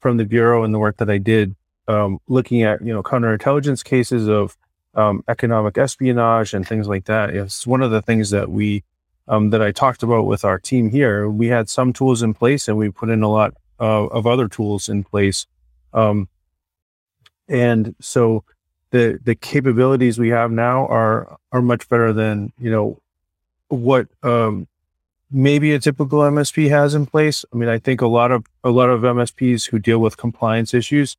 from 0.00 0.16
the 0.16 0.24
bureau 0.24 0.64
and 0.64 0.72
the 0.72 0.78
work 0.78 0.96
that 0.96 1.10
I 1.10 1.18
did, 1.18 1.54
um, 1.86 2.18
looking 2.28 2.62
at 2.62 2.84
you 2.84 2.92
know 2.92 3.02
counterintelligence 3.02 3.84
cases 3.84 4.26
of 4.26 4.56
um, 4.94 5.22
economic 5.28 5.76
espionage 5.76 6.54
and 6.54 6.66
things 6.66 6.88
like 6.88 7.04
that. 7.04 7.30
It's 7.30 7.66
one 7.66 7.82
of 7.82 7.90
the 7.90 8.02
things 8.02 8.30
that 8.30 8.50
we 8.50 8.84
um, 9.28 9.50
that 9.50 9.62
I 9.62 9.70
talked 9.70 10.02
about 10.02 10.26
with 10.26 10.44
our 10.44 10.58
team 10.58 10.90
here. 10.90 11.28
We 11.28 11.48
had 11.48 11.68
some 11.68 11.92
tools 11.92 12.22
in 12.22 12.32
place, 12.32 12.68
and 12.68 12.78
we 12.78 12.90
put 12.90 13.10
in 13.10 13.22
a 13.22 13.28
lot 13.28 13.54
uh, 13.78 14.06
of 14.06 14.26
other 14.26 14.48
tools 14.48 14.88
in 14.88 15.04
place, 15.04 15.46
um, 15.92 16.28
and 17.48 17.94
so 18.00 18.44
the 18.92 19.18
the 19.24 19.34
capabilities 19.34 20.18
we 20.18 20.28
have 20.28 20.52
now 20.52 20.86
are 20.86 21.38
are 21.50 21.62
much 21.62 21.88
better 21.88 22.12
than 22.12 22.52
you 22.58 22.70
know 22.70 23.00
what 23.68 24.06
um, 24.22 24.68
maybe 25.30 25.72
a 25.72 25.80
typical 25.80 26.20
MSP 26.20 26.68
has 26.68 26.94
in 26.94 27.06
place. 27.06 27.44
I 27.52 27.56
mean, 27.56 27.70
I 27.70 27.78
think 27.78 28.02
a 28.02 28.06
lot 28.06 28.30
of 28.30 28.46
a 28.62 28.70
lot 28.70 28.90
of 28.90 29.00
MSPs 29.00 29.68
who 29.68 29.78
deal 29.78 29.98
with 29.98 30.18
compliance 30.18 30.74
issues, 30.74 31.16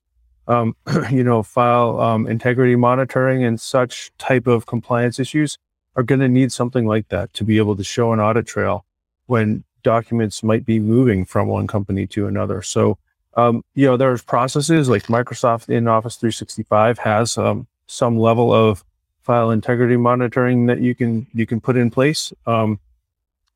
um, 0.47 0.75
you 1.11 1.23
know, 1.23 1.41
file 1.41 1.99
um, 1.99 2.27
integrity 2.27 2.75
monitoring 2.75 3.43
and 3.43 3.59
such 3.59 4.11
type 4.19 4.47
of 4.47 4.67
compliance 4.67 5.19
issues 5.19 5.57
are 5.95 6.03
going 6.03 6.21
to 6.21 6.29
need 6.29 6.51
something 6.51 6.85
like 6.85 7.09
that 7.09 7.33
to 7.33 7.43
be 7.43 7.57
able 7.57 7.75
to 7.75 7.83
show 7.83 8.13
an 8.13 8.19
audit 8.19 8.47
trail 8.47 8.85
when 9.25 9.63
documents 9.81 10.43
might 10.43 10.65
be 10.65 10.79
moving 10.79 11.25
from 11.25 11.47
one 11.47 11.67
company 11.67 12.05
to 12.07 12.27
another. 12.27 12.61
So 12.61 12.97
um, 13.35 13.63
you 13.73 13.87
know, 13.87 13.97
there's 13.97 14.21
processes 14.21 14.89
like 14.89 15.03
Microsoft 15.03 15.69
in 15.69 15.87
Office 15.87 16.17
365 16.17 16.99
has 16.99 17.37
um, 17.37 17.67
some 17.93 18.17
level 18.17 18.51
of 18.51 18.83
file 19.21 19.51
integrity 19.51 19.95
monitoring 19.95 20.65
that 20.65 20.81
you 20.81 20.95
can 20.95 21.27
you 21.33 21.45
can 21.45 21.61
put 21.61 21.77
in 21.77 21.89
place. 21.89 22.33
Um, 22.45 22.79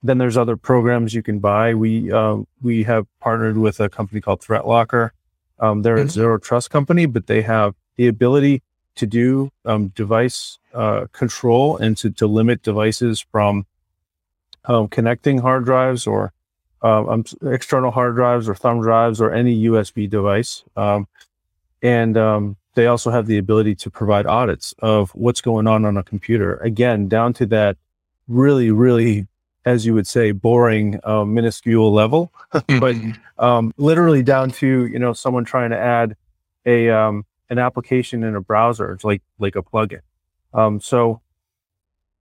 then 0.04 0.20
there's 0.20 0.38
other 0.38 0.56
programs 0.56 1.14
you 1.14 1.24
can 1.24 1.40
buy. 1.40 1.74
We 1.74 2.12
um, 2.12 2.48
we 2.62 2.84
have 2.84 3.08
partnered 3.20 3.58
with 3.58 3.80
a 3.80 3.90
company 3.90 4.22
called 4.22 4.42
ThreatLocker. 4.42 5.10
Um, 5.60 5.82
they're 5.82 5.98
mm-hmm. 5.98 6.08
a 6.08 6.10
zero 6.10 6.38
trust 6.38 6.70
company, 6.70 7.08
but 7.08 7.28
they 7.28 7.42
have 7.42 7.74
the 7.96 8.08
ability 8.08 8.62
to 8.96 9.08
do 9.08 9.52
um, 9.66 9.90
device 9.90 10.60
uh, 10.74 11.06
control 11.12 11.78
and 11.78 11.98
to, 11.98 12.12
to 12.12 12.28
limit 12.28 12.62
devices 12.62 13.26
from 13.32 13.66
um, 14.66 14.88
connecting 14.88 15.40
hard 15.40 15.66
drives 15.66 16.06
or 16.06 16.32
uh, 16.84 17.08
um, 17.08 17.24
external 17.44 17.92
hard 17.92 18.16
drives 18.16 18.48
or 18.48 18.56
thumb 18.56 18.82
drives 18.82 19.20
or 19.20 19.32
any 19.32 19.66
USB 19.66 20.10
device. 20.10 20.64
Um, 20.76 21.08
and 21.82 22.18
um, 22.18 22.58
they 22.78 22.88
also 22.88 23.12
have 23.12 23.26
the 23.28 23.38
ability 23.38 23.76
to 23.76 23.90
provide 23.90 24.26
audits 24.26 24.74
of 24.80 25.12
what's 25.12 25.42
going 25.42 25.68
on 25.68 25.84
on 25.84 25.98
a 25.98 26.04
computer. 26.04 26.56
Again, 26.58 27.08
down 27.10 27.34
to 27.34 27.46
that 27.48 27.76
really, 28.30 28.72
really, 28.72 29.28
as 29.66 29.86
you 29.86 29.94
would 29.94 30.08
say, 30.08 30.32
boring, 30.32 31.00
uh, 31.04 31.26
minuscule 31.26 31.92
level, 31.92 32.32
but 32.52 32.96
Mhm. 32.96 33.18
um, 33.40 33.74
literally 33.78 34.24
down 34.24 34.52
to 34.52 34.86
you 34.86 35.00
know 35.00 35.12
someone 35.14 35.44
trying 35.44 35.72
to 35.72 35.78
add 35.78 36.16
a 36.66 36.90
um, 36.90 37.26
an 37.50 37.58
application 37.60 38.24
in 38.24 38.36
a 38.36 38.42
browser, 38.42 38.92
it's 38.94 39.04
like 39.04 39.22
like 39.40 39.56
a 39.58 39.62
plugin. 39.64 40.02
Um, 40.54 40.80
so 40.80 41.22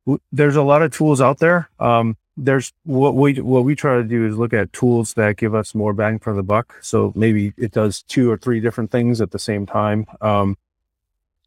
w- 0.06 0.20
there's 0.32 0.56
a 0.56 0.62
lot 0.62 0.82
of 0.82 0.90
tools 0.92 1.20
out 1.20 1.38
there. 1.38 1.68
Um, 1.78 2.16
there's 2.36 2.72
what 2.84 3.14
we 3.14 3.40
what 3.40 3.64
we 3.64 3.74
try 3.74 3.96
to 3.96 4.04
do 4.04 4.26
is 4.26 4.36
look 4.36 4.52
at 4.52 4.72
tools 4.72 5.14
that 5.14 5.36
give 5.36 5.54
us 5.54 5.74
more 5.74 5.92
bang 5.92 6.18
for 6.18 6.34
the 6.34 6.42
buck. 6.42 6.74
So 6.82 7.12
maybe 7.16 7.52
it 7.56 7.72
does 7.72 8.02
two 8.02 8.30
or 8.30 8.36
three 8.36 8.60
different 8.60 8.90
things 8.90 9.20
at 9.20 9.30
the 9.30 9.38
same 9.38 9.66
time. 9.66 10.06
Um, 10.20 10.56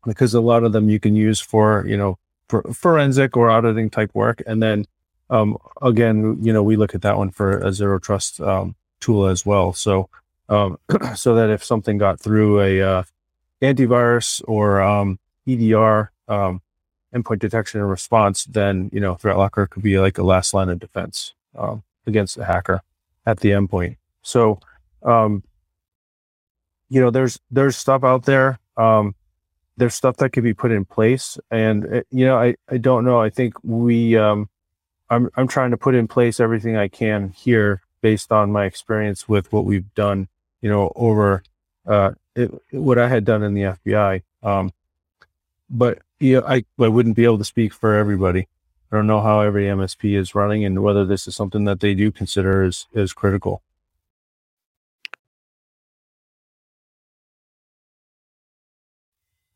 because 0.05 0.33
a 0.33 0.41
lot 0.41 0.63
of 0.63 0.71
them 0.71 0.89
you 0.89 0.99
can 0.99 1.15
use 1.15 1.39
for 1.39 1.85
you 1.85 1.97
know 1.97 2.17
for 2.47 2.63
forensic 2.73 3.37
or 3.37 3.49
auditing 3.49 3.89
type 3.89 4.11
work, 4.13 4.41
and 4.47 4.63
then 4.63 4.85
um, 5.29 5.57
again, 5.81 6.37
you 6.41 6.51
know, 6.51 6.63
we 6.63 6.75
look 6.75 6.95
at 6.95 7.01
that 7.03 7.17
one 7.17 7.31
for 7.31 7.59
a 7.59 7.71
zero 7.71 7.99
trust 7.99 8.41
um, 8.41 8.75
tool 8.99 9.27
as 9.27 9.45
well. 9.45 9.73
So 9.73 10.09
um, 10.49 10.79
so 11.15 11.35
that 11.35 11.49
if 11.49 11.63
something 11.63 11.97
got 11.97 12.19
through 12.19 12.61
a 12.61 12.81
uh, 12.81 13.03
antivirus 13.61 14.41
or 14.47 14.81
um, 14.81 15.19
EDR 15.47 16.11
um, 16.27 16.61
endpoint 17.13 17.39
detection 17.39 17.79
and 17.79 17.89
response, 17.89 18.45
then 18.45 18.89
you 18.93 18.99
know 18.99 19.15
ThreatLocker 19.15 19.69
could 19.69 19.83
be 19.83 19.99
like 19.99 20.17
a 20.17 20.23
last 20.23 20.53
line 20.53 20.69
of 20.69 20.79
defense 20.79 21.33
um, 21.55 21.83
against 22.05 22.35
the 22.35 22.45
hacker 22.45 22.81
at 23.25 23.39
the 23.39 23.49
endpoint. 23.49 23.97
So 24.21 24.59
um, 25.03 25.43
you 26.89 26.99
know, 26.99 27.11
there's 27.11 27.39
there's 27.51 27.77
stuff 27.77 28.03
out 28.03 28.25
there. 28.25 28.59
Um, 28.77 29.15
there's 29.77 29.95
stuff 29.95 30.17
that 30.17 30.31
could 30.31 30.43
be 30.43 30.53
put 30.53 30.71
in 30.71 30.83
place, 30.85 31.37
and 31.51 31.85
uh, 31.85 32.01
you 32.11 32.25
know, 32.25 32.37
I 32.37 32.55
I 32.69 32.77
don't 32.77 33.05
know. 33.05 33.21
I 33.21 33.29
think 33.29 33.53
we 33.63 34.17
um, 34.17 34.49
I'm 35.09 35.29
I'm 35.35 35.47
trying 35.47 35.71
to 35.71 35.77
put 35.77 35.95
in 35.95 36.07
place 36.07 36.39
everything 36.39 36.75
I 36.75 36.87
can 36.87 37.29
here 37.29 37.81
based 38.01 38.31
on 38.31 38.51
my 38.51 38.65
experience 38.65 39.29
with 39.29 39.51
what 39.53 39.65
we've 39.65 39.93
done. 39.93 40.27
You 40.61 40.69
know, 40.69 40.91
over 40.95 41.43
uh, 41.87 42.11
it, 42.35 42.51
what 42.71 42.97
I 42.97 43.07
had 43.07 43.23
done 43.23 43.43
in 43.43 43.53
the 43.53 43.61
FBI. 43.61 44.23
Um, 44.43 44.71
but 45.69 45.99
yeah, 46.19 46.41
I, 46.45 46.63
I 46.79 46.87
wouldn't 46.87 47.15
be 47.15 47.25
able 47.25 47.37
to 47.37 47.45
speak 47.45 47.73
for 47.73 47.95
everybody. 47.95 48.47
I 48.91 48.95
don't 48.95 49.07
know 49.07 49.21
how 49.21 49.41
every 49.41 49.65
MSP 49.65 50.17
is 50.17 50.33
running 50.33 50.65
and 50.65 50.81
whether 50.81 51.05
this 51.05 51.27
is 51.27 51.35
something 51.35 51.65
that 51.65 51.79
they 51.79 51.93
do 51.93 52.11
consider 52.11 52.63
as, 52.63 52.87
as 52.95 53.13
critical. 53.13 53.61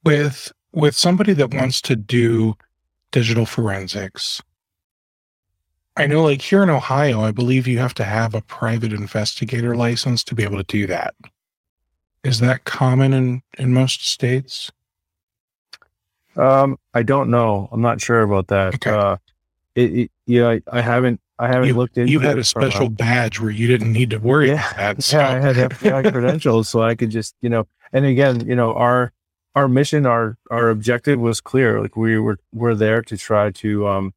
with 0.03 0.51
with 0.71 0.95
somebody 0.95 1.33
that 1.33 1.53
wants 1.53 1.81
to 1.81 1.95
do 1.95 2.55
digital 3.11 3.45
forensics 3.45 4.41
i 5.97 6.05
know 6.05 6.23
like 6.23 6.41
here 6.41 6.63
in 6.63 6.69
ohio 6.69 7.21
i 7.21 7.31
believe 7.31 7.67
you 7.67 7.79
have 7.79 7.93
to 7.93 8.03
have 8.03 8.33
a 8.33 8.41
private 8.41 8.91
investigator 8.91 9.75
license 9.75 10.23
to 10.23 10.35
be 10.35 10.43
able 10.43 10.57
to 10.57 10.63
do 10.63 10.87
that 10.87 11.13
is 12.23 12.39
that 12.39 12.65
common 12.65 13.13
in 13.13 13.41
in 13.57 13.73
most 13.73 14.05
states 14.05 14.71
Um, 16.37 16.77
I 16.93 17.03
don't 17.03 17.29
know. 17.29 17.69
I'm 17.71 17.81
not 17.81 18.01
sure 18.01 18.21
about 18.21 18.47
that. 18.47 18.75
Okay. 18.75 18.89
Uh, 18.89 19.17
it, 19.75 19.93
it, 19.93 20.11
yeah, 20.25 20.49
I, 20.49 20.61
I 20.71 20.81
haven't, 20.81 21.19
I 21.39 21.47
haven't 21.47 21.67
you, 21.69 21.73
looked 21.73 21.97
into 21.97 22.11
you 22.11 22.19
had 22.19 22.37
a 22.37 22.43
special 22.43 22.89
badge 22.89 23.39
where 23.39 23.49
you 23.51 23.67
didn't 23.67 23.91
need 23.91 24.11
to 24.11 24.17
worry 24.17 24.49
Yeah. 24.49 24.69
about 24.71 24.97
that 24.97 25.03
so 25.03 25.17
yeah, 25.19 25.29
I 25.29 25.39
had 25.39 25.55
FBI 25.55 26.11
credentials, 26.11 26.69
so 26.69 26.81
I 26.81 26.95
could 26.95 27.09
just, 27.09 27.35
you 27.41 27.49
know, 27.49 27.67
and 27.91 28.05
again, 28.05 28.47
you 28.47 28.55
know, 28.55 28.73
our 28.73 29.11
our 29.55 29.67
mission, 29.67 30.05
our 30.05 30.37
our 30.49 30.69
objective 30.69 31.19
was 31.19 31.39
clear. 31.41 31.81
Like 31.81 31.95
we 31.95 32.17
were 32.19 32.39
we're 32.53 32.75
there 32.75 33.01
to 33.03 33.17
try 33.17 33.51
to 33.51 33.87
um 33.87 34.13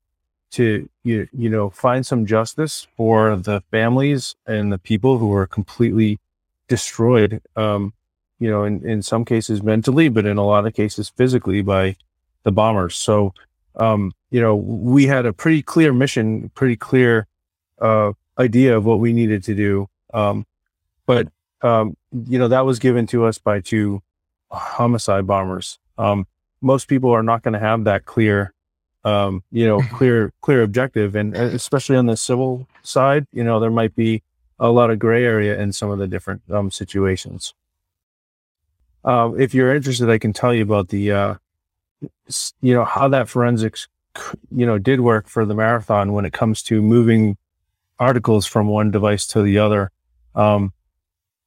to 0.53 0.89
you 1.05 1.29
you 1.33 1.51
know 1.51 1.69
find 1.71 2.07
some 2.07 2.25
justice 2.25 2.87
for 2.97 3.37
the 3.37 3.63
families 3.71 4.35
and 4.47 4.73
the 4.73 4.79
people 4.79 5.19
who 5.19 5.29
were 5.29 5.47
completely 5.47 6.19
destroyed. 6.69 7.43
Um, 7.55 7.93
you 8.39 8.51
know, 8.51 8.65
in 8.65 8.87
in 8.87 9.03
some 9.03 9.25
cases 9.25 9.63
mentally, 9.63 10.09
but 10.09 10.25
in 10.27 10.37
a 10.39 10.45
lot 10.47 10.67
of 10.67 10.75
cases 10.75 11.09
physically 11.11 11.63
by 11.63 11.97
the 12.47 12.53
bombers. 12.53 12.95
So, 12.95 13.35
um, 13.75 14.13
you 14.31 14.41
know, 14.41 14.55
we 14.55 15.07
had 15.07 15.27
a 15.27 15.33
pretty 15.33 15.63
clear 15.63 15.93
mission, 15.93 16.51
pretty 16.55 16.77
clear 16.77 17.27
uh 17.79 18.13
idea 18.39 18.77
of 18.77 18.85
what 18.85 19.01
we 19.01 19.13
needed 19.13 19.43
to 19.45 19.55
do. 19.55 19.89
Um, 20.15 20.47
but 21.07 21.29
um, 21.63 21.97
you 22.27 22.39
know 22.39 22.49
that 22.49 22.65
was 22.65 22.79
given 22.79 23.07
to 23.09 23.25
us 23.25 23.39
by 23.39 23.61
two 23.61 24.03
homicide 24.51 25.27
bombers. 25.27 25.79
Um, 25.99 26.27
most 26.61 26.89
people 26.89 27.11
are 27.11 27.23
not 27.23 27.43
going 27.43 27.55
to 27.55 27.61
have 27.61 27.85
that 27.85 28.05
clear, 28.05 28.53
um, 29.05 29.43
you 29.51 29.67
know, 29.67 29.81
clear 29.93 30.33
clear 30.41 30.63
objective, 30.63 31.17
and 31.17 31.37
uh, 31.37 31.43
especially 31.43 31.97
on 31.97 32.07
the 32.07 32.17
civil 32.17 32.69
side, 32.83 33.27
you 33.33 33.43
know, 33.45 33.59
there 33.61 33.71
might 33.71 33.95
be 33.95 34.23
a 34.59 34.71
lot 34.71 34.91
of 34.91 34.99
gray 34.99 35.25
area 35.25 35.61
in 35.61 35.73
some 35.73 35.91
of 35.91 35.99
the 35.99 36.07
different 36.07 36.43
um, 36.51 36.71
situations. 36.71 37.55
Um, 39.05 39.39
if 39.39 39.55
you're 39.55 39.75
interested, 39.75 40.09
I 40.11 40.19
can 40.19 40.33
tell 40.33 40.53
you 40.53 40.63
about 40.63 40.89
the, 40.89 41.13
uh, 41.13 41.35
you 42.61 42.75
know, 42.75 42.85
how 42.85 43.09
that 43.09 43.29
forensics, 43.29 43.89
you 44.51 44.67
know, 44.67 44.79
did 44.79 45.01
work 45.01 45.29
for 45.29 45.45
the 45.45 45.55
marathon 45.55 46.13
when 46.13 46.25
it 46.25 46.33
comes 46.33 46.63
to 46.65 46.83
moving 46.83 47.37
articles 47.99 48.47
from 48.47 48.69
one 48.69 48.91
device 48.91 49.27
to 49.29 49.43
the 49.43 49.59
other. 49.59 49.91
Um, 50.35 50.73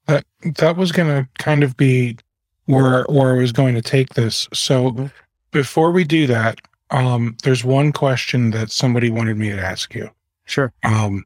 that 0.08 0.76
was 0.78 0.92
going 0.92 1.08
to 1.08 1.30
kind 1.38 1.64
of 1.64 1.78
be 1.78 2.18
where 2.66 3.04
where 3.10 3.36
I 3.36 3.38
was 3.38 3.52
going 3.52 3.76
to 3.76 3.82
take 3.82 4.14
this. 4.14 4.48
So 4.54 4.92
Mhm. 4.92 5.12
before 5.52 5.92
we 5.92 6.04
do 6.04 6.26
that, 6.28 6.60
um, 6.92 7.36
there's 7.44 7.64
one 7.64 7.92
question 7.92 8.52
that 8.52 8.72
somebody 8.72 9.10
wanted 9.12 9.38
me 9.38 9.50
to 9.50 9.62
ask 9.64 9.94
you. 9.94 10.10
sure. 10.46 10.74
Um, 10.84 11.26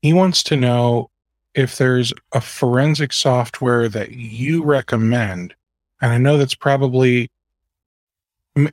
he 0.00 0.14
wants 0.14 0.42
to 0.44 0.56
know 0.56 1.10
if 1.54 1.76
there's 1.76 2.10
a 2.32 2.40
forensic 2.40 3.12
software 3.12 3.86
that 3.90 4.12
you 4.12 4.62
recommend, 4.64 5.54
and 6.00 6.10
I 6.10 6.16
know 6.16 6.38
that's 6.38 6.54
probably 6.54 7.30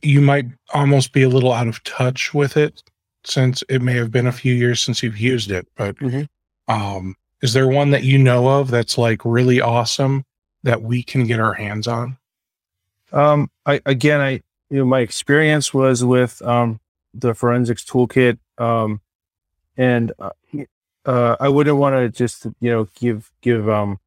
you 0.01 0.21
might 0.21 0.45
almost 0.73 1.13
be 1.13 1.23
a 1.23 1.29
little 1.29 1.53
out 1.53 1.67
of 1.67 1.83
touch 1.83 2.33
with 2.33 2.57
it 2.57 2.81
since 3.23 3.63
it 3.69 3.81
may 3.81 3.93
have 3.93 4.11
been 4.11 4.27
a 4.27 4.31
few 4.31 4.53
years 4.53 4.81
since 4.81 5.03
you've 5.03 5.17
used 5.19 5.51
it, 5.51 5.67
but 5.75 5.95
Mhm. 5.97 6.27
um, 6.67 7.15
is 7.41 7.53
there 7.53 7.67
one 7.67 7.91
that 7.91 8.03
you 8.03 8.17
know 8.17 8.47
of 8.59 8.71
that's 8.71 8.97
like 8.97 9.23
really 9.23 9.61
awesome 9.61 10.23
that 10.63 10.81
we 10.81 11.03
can 11.03 11.25
get 11.25 11.39
our 11.39 11.53
hands 11.53 11.87
on? 11.87 12.17
Um, 13.11 13.49
I 13.65 13.81
again, 13.85 14.19
I 14.19 14.31
you 14.69 14.77
know 14.79 14.85
my 14.85 14.99
experience 14.99 15.73
was 15.73 16.03
with 16.03 16.41
um 16.41 16.79
the 17.13 17.33
forensics 17.33 17.83
toolkit, 17.85 18.37
um, 18.57 19.01
and 19.77 20.11
uh, 20.19 20.31
uh, 21.05 21.35
I 21.39 21.47
wouldn't 21.49 21.77
want 21.77 21.95
to 21.95 22.09
just 22.09 22.45
you 22.59 22.69
know 22.71 22.87
give 22.95 23.31
give 23.41 23.69
um 23.69 23.99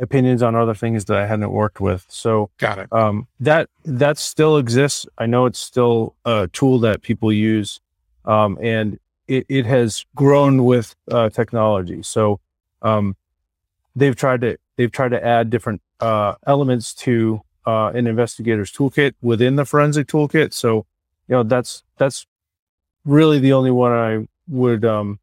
opinions 0.00 0.42
on 0.42 0.54
other 0.54 0.74
things 0.74 1.04
that 1.06 1.16
I 1.16 1.26
hadn't 1.26 1.50
worked 1.52 1.80
with. 1.80 2.06
So 2.08 2.50
Got 2.58 2.78
it. 2.78 2.92
um, 2.92 3.28
that 3.40 3.68
that 3.84 4.18
still 4.18 4.56
exists. 4.56 5.06
I 5.18 5.26
know 5.26 5.46
it's 5.46 5.60
still 5.60 6.14
a 6.24 6.48
tool 6.52 6.78
that 6.80 7.02
people 7.02 7.32
use, 7.32 7.80
um, 8.24 8.58
and 8.60 8.98
it, 9.28 9.46
it 9.48 9.66
has 9.66 10.04
grown 10.14 10.64
with 10.64 10.96
uh, 11.10 11.28
technology. 11.30 12.02
So 12.02 12.40
um, 12.82 13.16
they've 13.94 14.16
tried 14.16 14.40
to 14.42 14.56
they've 14.76 14.90
tried 14.92 15.10
to 15.10 15.24
add 15.24 15.50
different 15.50 15.82
uh, 16.00 16.34
elements 16.46 16.94
to 16.94 17.42
uh, 17.66 17.88
an 17.94 18.06
investigator's 18.06 18.72
toolkit 18.72 19.12
within 19.20 19.56
the 19.56 19.64
forensic 19.64 20.06
toolkit. 20.06 20.52
So 20.52 20.86
you 21.28 21.36
know 21.36 21.42
that's 21.42 21.84
that's 21.98 22.26
really 23.04 23.38
the 23.38 23.52
only 23.52 23.70
one 23.70 23.92
I 23.92 24.26
would 24.48 24.84
um, 24.84 25.20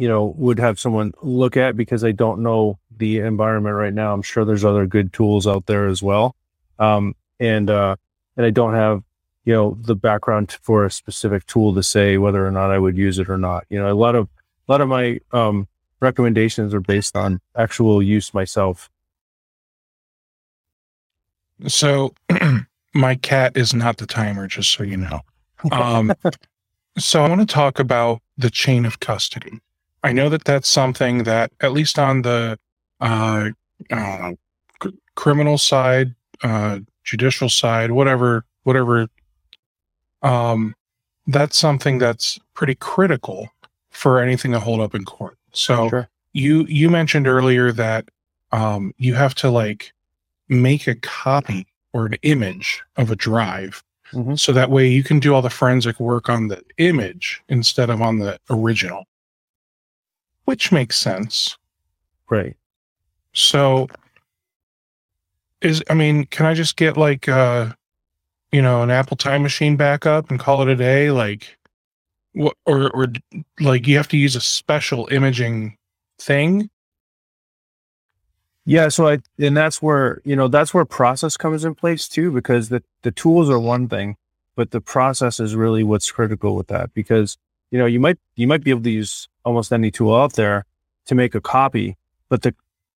you 0.00 0.08
know 0.08 0.34
would 0.38 0.58
have 0.58 0.80
someone 0.80 1.12
look 1.20 1.58
at 1.58 1.76
because 1.76 2.02
I 2.02 2.12
don't 2.12 2.42
know 2.42 2.78
the 2.96 3.18
environment 3.18 3.76
right 3.76 3.92
now. 3.92 4.14
I'm 4.14 4.22
sure 4.22 4.46
there's 4.46 4.64
other 4.64 4.86
good 4.86 5.12
tools 5.12 5.46
out 5.46 5.66
there 5.66 5.86
as 5.88 6.02
well, 6.02 6.34
um, 6.78 7.14
and 7.38 7.68
uh, 7.68 7.96
and 8.38 8.46
I 8.46 8.50
don't 8.50 8.72
have 8.72 9.02
you 9.44 9.52
know 9.52 9.76
the 9.82 9.94
background 9.94 10.56
for 10.62 10.86
a 10.86 10.90
specific 10.90 11.44
tool 11.44 11.74
to 11.74 11.82
say 11.82 12.16
whether 12.16 12.44
or 12.46 12.50
not 12.50 12.70
I 12.70 12.78
would 12.78 12.96
use 12.96 13.18
it 13.18 13.28
or 13.28 13.36
not. 13.36 13.66
You 13.68 13.78
know, 13.78 13.92
a 13.92 13.94
lot 13.94 14.14
of 14.14 14.26
a 14.66 14.72
lot 14.72 14.80
of 14.80 14.88
my 14.88 15.20
um, 15.32 15.68
recommendations 16.00 16.72
are 16.72 16.80
based 16.80 17.14
on 17.14 17.38
actual 17.54 18.02
use 18.02 18.32
myself. 18.32 18.88
So 21.66 22.14
my 22.94 23.16
cat 23.16 23.54
is 23.54 23.74
not 23.74 23.98
the 23.98 24.06
timer, 24.06 24.46
just 24.46 24.72
so 24.72 24.82
you 24.82 24.96
know. 24.96 25.20
Um, 25.70 26.14
so 26.98 27.22
I 27.22 27.28
want 27.28 27.42
to 27.42 27.46
talk 27.46 27.78
about 27.78 28.22
the 28.38 28.48
chain 28.48 28.86
of 28.86 29.00
custody. 29.00 29.60
I 30.02 30.12
know 30.12 30.28
that 30.28 30.44
that's 30.44 30.68
something 30.68 31.24
that, 31.24 31.52
at 31.60 31.72
least 31.72 31.98
on 31.98 32.22
the 32.22 32.58
uh, 33.00 33.50
know, 33.90 34.36
c- 34.82 34.98
criminal 35.14 35.58
side, 35.58 36.14
uh, 36.42 36.80
judicial 37.04 37.48
side, 37.48 37.90
whatever, 37.92 38.44
whatever, 38.64 39.08
um, 40.22 40.74
that's 41.26 41.58
something 41.58 41.98
that's 41.98 42.38
pretty 42.54 42.74
critical 42.74 43.48
for 43.90 44.20
anything 44.20 44.52
to 44.52 44.60
hold 44.60 44.80
up 44.80 44.94
in 44.94 45.04
court. 45.04 45.36
So 45.52 45.88
Sure. 45.88 46.08
you 46.32 46.64
you 46.66 46.90
mentioned 46.90 47.26
earlier 47.26 47.72
that 47.72 48.08
um, 48.52 48.92
you 48.98 49.14
have 49.14 49.34
to 49.36 49.50
like 49.50 49.92
make 50.48 50.86
a 50.86 50.94
copy 50.96 51.66
or 51.92 52.06
an 52.06 52.14
image 52.22 52.82
of 52.96 53.10
a 53.10 53.16
drive. 53.16 53.82
Mhm. 54.12 54.38
So 54.38 54.52
that 54.52 54.70
way 54.70 54.88
you 54.88 55.02
can 55.04 55.20
do 55.20 55.34
all 55.34 55.42
the 55.42 55.50
forensic 55.50 56.00
work 56.00 56.28
on 56.28 56.48
the 56.48 56.62
image 56.78 57.40
instead 57.48 57.90
of 57.90 58.02
on 58.02 58.18
the 58.18 58.38
original, 58.50 59.04
which 60.50 60.72
makes 60.72 60.98
sense. 60.98 61.56
Right. 62.28 62.56
So 63.34 63.86
is 65.60 65.80
I 65.88 65.94
mean, 65.94 66.24
can 66.24 66.44
I 66.44 66.54
just 66.54 66.76
get 66.76 66.96
like 66.96 67.28
uh 67.28 67.70
you 68.50 68.60
know, 68.60 68.82
an 68.82 68.90
Apple 68.90 69.16
time 69.16 69.42
machine 69.44 69.76
backup 69.76 70.28
and 70.28 70.40
call 70.40 70.60
it 70.62 70.68
a 70.68 70.74
day 70.74 71.12
like 71.12 71.56
what 72.32 72.56
or 72.66 72.90
or 72.90 73.12
like 73.60 73.86
you 73.86 73.96
have 73.96 74.08
to 74.08 74.16
use 74.16 74.34
a 74.34 74.40
special 74.40 75.06
imaging 75.12 75.76
thing? 76.18 76.68
Yeah, 78.64 78.88
so 78.88 79.06
I 79.06 79.18
and 79.38 79.56
that's 79.56 79.80
where 79.80 80.20
you 80.24 80.34
know 80.34 80.48
that's 80.48 80.74
where 80.74 80.84
process 80.84 81.36
comes 81.36 81.64
in 81.64 81.76
place 81.76 82.08
too, 82.08 82.32
because 82.32 82.70
the 82.70 82.82
the 83.02 83.12
tools 83.12 83.48
are 83.48 83.60
one 83.60 83.86
thing, 83.86 84.16
but 84.56 84.72
the 84.72 84.80
process 84.80 85.38
is 85.38 85.54
really 85.54 85.84
what's 85.84 86.10
critical 86.10 86.56
with 86.56 86.66
that. 86.66 86.92
Because 86.92 87.38
you 87.70 87.78
know 87.78 87.86
you 87.86 88.00
might 88.00 88.18
you 88.36 88.46
might 88.46 88.64
be 88.64 88.70
able 88.70 88.82
to 88.82 88.90
use 88.90 89.28
almost 89.44 89.72
any 89.72 89.90
tool 89.90 90.14
out 90.14 90.34
there 90.34 90.64
to 91.06 91.14
make 91.14 91.34
a 91.34 91.40
copy, 91.40 91.96
but 92.28 92.42
the 92.42 92.54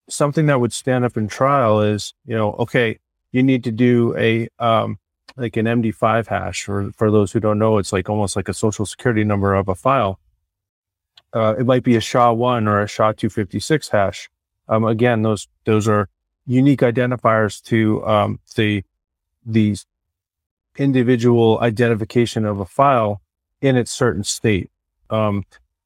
something 0.08 0.46
that 0.46 0.60
would 0.60 0.72
stand 0.72 1.04
up 1.04 1.16
in 1.16 1.28
trial 1.28 1.80
is 1.80 2.12
you 2.26 2.36
know 2.36 2.52
okay 2.54 2.98
you 3.30 3.42
need 3.42 3.64
to 3.64 3.70
do 3.70 4.14
a 4.16 4.48
um 4.58 4.98
like 5.36 5.56
an 5.56 5.66
MD5 5.66 6.26
hash, 6.26 6.68
or 6.68 6.92
for 6.92 7.10
those 7.10 7.32
who 7.32 7.40
don't 7.40 7.58
know, 7.58 7.78
it's 7.78 7.92
like 7.92 8.08
almost 8.08 8.36
like 8.36 8.48
a 8.48 8.54
social 8.54 8.84
security 8.84 9.24
number 9.24 9.54
of 9.54 9.68
a 9.68 9.74
file. 9.74 10.18
Uh, 11.32 11.54
it 11.58 11.64
might 11.64 11.82
be 11.82 11.96
a 11.96 12.00
SHA-1 12.00 12.68
or 12.68 12.82
a 12.82 12.86
SHA-256 12.86 13.90
hash. 13.90 14.28
Um, 14.68 14.84
again, 14.84 15.22
those 15.22 15.48
those 15.64 15.88
are 15.88 16.08
unique 16.46 16.80
identifiers 16.80 17.62
to 17.64 18.06
um, 18.06 18.40
the 18.56 18.84
the 19.44 19.76
individual 20.76 21.58
identification 21.60 22.44
of 22.44 22.60
a 22.60 22.66
file 22.66 23.21
in 23.62 23.76
its 23.76 23.90
certain 23.90 24.24
state. 24.24 24.70
Um, 25.08 25.44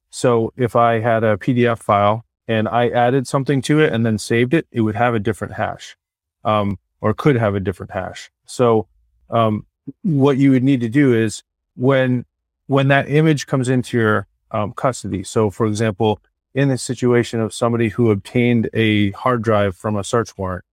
so 0.09 0.51
if 0.57 0.75
I 0.75 0.99
had 0.99 1.23
a 1.23 1.37
PDF 1.37 1.79
file 1.79 2.25
and 2.47 2.67
I 2.67 2.89
added 2.89 3.27
something 3.27 3.61
to 3.63 3.79
it 3.79 3.93
and 3.93 4.05
then 4.05 4.17
saved 4.17 4.53
it, 4.53 4.67
it 4.71 4.81
would 4.81 4.95
have 4.95 5.13
a 5.13 5.19
different 5.19 5.53
hash, 5.53 5.95
um, 6.43 6.79
or 6.99 7.13
could 7.13 7.35
have 7.37 7.55
a 7.55 7.59
different 7.59 7.91
hash. 7.91 8.29
So 8.45 8.87
um, 9.29 9.65
what 10.01 10.37
you 10.37 10.51
would 10.51 10.63
need 10.63 10.81
to 10.81 10.89
do 10.89 11.13
is 11.13 11.43
when 11.75 12.25
when 12.65 12.89
that 12.89 13.09
image 13.09 13.47
comes 13.47 13.69
into 13.69 13.97
your 13.97 14.27
um, 14.51 14.73
custody. 14.73 15.23
So, 15.23 15.49
for 15.49 15.65
example, 15.65 16.19
in 16.53 16.67
the 16.67 16.77
situation 16.77 17.39
of 17.39 17.53
somebody 17.53 17.89
who 17.89 18.11
obtained 18.11 18.69
a 18.73 19.11
hard 19.11 19.41
drive 19.41 19.75
from 19.77 19.95
a 19.95 20.03
search 20.03 20.37
warrant, 20.37 20.65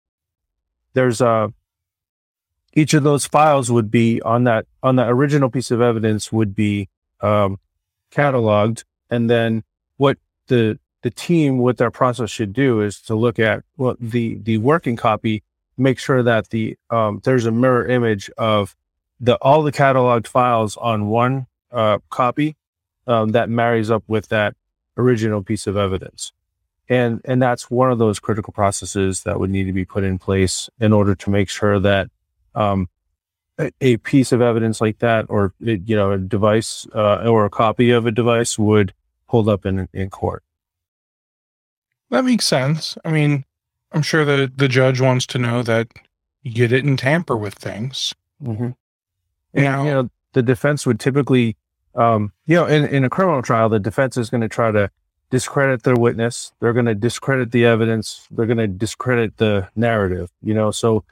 there's 0.94 1.20
a 1.20 1.52
each 2.74 2.94
of 2.94 3.02
those 3.02 3.26
files 3.26 3.70
would 3.70 3.90
be 3.90 4.20
on 4.22 4.44
that 4.44 4.66
on 4.82 4.96
that 4.96 5.10
original 5.10 5.50
piece 5.50 5.70
of 5.70 5.80
evidence 5.80 6.32
would 6.32 6.54
be 6.54 6.88
um, 7.20 7.58
cataloged, 8.10 8.84
and 9.10 9.28
then 9.28 9.64
what 9.96 10.18
the 10.48 10.78
the 11.02 11.10
team 11.10 11.58
what 11.58 11.78
their 11.78 11.90
process 11.90 12.30
should 12.30 12.52
do 12.52 12.80
is 12.80 13.00
to 13.02 13.14
look 13.14 13.38
at 13.38 13.62
well 13.76 13.96
the 14.00 14.36
the 14.36 14.58
working 14.58 14.96
copy, 14.96 15.42
make 15.76 15.98
sure 15.98 16.22
that 16.22 16.50
the 16.50 16.76
um, 16.90 17.20
there's 17.24 17.46
a 17.46 17.52
mirror 17.52 17.86
image 17.86 18.30
of 18.38 18.74
the 19.20 19.36
all 19.36 19.62
the 19.62 19.72
cataloged 19.72 20.26
files 20.26 20.76
on 20.76 21.08
one 21.08 21.46
uh, 21.70 21.98
copy 22.10 22.56
um, 23.06 23.30
that 23.30 23.48
marries 23.48 23.90
up 23.90 24.04
with 24.06 24.28
that 24.28 24.54
original 24.96 25.42
piece 25.42 25.66
of 25.66 25.76
evidence. 25.76 26.32
And, 26.88 27.20
and 27.24 27.40
that's 27.40 27.70
one 27.70 27.90
of 27.90 27.98
those 27.98 28.18
critical 28.18 28.52
processes 28.52 29.22
that 29.22 29.40
would 29.40 29.50
need 29.50 29.64
to 29.64 29.72
be 29.72 29.84
put 29.84 30.04
in 30.04 30.18
place 30.18 30.68
in 30.78 30.92
order 30.92 31.14
to 31.14 31.30
make 31.30 31.48
sure 31.48 31.78
that 31.80 32.10
um, 32.54 32.88
a, 33.58 33.70
a 33.80 33.96
piece 33.98 34.32
of 34.32 34.40
evidence 34.40 34.80
like 34.80 34.98
that, 34.98 35.26
or 35.28 35.54
you 35.60 35.96
know, 35.96 36.12
a 36.12 36.18
device 36.18 36.86
uh, 36.94 37.28
or 37.28 37.44
a 37.44 37.50
copy 37.50 37.90
of 37.90 38.06
a 38.06 38.10
device 38.10 38.58
would 38.58 38.94
hold 39.26 39.48
up 39.48 39.66
in 39.66 39.88
in 39.92 40.10
court. 40.10 40.42
That 42.10 42.24
makes 42.24 42.46
sense. 42.46 42.96
I 43.04 43.10
mean, 43.10 43.44
I'm 43.92 44.02
sure 44.02 44.24
the 44.24 44.50
the 44.54 44.68
judge 44.68 45.00
wants 45.00 45.26
to 45.26 45.38
know 45.38 45.62
that 45.62 45.88
you 46.42 46.68
didn't 46.68 46.98
tamper 46.98 47.36
with 47.36 47.54
things. 47.54 48.14
Mm-hmm. 48.42 48.70
You 49.54 49.62
know, 49.62 49.84
you 49.84 49.90
know, 49.90 50.10
the 50.32 50.42
defense 50.42 50.86
would 50.86 50.98
typically, 50.98 51.56
um, 51.94 52.32
you 52.46 52.56
know, 52.56 52.66
in, 52.66 52.86
in 52.86 53.04
a 53.04 53.10
criminal 53.10 53.42
trial, 53.42 53.68
the 53.68 53.78
defense 53.78 54.16
is 54.16 54.30
going 54.30 54.40
to 54.40 54.48
try 54.48 54.70
to 54.70 54.90
discredit 55.30 55.82
their 55.82 55.96
witness. 55.96 56.52
They're 56.60 56.72
going 56.72 56.86
to 56.86 56.94
discredit 56.94 57.52
the 57.52 57.64
evidence. 57.64 58.26
They're 58.30 58.46
going 58.46 58.58
to 58.58 58.66
discredit 58.66 59.36
the 59.36 59.68
narrative, 59.76 60.30
you 60.42 60.54
know, 60.54 60.70
so 60.70 61.04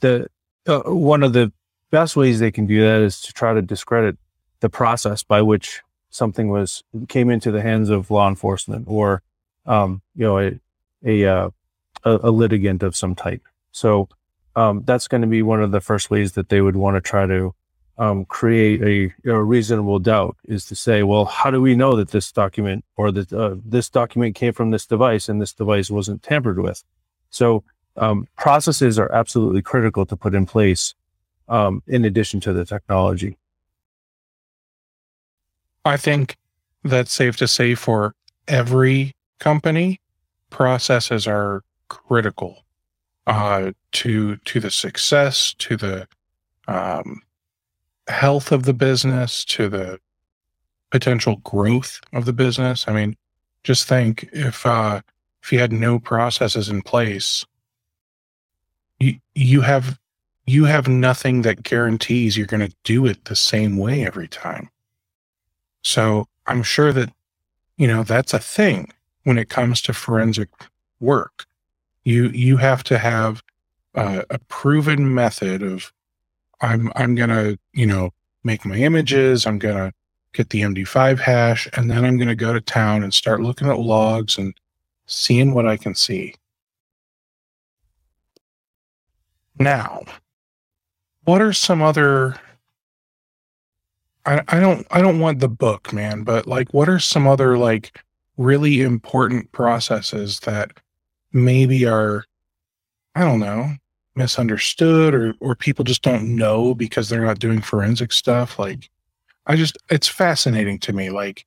the, 0.00 0.28
uh, 0.68 0.82
one 0.82 1.22
of 1.22 1.32
the 1.32 1.52
best 1.90 2.16
ways 2.16 2.38
they 2.38 2.50
can 2.50 2.66
do 2.66 2.80
that 2.82 3.00
is 3.00 3.20
to 3.22 3.32
try 3.32 3.54
to 3.54 3.62
discredit 3.62 4.16
the 4.60 4.68
process 4.68 5.22
by 5.22 5.42
which 5.42 5.82
something 6.10 6.48
was 6.48 6.82
came 7.08 7.30
into 7.30 7.50
the 7.50 7.62
hands 7.62 7.90
of 7.90 8.10
law 8.10 8.28
enforcement 8.28 8.84
or, 8.88 9.22
um, 9.66 10.02
you 10.14 10.24
know, 10.24 10.38
a, 10.38 10.60
a, 11.04 11.24
uh, 11.24 11.50
a, 12.04 12.18
a 12.24 12.30
litigant 12.30 12.82
of 12.82 12.96
some 12.96 13.14
type. 13.14 13.42
So, 13.72 14.08
um, 14.56 14.82
that's 14.84 15.06
going 15.06 15.20
to 15.20 15.28
be 15.28 15.42
one 15.42 15.62
of 15.62 15.70
the 15.70 15.80
first 15.80 16.10
ways 16.10 16.32
that 16.32 16.48
they 16.48 16.60
would 16.60 16.74
want 16.74 16.96
to 16.96 17.00
try 17.00 17.26
to 17.26 17.54
um, 17.98 18.24
create 18.24 18.82
a, 18.82 19.30
a, 19.30 19.42
reasonable 19.42 19.98
doubt 19.98 20.36
is 20.44 20.64
to 20.66 20.76
say, 20.76 21.02
well, 21.02 21.24
how 21.24 21.50
do 21.50 21.60
we 21.60 21.74
know 21.74 21.96
that 21.96 22.10
this 22.10 22.30
document 22.32 22.84
or 22.96 23.10
that 23.12 23.32
uh, 23.32 23.56
this 23.64 23.88
document 23.88 24.36
came 24.36 24.52
from 24.52 24.70
this 24.70 24.86
device 24.86 25.28
and 25.28 25.40
this 25.40 25.52
device 25.52 25.90
wasn't 25.90 26.22
tampered 26.22 26.60
with? 26.60 26.82
So 27.30 27.64
um, 27.98 28.26
processes 28.36 28.98
are 28.98 29.12
absolutely 29.12 29.62
critical 29.62 30.06
to 30.06 30.16
put 30.16 30.34
in 30.34 30.46
place 30.46 30.94
um, 31.48 31.82
in 31.86 32.04
addition 32.04 32.40
to 32.40 32.52
the 32.52 32.64
technology. 32.64 33.36
I 35.84 35.96
think 35.96 36.36
that's 36.84 37.12
safe 37.12 37.36
to 37.38 37.48
say 37.48 37.74
for 37.74 38.14
every 38.46 39.14
company, 39.38 40.00
processes 40.50 41.26
are 41.26 41.62
critical 41.88 42.64
uh, 43.26 43.72
to 43.92 44.36
to 44.36 44.60
the 44.60 44.70
success, 44.70 45.54
to 45.58 45.76
the 45.76 46.08
um, 46.66 47.22
health 48.08 48.52
of 48.52 48.64
the 48.64 48.74
business 48.74 49.44
to 49.44 49.68
the 49.68 49.98
potential 50.90 51.36
growth 51.36 52.00
of 52.12 52.24
the 52.24 52.32
business. 52.32 52.86
I 52.88 52.92
mean, 52.92 53.16
just 53.64 53.86
think 53.86 54.28
if 54.32 54.64
uh, 54.66 55.00
if 55.42 55.52
you 55.52 55.58
had 55.58 55.72
no 55.72 55.98
processes 55.98 56.68
in 56.68 56.82
place, 56.82 57.44
you 58.98 59.18
you 59.34 59.60
have 59.60 59.98
you 60.46 60.64
have 60.64 60.88
nothing 60.88 61.42
that 61.42 61.62
guarantees 61.62 62.36
you're 62.36 62.46
going 62.46 62.66
to 62.66 62.74
do 62.82 63.04
it 63.04 63.26
the 63.26 63.36
same 63.36 63.76
way 63.76 64.06
every 64.06 64.26
time. 64.26 64.70
So 65.82 66.26
I'm 66.46 66.62
sure 66.62 66.92
that 66.92 67.12
you 67.76 67.86
know 67.86 68.02
that's 68.02 68.34
a 68.34 68.38
thing 68.38 68.92
when 69.24 69.38
it 69.38 69.48
comes 69.48 69.80
to 69.82 69.92
forensic 69.92 70.48
work. 71.00 71.44
You 72.04 72.28
you 72.28 72.56
have 72.56 72.82
to 72.84 72.98
have 72.98 73.42
uh, 73.94 74.22
a 74.30 74.38
proven 74.48 75.14
method 75.14 75.62
of 75.62 75.92
I'm 76.60 76.90
I'm 76.96 77.14
gonna 77.14 77.58
you 77.72 77.86
know 77.86 78.10
make 78.42 78.64
my 78.64 78.76
images. 78.76 79.46
I'm 79.46 79.58
gonna 79.58 79.92
get 80.32 80.50
the 80.50 80.62
MD5 80.62 81.18
hash, 81.18 81.68
and 81.74 81.90
then 81.90 82.04
I'm 82.04 82.18
gonna 82.18 82.34
go 82.34 82.52
to 82.52 82.60
town 82.60 83.02
and 83.02 83.12
start 83.14 83.40
looking 83.40 83.68
at 83.68 83.78
logs 83.78 84.38
and 84.38 84.54
seeing 85.06 85.54
what 85.54 85.66
I 85.66 85.76
can 85.76 85.94
see. 85.94 86.34
Now, 89.58 90.04
what 91.24 91.42
are 91.42 91.52
some 91.52 91.82
other? 91.82 92.36
I 94.26 94.42
I 94.48 94.60
don't 94.60 94.86
I 94.90 95.00
don't 95.00 95.20
want 95.20 95.40
the 95.40 95.48
book, 95.48 95.92
man, 95.92 96.22
but 96.22 96.46
like, 96.46 96.72
what 96.72 96.88
are 96.88 96.98
some 96.98 97.26
other 97.26 97.58
like 97.58 98.00
really 98.36 98.82
important 98.82 99.50
processes 99.52 100.40
that 100.40 100.72
maybe 101.32 101.86
are 101.86 102.24
I 103.14 103.20
don't 103.20 103.40
know 103.40 103.74
misunderstood 104.18 105.14
or 105.14 105.32
or 105.40 105.54
people 105.54 105.84
just 105.84 106.02
don't 106.02 106.36
know 106.36 106.74
because 106.74 107.08
they're 107.08 107.24
not 107.24 107.38
doing 107.38 107.62
forensic 107.62 108.12
stuff 108.12 108.58
like 108.58 108.90
i 109.46 109.56
just 109.56 109.78
it's 109.88 110.08
fascinating 110.08 110.78
to 110.78 110.92
me 110.92 111.08
like 111.08 111.46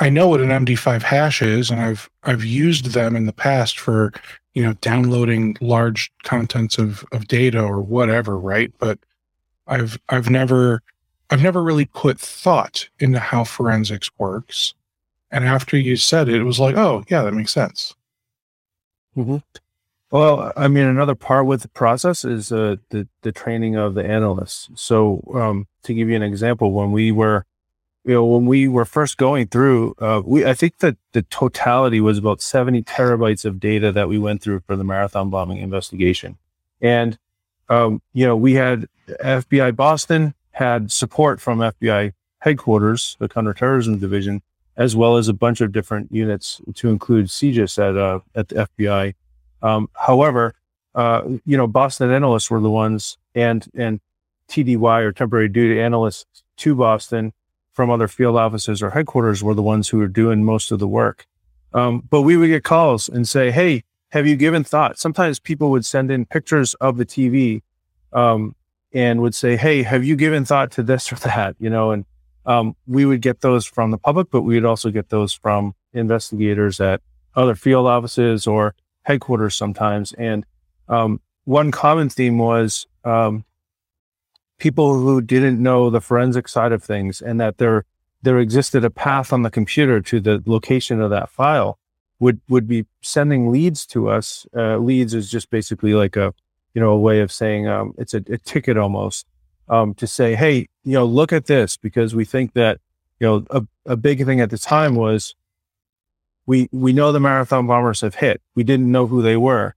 i 0.00 0.08
know 0.08 0.26
what 0.26 0.40
an 0.40 0.48
md5 0.48 1.02
hash 1.02 1.42
is 1.42 1.70
and 1.70 1.80
i've 1.80 2.10
i've 2.24 2.44
used 2.44 2.86
them 2.86 3.14
in 3.14 3.26
the 3.26 3.32
past 3.32 3.78
for 3.78 4.12
you 4.54 4.62
know 4.62 4.72
downloading 4.74 5.56
large 5.60 6.12
contents 6.22 6.78
of 6.78 7.04
of 7.12 7.28
data 7.28 7.60
or 7.60 7.80
whatever 7.80 8.38
right 8.38 8.72
but 8.78 8.98
i've 9.66 9.98
i've 10.08 10.30
never 10.30 10.82
i've 11.30 11.42
never 11.42 11.62
really 11.62 11.86
put 11.86 12.18
thought 12.18 12.88
into 12.98 13.18
how 13.18 13.44
forensics 13.44 14.10
works 14.18 14.74
and 15.30 15.44
after 15.44 15.76
you 15.76 15.96
said 15.96 16.28
it 16.28 16.36
it 16.36 16.44
was 16.44 16.58
like 16.60 16.76
oh 16.76 17.04
yeah 17.08 17.22
that 17.22 17.32
makes 17.32 17.52
sense 17.52 17.94
mm-hmm. 19.16 19.38
Well, 20.10 20.52
I 20.56 20.66
mean, 20.66 20.86
another 20.86 21.14
part 21.14 21.46
with 21.46 21.62
the 21.62 21.68
process 21.68 22.24
is 22.24 22.50
uh, 22.50 22.76
the 22.90 23.06
the 23.22 23.30
training 23.30 23.76
of 23.76 23.94
the 23.94 24.04
analysts. 24.04 24.68
So, 24.74 25.22
um, 25.34 25.68
to 25.84 25.94
give 25.94 26.08
you 26.08 26.16
an 26.16 26.22
example, 26.22 26.72
when 26.72 26.90
we 26.90 27.12
were, 27.12 27.46
you 28.04 28.14
know, 28.14 28.24
when 28.24 28.46
we 28.46 28.66
were 28.66 28.84
first 28.84 29.18
going 29.18 29.48
through, 29.48 29.94
uh, 29.98 30.22
we 30.24 30.44
I 30.46 30.54
think 30.54 30.78
that 30.78 30.96
the 31.12 31.22
totality 31.22 32.00
was 32.00 32.18
about 32.18 32.40
seventy 32.40 32.82
terabytes 32.82 33.44
of 33.44 33.60
data 33.60 33.92
that 33.92 34.08
we 34.08 34.18
went 34.18 34.42
through 34.42 34.60
for 34.60 34.76
the 34.76 34.84
marathon 34.84 35.30
bombing 35.30 35.58
investigation, 35.58 36.38
and 36.80 37.18
um, 37.68 38.02
you 38.12 38.26
know, 38.26 38.36
we 38.36 38.54
had 38.54 38.88
FBI 39.22 39.76
Boston 39.76 40.34
had 40.52 40.90
support 40.90 41.40
from 41.40 41.58
FBI 41.58 42.12
headquarters, 42.40 43.16
the 43.20 43.28
counterterrorism 43.28 43.98
division, 43.98 44.42
as 44.76 44.96
well 44.96 45.16
as 45.16 45.28
a 45.28 45.32
bunch 45.32 45.60
of 45.60 45.72
different 45.72 46.10
units 46.10 46.60
to 46.74 46.88
include 46.88 47.26
CJIS 47.26 47.78
at 47.78 47.96
uh, 47.96 48.20
at 48.34 48.48
the 48.48 48.66
FBI. 48.78 49.14
Um, 49.62 49.88
however, 49.94 50.54
uh, 50.94 51.22
you 51.44 51.56
know, 51.56 51.66
Boston 51.66 52.10
analysts 52.10 52.50
were 52.50 52.60
the 52.60 52.70
ones, 52.70 53.18
and 53.34 53.66
and 53.74 54.00
TDY 54.48 55.02
or 55.02 55.12
temporary 55.12 55.48
duty 55.48 55.80
analysts 55.80 56.42
to 56.56 56.74
Boston 56.74 57.32
from 57.80 57.88
other 57.88 58.08
field 58.08 58.36
offices 58.36 58.82
or 58.82 58.90
headquarters 58.90 59.42
were 59.42 59.54
the 59.54 59.62
ones 59.62 59.88
who 59.88 59.96
were 59.96 60.06
doing 60.06 60.44
most 60.44 60.70
of 60.70 60.78
the 60.78 60.86
work. 60.86 61.24
Um, 61.72 62.02
but 62.10 62.20
we 62.20 62.36
would 62.36 62.48
get 62.48 62.62
calls 62.62 63.08
and 63.08 63.26
say, 63.26 63.50
"Hey, 63.50 63.84
have 64.10 64.26
you 64.26 64.36
given 64.36 64.64
thought?" 64.64 64.98
Sometimes 64.98 65.40
people 65.40 65.70
would 65.70 65.86
send 65.86 66.10
in 66.10 66.26
pictures 66.26 66.74
of 66.74 66.98
the 66.98 67.06
TV 67.06 67.62
um, 68.12 68.54
and 68.92 69.22
would 69.22 69.34
say, 69.34 69.56
"Hey, 69.56 69.82
have 69.82 70.04
you 70.04 70.14
given 70.14 70.44
thought 70.44 70.70
to 70.72 70.82
this 70.82 71.10
or 71.10 71.16
that?" 71.28 71.56
You 71.58 71.70
know, 71.70 71.90
and 71.90 72.04
um, 72.44 72.76
we 72.86 73.06
would 73.06 73.22
get 73.22 73.40
those 73.40 73.64
from 73.64 73.92
the 73.92 73.96
public, 73.96 74.30
but 74.30 74.42
we 74.42 74.56
would 74.56 74.66
also 74.66 74.90
get 74.90 75.08
those 75.08 75.32
from 75.32 75.74
investigators 75.94 76.82
at 76.82 77.00
other 77.34 77.54
field 77.54 77.86
offices 77.86 78.46
or 78.46 78.74
headquarters 79.04 79.54
sometimes. 79.54 80.12
And 80.18 80.44
um, 80.86 81.18
one 81.44 81.70
common 81.70 82.10
theme 82.10 82.36
was 82.36 82.86
um, 83.06 83.46
people 84.60 84.94
who 84.94 85.20
didn't 85.20 85.60
know 85.60 85.90
the 85.90 86.00
forensic 86.00 86.46
side 86.46 86.70
of 86.70 86.84
things 86.84 87.20
and 87.20 87.40
that 87.40 87.58
there 87.58 87.84
there 88.22 88.38
existed 88.38 88.84
a 88.84 88.90
path 88.90 89.32
on 89.32 89.42
the 89.42 89.50
computer 89.50 90.00
to 90.02 90.20
the 90.20 90.42
location 90.44 91.00
of 91.00 91.10
that 91.10 91.30
file 91.30 91.78
would 92.20 92.40
would 92.48 92.68
be 92.68 92.86
sending 93.00 93.50
leads 93.50 93.86
to 93.86 94.08
us. 94.08 94.46
Uh, 94.54 94.76
leads 94.76 95.14
is 95.14 95.30
just 95.30 95.50
basically 95.50 95.94
like 95.94 96.16
a 96.16 96.32
you 96.74 96.80
know 96.80 96.90
a 96.90 96.98
way 96.98 97.20
of 97.20 97.32
saying 97.32 97.66
um, 97.66 97.94
it's 97.98 98.14
a, 98.14 98.22
a, 98.28 98.38
ticket 98.38 98.76
almost 98.76 99.26
um, 99.68 99.94
to 99.94 100.06
say, 100.06 100.34
hey, 100.36 100.68
you 100.84 100.92
know, 100.92 101.06
look 101.06 101.32
at 101.32 101.46
this 101.46 101.76
because 101.76 102.14
we 102.14 102.24
think 102.24 102.52
that 102.52 102.78
you 103.18 103.26
know 103.26 103.44
a, 103.50 103.66
a 103.86 103.96
big 103.96 104.24
thing 104.24 104.40
at 104.40 104.50
the 104.50 104.58
time 104.58 104.94
was 104.94 105.34
we 106.46 106.68
we 106.70 106.92
know 106.92 107.10
the 107.10 107.20
marathon 107.20 107.66
bombers 107.66 108.02
have 108.02 108.16
hit. 108.16 108.42
We 108.54 108.64
didn't 108.64 108.92
know 108.92 109.06
who 109.06 109.22
they 109.22 109.38
were, 109.38 109.74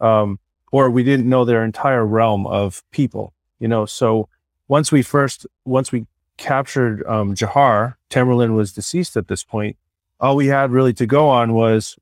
um, 0.00 0.38
or 0.70 0.90
we 0.90 1.02
didn't 1.02 1.28
know 1.28 1.46
their 1.46 1.64
entire 1.64 2.04
realm 2.04 2.46
of 2.46 2.82
people. 2.90 3.32
You 3.58 3.68
know, 3.68 3.86
so 3.86 4.28
once 4.68 4.92
we 4.92 5.02
first 5.02 5.46
once 5.64 5.92
we 5.92 6.06
captured 6.36 7.04
um, 7.06 7.34
Jahar, 7.34 7.94
Tamerlan 8.10 8.54
was 8.54 8.72
deceased 8.72 9.16
at 9.16 9.28
this 9.28 9.42
point. 9.42 9.76
All 10.20 10.36
we 10.36 10.46
had 10.48 10.70
really 10.70 10.92
to 10.94 11.06
go 11.06 11.28
on 11.28 11.54
was 11.54 11.96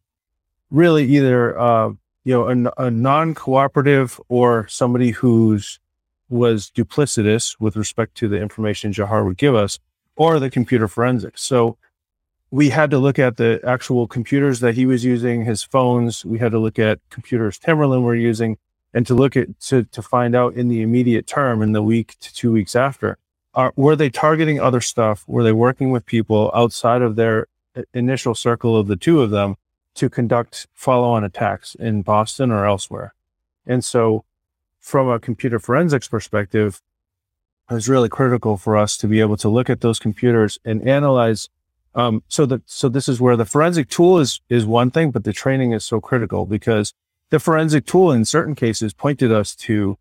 really 0.71 1.05
either 1.05 1.59
uh, 1.59 1.89
you 2.25 2.35
know 2.35 2.49
a, 2.49 2.87
a 2.87 2.91
non-cooperative 2.91 4.21
or 4.29 4.67
somebody 4.69 5.11
who's 5.11 5.79
was 6.29 6.71
duplicitous 6.71 7.57
with 7.61 7.77
respect 7.77 8.17
to 8.17 8.29
the 8.29 8.41
information 8.41 8.93
Jahar 8.93 9.25
would 9.25 9.37
give 9.37 9.55
us, 9.55 9.79
or 10.17 10.41
the 10.41 10.51
computer 10.51 10.89
forensics. 10.89 11.43
So 11.43 11.77
we 12.51 12.71
had 12.71 12.91
to 12.91 12.99
look 12.99 13.19
at 13.19 13.37
the 13.37 13.61
actual 13.65 14.07
computers 14.07 14.61
that 14.61 14.75
he 14.75 14.87
was 14.87 15.05
using, 15.05 15.45
his 15.45 15.63
phones. 15.63 16.25
We 16.25 16.39
had 16.39 16.53
to 16.53 16.59
look 16.59 16.79
at 16.79 17.01
computers 17.11 17.59
Tamerlan 17.59 18.03
were 18.03 18.15
using, 18.15 18.59
and 18.95 19.07
to 19.07 19.15
look 19.15 19.37
at 19.37 19.61
to 19.61 19.85
to 19.85 20.01
find 20.01 20.35
out 20.35 20.55
in 20.55 20.69
the 20.69 20.81
immediate 20.81 21.27
term, 21.27 21.61
in 21.61 21.73
the 21.73 21.83
week 21.83 22.17
to 22.21 22.33
two 22.33 22.53
weeks 22.53 22.75
after, 22.77 23.19
are, 23.55 23.73
were 23.77 23.97
they 23.97 24.09
targeting 24.09 24.61
other 24.61 24.81
stuff? 24.81 25.25
Were 25.27 25.43
they 25.43 25.53
working 25.53 25.91
with 25.91 26.07
people 26.07 26.51
outside 26.55 27.03
of 27.03 27.17
their 27.17 27.49
initial 27.93 28.35
circle 28.35 28.77
of 28.77 28.87
the 28.87 28.97
two 28.97 29.21
of 29.21 29.31
them 29.31 29.57
to 29.97 30.09
conduct 30.09 30.67
follow-on 30.75 31.25
attacks 31.25 31.75
in 31.75 32.03
Boston 32.03 32.51
or 32.51 32.65
elsewhere? 32.65 33.15
And 33.67 33.85
so, 33.85 34.25
from 34.81 35.09
a 35.09 35.19
computer 35.19 35.59
forensics 35.59 36.09
perspective, 36.09 36.81
it 37.71 37.75
was 37.75 37.89
really 37.89 38.09
critical 38.09 38.57
for 38.57 38.77
us 38.77 38.97
to 38.99 39.09
be 39.09 39.21
able 39.21 39.37
to 39.39 39.49
look 39.49 39.69
at 39.69 39.81
those 39.81 39.99
computers 39.99 40.59
and 40.65 40.87
analyze. 40.87 41.49
Um, 41.97 42.25
so 42.29 42.45
that 42.47 42.63
so 42.67 42.89
this 42.89 43.09
is 43.09 43.21
where 43.21 43.37
the 43.37 43.45
forensic 43.45 43.89
tool 43.89 44.19
is 44.19 44.41
is 44.49 44.67
one 44.67 44.91
thing, 44.91 45.11
but 45.11 45.25
the 45.25 45.33
training 45.33 45.73
is 45.73 45.85
so 45.85 46.01
critical 46.01 46.45
because 46.45 46.93
the 47.35 47.41
forensic 47.41 47.85
tool 47.85 48.13
in 48.13 48.25
certain 48.25 48.55
cases 48.55 48.95
pointed 48.95 49.33
us 49.33 49.57
to, 49.57 49.99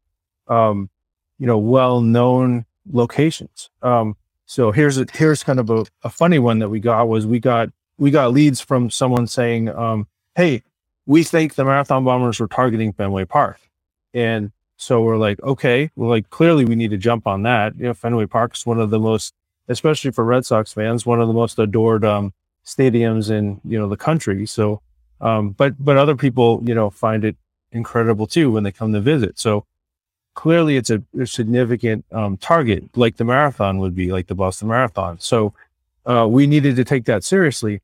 um, 0.48 0.92
you 1.40 1.48
know, 1.48 1.58
well-known 1.58 2.64
locations. 2.92 3.72
Um, 3.82 4.16
so 4.46 4.72
here's 4.72 5.00
a, 5.00 5.08
here's 5.12 5.44
kind 5.44 5.60
of 5.60 5.68
a, 5.72 5.84
a, 6.04 6.12
funny 6.12 6.38
one 6.38 6.60
that 6.60 6.70
we 6.70 6.80
got 6.80 7.08
was 7.08 7.26
we 7.26 7.40
got 7.40 7.70
we 7.98 8.12
got 8.12 8.34
leads 8.34 8.62
from 8.62 8.92
someone 8.92 9.26
saying, 9.26 9.70
um, 9.70 10.06
"Hey, 10.36 10.62
we 11.08 11.24
think 11.24 11.56
the 11.56 11.66
marathon 11.66 12.04
bombers 12.04 12.40
were 12.40 12.48
targeting 12.48 12.94
Fenway 12.94 13.26
Park," 13.26 13.60
and 14.14 14.52
so 14.78 15.02
we're 15.02 15.18
like, 15.18 15.42
"Okay, 15.42 15.90
well, 15.96 16.12
like 16.12 16.30
clearly 16.30 16.66
we 16.66 16.76
need 16.76 16.92
to 16.92 16.98
jump 16.98 17.26
on 17.26 17.42
that." 17.44 17.76
You 17.78 17.86
know, 17.86 17.94
Fenway 17.96 18.28
Park 18.28 18.56
is 18.56 18.64
one 18.64 18.80
of 18.80 18.92
the 18.92 19.00
most, 19.00 19.34
especially 19.68 20.12
for 20.12 20.24
Red 20.24 20.46
Sox 20.46 20.72
fans, 20.72 21.04
one 21.04 21.20
of 21.20 21.28
the 21.28 21.34
most 21.34 21.58
adored 21.58 22.06
um, 22.06 22.32
stadiums 22.64 23.32
in 23.32 23.60
you 23.66 23.80
know 23.80 23.90
the 23.90 23.98
country. 23.98 24.46
So 24.46 24.84
um, 25.24 25.52
but 25.52 25.74
but 25.84 25.98
other 25.98 26.16
people, 26.16 26.62
you 26.66 26.76
know, 26.76 26.90
find 26.90 27.24
it 27.24 27.38
incredible 27.72 28.28
too 28.28 28.52
when 28.52 28.64
they 28.64 28.72
come 28.72 28.92
to 28.94 29.00
visit. 29.00 29.40
So 29.40 29.66
clearly, 30.36 30.76
it's 30.76 30.90
a, 30.90 31.02
a 31.20 31.26
significant 31.26 32.06
um, 32.12 32.38
target, 32.38 32.84
like 32.96 33.16
the 33.16 33.24
marathon 33.24 33.80
would 33.80 33.96
be, 33.96 34.12
like 34.12 34.28
the 34.28 34.36
Boston 34.36 34.68
Marathon. 34.68 35.20
So 35.20 35.54
uh, 36.06 36.28
we 36.30 36.46
needed 36.46 36.76
to 36.76 36.84
take 36.84 37.06
that 37.06 37.24
seriously. 37.24 37.82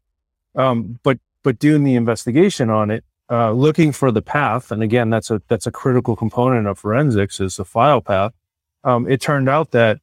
Um, 0.56 1.00
but 1.02 1.18
but 1.42 1.60
doing 1.60 1.86
the 1.86 1.96
investigation 1.96 2.70
on 2.70 2.92
it, 2.92 3.06
uh, 3.32 3.52
looking 3.54 3.94
for 3.94 4.12
the 4.12 4.22
path, 4.22 4.72
and 4.72 4.84
again, 4.84 5.10
that's 5.10 5.32
a 5.32 5.42
that's 5.48 5.66
a 5.66 5.72
critical 5.72 6.18
component 6.18 6.68
of 6.68 6.78
forensics 6.78 7.40
is 7.40 7.56
the 7.56 7.66
file 7.66 8.02
path. 8.02 8.34
Um, 8.84 9.10
it 9.10 9.22
turned 9.22 9.48
out 9.48 9.72
that 9.72 10.00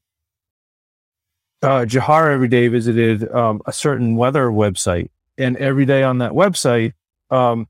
uh, 1.63 1.85
Jahar 1.85 2.33
every 2.33 2.49
day 2.49 2.69
visited 2.69 3.31
um, 3.31 3.61
a 3.67 3.73
certain 3.73 4.17
weather 4.17 4.49
website, 4.49 5.11
and 5.37 5.57
every 5.59 5.85
day 5.85 6.03
on 6.03 6.19
that 6.19 6.33
website, 6.33 6.93
um, 7.31 7.69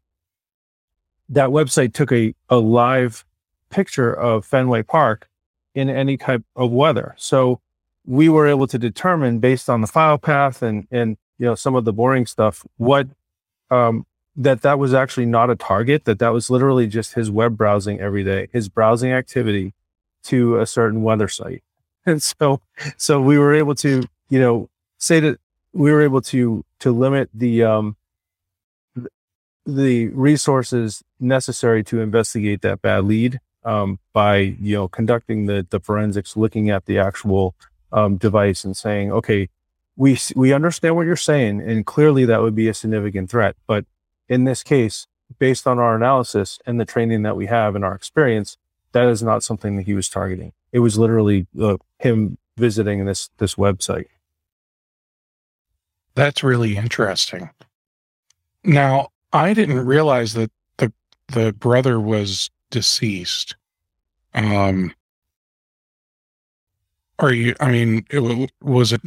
that 1.29 1.51
website 1.51 1.93
took 1.93 2.13
a, 2.13 2.35
a 2.49 2.57
live 2.57 3.25
picture 3.71 4.13
of 4.13 4.45
Fenway 4.45 4.83
Park 4.83 5.29
in 5.75 5.91
any 5.91 6.17
type 6.17 6.43
of 6.55 6.71
weather. 6.71 7.15
So 7.19 7.61
we 8.05 8.29
were 8.29 8.47
able 8.47 8.67
to 8.69 8.79
determine 8.79 9.41
based 9.41 9.69
on 9.69 9.81
the 9.81 9.87
file 9.87 10.19
path 10.19 10.63
and, 10.63 10.87
and, 10.91 11.17
you 11.39 11.47
know, 11.47 11.55
some 11.55 11.75
of 11.75 11.85
the 11.85 11.93
boring 11.93 12.27
stuff, 12.27 12.65
what, 12.77 13.09
um, 13.71 14.07
that 14.37 14.63
that 14.63 14.79
was 14.79 14.95
actually 14.95 15.27
not 15.27 15.51
a 15.51 15.57
target, 15.57 16.05
that 16.05 16.19
that 16.19 16.33
was 16.33 16.51
literally 16.51 16.87
just 16.87 17.15
his 17.15 17.31
web 17.31 17.57
browsing 17.57 18.01
every 18.01 18.23
day, 18.23 18.49
his 18.53 18.69
browsing 18.69 19.13
activity 19.13 19.75
to 20.25 20.59
a 20.59 20.67
certain 20.67 21.03
weather 21.03 21.29
site. 21.29 21.63
And 22.09 22.23
so, 22.23 22.61
so 22.97 23.21
we 23.21 23.37
were 23.37 23.53
able 23.53 23.75
to, 23.77 24.05
you 24.29 24.39
know, 24.39 24.71
say 24.97 25.19
that 25.19 25.41
we 25.73 25.91
were 25.91 26.03
able 26.03 26.21
to, 26.23 26.65
to 26.79 26.93
limit 26.93 27.29
the, 27.35 27.65
um, 27.65 27.97
the 29.67 30.09
resources 30.09 31.03
necessary 31.19 31.83
to 31.85 32.01
investigate 32.01 32.63
that 32.63 32.81
bad 32.81 33.05
lead 33.05 33.41
um, 33.65 33.99
by 34.13 34.37
you 34.39 34.77
know 34.77 34.89
conducting 34.89 35.47
the 35.47 35.67
the 35.69 35.81
forensics, 35.81 36.37
looking 36.37 36.71
at 36.71 36.87
the 36.87 36.99
actual 36.99 37.55
um, 37.93 38.17
device, 38.17 38.65
and 38.65 38.77
saying, 38.77 39.13
okay, 39.13 39.49
we 39.97 40.19
we 40.35 40.53
understand 40.53 40.97
what 40.97 41.07
you're 41.07 41.17
saying, 41.17 41.61
and 41.61 41.85
clearly 41.85 42.25
that 42.25 42.41
would 42.43 42.55
be 42.55 42.69
a 42.69 42.75
significant 42.75 43.29
threat. 43.29 43.57
But 43.67 43.85
in 44.29 44.45
this 44.45 44.63
case, 44.63 45.09
based 45.39 45.67
on 45.67 45.79
our 45.79 45.97
analysis 45.97 46.59
and 46.65 46.81
the 46.81 46.85
training 46.85 47.23
that 47.23 47.37
we 47.37 47.47
have 47.47 47.75
and 47.75 47.85
our 47.85 47.95
experience, 47.95 48.57
that 48.93 49.09
is 49.09 49.23
not 49.23 49.43
something 49.43 49.77
that 49.77 49.87
he 49.87 49.95
was 49.95 50.09
targeting. 50.09 50.53
It 50.73 50.79
was 50.79 50.99
literally 50.99 51.47
uh, 51.61 51.79
him 51.99 52.39
visiting 52.57 53.05
this 53.05 53.31
this 53.39 53.57
website. 53.57 54.07
That's 56.15 56.43
really 56.43 56.77
interesting. 56.77 57.51
Now, 58.65 59.11
I 59.37 59.53
didn't 59.53 59.85
realize 59.85 60.33
that 60.33 60.51
the 60.79 60.93
the 61.29 61.53
brother 61.53 62.01
was 62.01 62.51
deceased. 62.71 63.55
Um, 64.35 64.95
are 67.19 67.33
you? 67.33 67.55
I 67.61 67.71
mean, 67.71 68.07
it, 68.11 68.51
was 68.63 68.93
it, 68.93 69.03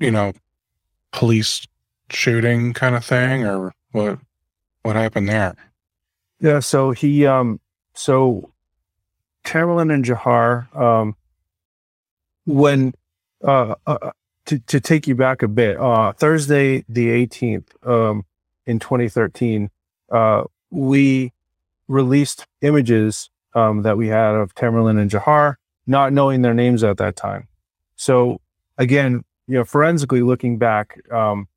you 0.00 0.10
know, 0.10 0.32
police 1.12 1.66
shooting 2.10 2.72
kind 2.72 2.96
of 2.96 3.04
thing, 3.04 3.44
or 3.44 3.72
what? 3.92 4.18
What 4.82 4.96
happened 4.96 5.28
there? 5.28 5.54
Yeah. 6.40 6.58
So 6.58 6.90
he, 6.90 7.24
um, 7.24 7.60
so 7.94 8.50
Tamerlan 9.44 9.94
and 9.94 10.04
Jahar, 10.04 10.74
um, 10.76 11.14
when, 12.44 12.92
uh, 13.44 13.76
uh, 13.86 14.10
to 14.46 14.58
to 14.58 14.80
take 14.80 15.06
you 15.06 15.14
back 15.14 15.42
a 15.42 15.48
bit, 15.48 15.78
uh, 15.78 16.12
Thursday 16.12 16.84
the 16.88 17.10
eighteenth, 17.10 17.72
um, 17.86 18.24
in 18.66 18.78
2013, 18.78 19.70
uh, 20.10 20.44
we 20.70 21.32
released 21.88 22.46
images 22.60 23.30
um, 23.54 23.82
that 23.82 23.96
we 23.96 24.08
had 24.08 24.34
of 24.34 24.54
Tamerlan 24.54 25.00
and 25.00 25.10
Jahar, 25.10 25.56
not 25.86 26.12
knowing 26.12 26.42
their 26.42 26.54
names 26.54 26.82
at 26.82 26.96
that 26.98 27.16
time. 27.16 27.48
So 27.96 28.40
again, 28.78 29.24
you 29.46 29.58
know, 29.58 29.64
forensically 29.64 30.22
looking 30.22 30.58
back, 30.58 30.98
um, 31.12 31.48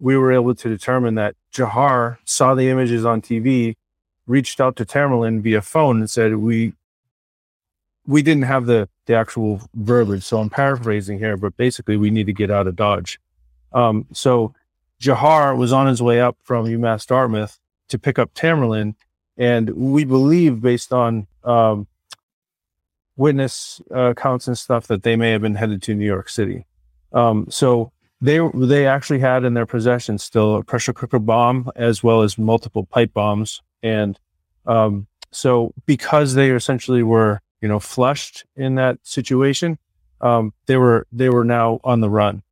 we 0.00 0.16
were 0.16 0.32
able 0.32 0.54
to 0.54 0.68
determine 0.68 1.14
that 1.16 1.34
Jahar 1.52 2.18
saw 2.24 2.54
the 2.54 2.68
images 2.68 3.04
on 3.04 3.20
TV, 3.20 3.76
reached 4.26 4.60
out 4.60 4.76
to 4.76 4.84
Tamerlan 4.84 5.40
via 5.40 5.60
phone 5.60 5.98
and 5.98 6.10
said, 6.10 6.36
"We 6.36 6.74
we 8.06 8.22
didn't 8.22 8.44
have 8.44 8.66
the 8.66 8.88
the 9.06 9.14
actual 9.14 9.60
verbiage, 9.74 10.22
so 10.22 10.38
I'm 10.38 10.50
paraphrasing 10.50 11.18
here, 11.18 11.36
but 11.36 11.56
basically 11.56 11.96
we 11.96 12.10
need 12.10 12.26
to 12.26 12.32
get 12.32 12.50
out 12.50 12.66
of 12.66 12.76
Dodge. 12.76 13.20
Um, 13.72 14.06
so 14.12 14.54
Jahar 15.00 15.56
was 15.56 15.72
on 15.72 15.86
his 15.86 16.02
way 16.02 16.20
up 16.20 16.36
from 16.42 16.66
UMass 16.66 17.06
Dartmouth 17.06 17.58
to 17.88 17.98
pick 17.98 18.18
up 18.18 18.34
Tamerlan, 18.34 18.94
and 19.36 19.70
we 19.70 20.04
believe, 20.04 20.60
based 20.60 20.92
on 20.92 21.26
um, 21.44 21.86
witness 23.16 23.80
uh, 23.94 24.10
accounts 24.10 24.48
and 24.48 24.58
stuff, 24.58 24.88
that 24.88 25.04
they 25.04 25.16
may 25.16 25.30
have 25.30 25.42
been 25.42 25.54
headed 25.54 25.82
to 25.82 25.94
New 25.94 26.06
York 26.06 26.28
City. 26.28 26.66
Um, 27.12 27.46
so 27.48 27.92
they 28.20 28.40
they 28.54 28.86
actually 28.86 29.20
had 29.20 29.44
in 29.44 29.54
their 29.54 29.66
possession 29.66 30.18
still 30.18 30.56
a 30.56 30.64
pressure 30.64 30.92
cooker 30.92 31.20
bomb 31.20 31.70
as 31.76 32.02
well 32.02 32.22
as 32.22 32.36
multiple 32.36 32.84
pipe 32.84 33.12
bombs, 33.12 33.62
and 33.82 34.18
um, 34.66 35.06
so 35.30 35.72
because 35.86 36.34
they 36.34 36.50
essentially 36.50 37.04
were 37.04 37.40
you 37.60 37.68
know 37.68 37.78
flushed 37.78 38.44
in 38.56 38.74
that 38.74 38.98
situation, 39.04 39.78
um, 40.20 40.52
they 40.66 40.76
were 40.76 41.06
they 41.12 41.28
were 41.30 41.44
now 41.44 41.80
on 41.84 42.00
the 42.00 42.10
run 42.10 42.42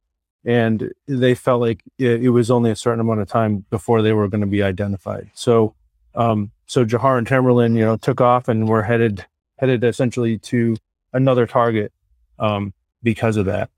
and 0.46 0.92
they 1.08 1.34
felt 1.34 1.60
like 1.60 1.82
it, 1.98 2.22
it, 2.22 2.30
was 2.30 2.52
only 2.52 2.70
a 2.70 2.76
certain 2.76 3.00
amount 3.00 3.20
of 3.20 3.28
time 3.28 3.66
before 3.68 4.00
they 4.00 4.12
were 4.12 4.28
going 4.28 4.42
to 4.42 4.46
be 4.46 4.62
identified. 4.62 5.28
So, 5.34 5.74
um, 6.14 6.52
so 6.66 6.84
Jahar 6.84 7.18
and 7.18 7.26
Tamerlan, 7.26 7.74
you 7.74 7.84
know, 7.84 7.96
took 7.96 8.20
off 8.20 8.46
and 8.46 8.68
were 8.68 8.84
headed 8.84 9.26
headed 9.58 9.82
essentially 9.82 10.38
to 10.38 10.76
another 11.12 11.46
target 11.46 11.92
um, 12.38 12.72
because 13.02 13.36
of 13.36 13.46
that. 13.46 13.70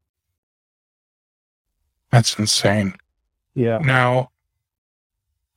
That's 2.11 2.39
insane. 2.39 2.95
Yeah. 3.55 3.79
Now, 3.79 4.31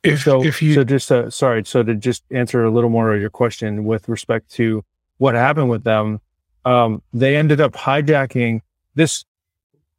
if 0.04 0.22
so, 0.22 0.44
if 0.44 0.62
you 0.62 0.74
so 0.74 0.84
just 0.86 1.12
uh, 1.12 1.30
sorry, 1.30 1.66
so 1.66 1.84
to 1.84 1.94
just 1.94 2.24
answer 2.32 2.64
a 2.64 2.72
little 2.72 2.90
more 2.90 3.14
of 3.14 3.20
your 3.20 3.30
question 3.30 3.84
with 3.84 4.08
respect 4.08 4.50
to 4.54 4.84
what 5.18 5.36
happened 5.36 5.70
with 5.70 5.84
them, 5.84 6.22
um, 6.64 7.02
they 7.14 7.36
ended 7.36 7.60
up 7.60 7.74
hijacking 7.74 8.62
this 8.96 9.26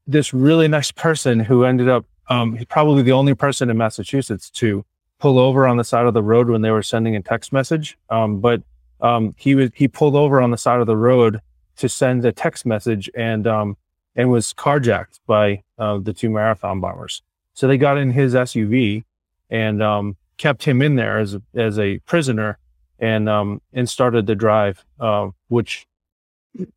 this 0.06 0.34
really 0.34 0.68
nice 0.68 0.90
person 0.90 1.40
who 1.40 1.64
ended 1.64 1.88
up 1.88 2.06
um, 2.28 2.56
he's 2.56 2.66
probably 2.66 3.02
the 3.02 3.12
only 3.12 3.34
person 3.34 3.68
in 3.68 3.76
Massachusetts 3.76 4.48
to 4.50 4.84
pull 5.18 5.38
over 5.38 5.66
on 5.66 5.76
the 5.76 5.84
side 5.84 6.06
of 6.06 6.14
the 6.14 6.22
road 6.22 6.48
when 6.48 6.62
they 6.62 6.70
were 6.70 6.82
sending 6.82 7.14
a 7.14 7.22
text 7.22 7.52
message. 7.52 7.98
Um, 8.10 8.40
but 8.40 8.62
um, 9.00 9.34
he 9.36 9.54
was 9.54 9.70
he 9.74 9.88
pulled 9.88 10.16
over 10.16 10.40
on 10.40 10.50
the 10.50 10.56
side 10.56 10.80
of 10.80 10.86
the 10.86 10.96
road 10.96 11.40
to 11.76 11.88
send 11.88 12.24
a 12.24 12.32
text 12.32 12.64
message 12.64 13.10
and 13.14 13.46
um, 13.46 13.76
and 14.14 14.30
was 14.30 14.52
carjacked 14.54 15.20
by 15.26 15.62
uh, 15.78 15.98
the 15.98 16.12
two 16.12 16.30
marathon 16.30 16.80
bombers. 16.80 17.22
So 17.54 17.68
they 17.68 17.76
got 17.76 17.98
in 17.98 18.12
his 18.12 18.34
SUV 18.34 19.04
and 19.50 19.82
um, 19.82 20.16
kept 20.38 20.64
him 20.64 20.80
in 20.80 20.96
there 20.96 21.18
as 21.18 21.34
a, 21.34 21.42
as 21.54 21.78
a 21.78 21.98
prisoner 22.00 22.58
and 22.98 23.28
um, 23.28 23.60
and 23.72 23.88
started 23.88 24.26
the 24.26 24.34
drive, 24.34 24.84
uh, 25.00 25.28
which 25.48 25.86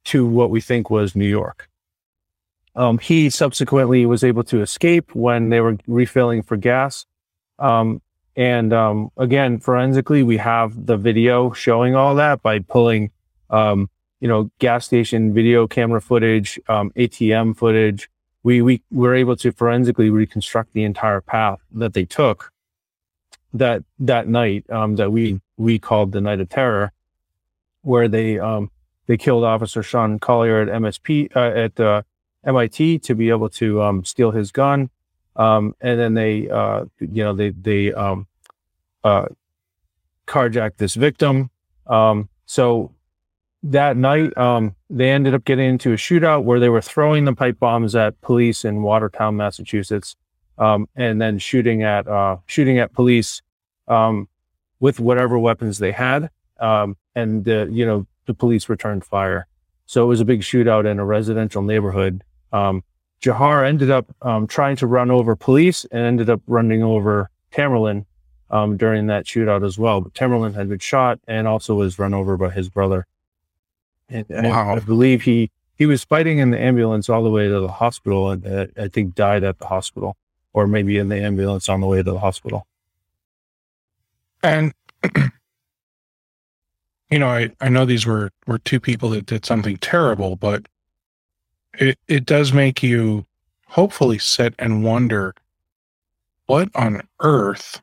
to 0.06 0.26
what 0.26 0.50
we 0.50 0.60
think 0.62 0.90
was 0.90 1.16
New 1.16 1.28
York. 1.28 1.70
Um, 2.76 2.98
he 2.98 3.30
subsequently 3.30 4.06
was 4.06 4.24
able 4.24 4.44
to 4.46 4.62
escape 4.62 5.16
when 5.16 5.50
they 5.50 5.62
were 5.62 5.78
refilling 5.88 6.44
for 6.44 6.58
gas. 6.58 7.06
Um, 7.58 8.02
and 8.36 8.74
um, 8.74 9.12
again, 9.18 9.60
forensically, 9.60 10.24
we 10.24 10.38
have 10.38 10.86
the 10.86 10.98
video 10.98 11.54
showing 11.54 11.96
all 11.96 12.16
that 12.16 12.42
by 12.42 12.60
pulling, 12.60 13.12
um, 13.50 13.90
you 14.20 14.28
know, 14.28 14.52
gas 14.60 14.86
station 14.86 15.34
video 15.34 15.68
camera 15.68 16.02
footage, 16.02 16.60
um, 16.68 16.92
ATM 16.98 17.56
footage. 17.56 18.10
We 18.44 18.62
we 18.62 18.84
were 18.92 19.16
able 19.16 19.38
to 19.38 19.52
forensically 19.52 20.10
reconstruct 20.10 20.74
the 20.74 20.84
entire 20.84 21.22
path 21.22 21.60
that 21.72 21.94
they 21.94 22.06
took 22.06 22.52
that 23.54 23.84
that 24.00 24.28
night 24.28 24.70
um, 24.70 24.98
that 24.98 25.12
we 25.12 25.42
we 25.58 25.80
called 25.80 26.12
the 26.12 26.22
night 26.22 26.42
of 26.42 26.50
terror, 26.50 26.92
where 27.82 28.10
they 28.10 28.38
they 29.08 29.18
killed 29.18 29.44
Officer 29.44 29.84
Sean 29.84 30.20
Collier 30.20 30.62
at 30.62 30.68
MSP 30.68 31.36
uh, 31.36 31.40
at 31.40 31.80
uh, 31.80 32.02
MIT 32.46 33.00
to 33.00 33.16
be 33.16 33.30
able 33.30 33.50
to 33.50 33.82
um, 33.82 34.06
steal 34.06 34.32
his 34.32 34.52
gun. 34.52 34.90
Um, 35.36 35.76
and 35.82 36.00
then 36.00 36.14
they, 36.14 36.50
uh, 36.50 36.86
you 37.00 37.24
know, 37.24 37.34
they, 37.34 37.50
they 37.50 37.94
um, 37.94 38.28
uh, 39.04 39.26
carjacked 40.28 40.78
this 40.78 40.96
victim. 40.96 41.50
Um, 41.88 42.30
so 42.46 42.94
that 43.64 43.98
night, 43.98 44.38
um, 44.38 44.76
they 44.90 45.12
ended 45.12 45.34
up 45.34 45.44
getting 45.44 45.70
into 45.70 45.92
a 45.92 45.98
shootout 45.98 46.44
where 46.44 46.60
they 46.60 46.70
were 46.70 46.82
throwing 46.82 47.26
the 47.26 47.34
pipe 47.34 47.60
bombs 47.60 47.96
at 47.96 48.20
police 48.22 48.64
in 48.64 48.84
Watertown, 48.84 49.36
Massachusetts, 49.36 50.16
um, 50.58 50.88
and 50.96 51.22
then 51.22 51.38
shooting 51.38 51.84
at 51.84 52.08
uh, 52.08 52.38
shooting 52.46 52.78
at 52.78 52.94
police 52.94 53.42
with 54.80 55.00
whatever 55.00 55.38
weapons 55.38 55.80
they 55.80 55.92
had. 55.92 56.30
and 56.60 57.48
you 57.48 57.86
know, 57.86 58.08
the 58.26 58.34
police 58.34 58.70
returned 58.70 59.04
fire. 59.04 59.48
So 59.86 60.04
it 60.04 60.08
was 60.08 60.22
a 60.22 60.26
big 60.26 60.42
shootout 60.42 60.90
in 60.90 61.00
a 61.00 61.06
residential 61.06 61.62
neighborhood 61.62 62.24
um, 62.56 62.84
Jahar 63.22 63.66
ended 63.68 63.92
up 63.92 64.06
um, 64.22 64.48
trying 64.48 64.76
to 64.78 64.88
run 64.88 65.12
over 65.12 65.36
police 65.36 65.86
and 65.86 66.02
ended 66.02 66.30
up 66.30 66.42
running 66.48 66.84
over 66.84 67.30
Tamerlan 67.52 68.06
um, 68.50 68.78
during 68.78 69.08
that 69.08 69.26
shootout 69.26 69.66
as 69.66 69.78
well. 69.78 70.02
But 70.02 70.14
Tamerlan 70.14 70.54
had 70.54 70.70
been 70.70 70.80
shot 70.80 71.20
and 71.28 71.48
also 71.48 71.76
was 71.76 72.00
run 72.00 72.14
over 72.14 72.38
by 72.38 72.52
his 72.52 72.70
brother. 72.70 73.08
And 74.10 74.26
wow. 74.30 74.70
I, 74.70 74.76
I, 74.76 74.80
believe 74.80 75.24
he 75.24 75.50
he 75.78 75.88
was 75.88 76.04
fighting 76.04 76.38
in 76.38 76.52
the 76.52 76.62
ambulance 76.62 77.10
all 77.10 77.24
the 77.24 77.30
way 77.30 77.48
to 77.48 77.60
the 77.60 77.68
hospital, 77.68 78.30
and 78.30 78.46
uh, 78.46 78.68
I 78.78 78.88
think 78.88 79.16
died 79.16 79.44
at 79.44 79.58
the 79.58 79.66
hospital, 79.66 80.16
or 80.54 80.68
maybe 80.68 81.00
in 81.00 81.10
the 81.10 81.18
ambulance 81.18 81.68
on 81.68 81.82
the 81.82 81.88
way 81.88 81.98
to 81.98 82.12
the 82.12 82.20
hospital. 82.20 82.68
And 84.44 84.74
you 87.10 87.18
know, 87.18 87.30
I 87.30 87.50
I 87.60 87.70
know 87.70 87.84
these 87.84 88.06
were 88.06 88.30
were 88.46 88.60
two 88.60 88.80
people 88.80 89.10
that 89.10 89.26
did 89.26 89.44
something 89.44 89.78
terrible, 89.78 90.36
but 90.36 90.68
it, 91.80 92.00
it 92.08 92.26
does 92.26 92.54
make 92.54 92.84
you 92.84 93.26
hopefully 93.68 94.18
sit 94.18 94.54
and 94.60 94.84
wonder 94.84 95.34
what 96.46 96.70
on 96.76 97.02
earth 97.20 97.82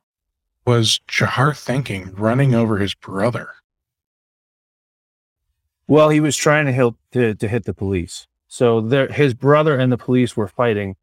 was 0.64 1.00
Jahar 1.08 1.56
thinking 1.56 2.14
running 2.14 2.54
over 2.54 2.78
his 2.78 2.94
brother? 2.94 3.50
Well, 5.88 6.08
he 6.08 6.20
was 6.20 6.36
trying 6.36 6.66
to 6.66 6.72
help 6.72 6.96
to, 7.12 7.34
to 7.34 7.48
hit 7.48 7.64
the 7.64 7.74
police. 7.74 8.26
So 8.48 8.80
there, 8.80 9.08
his 9.08 9.34
brother 9.34 9.76
and 9.78 9.90
the 9.90 9.98
police 9.98 10.36
were 10.36 10.48
fighting. 10.48 10.96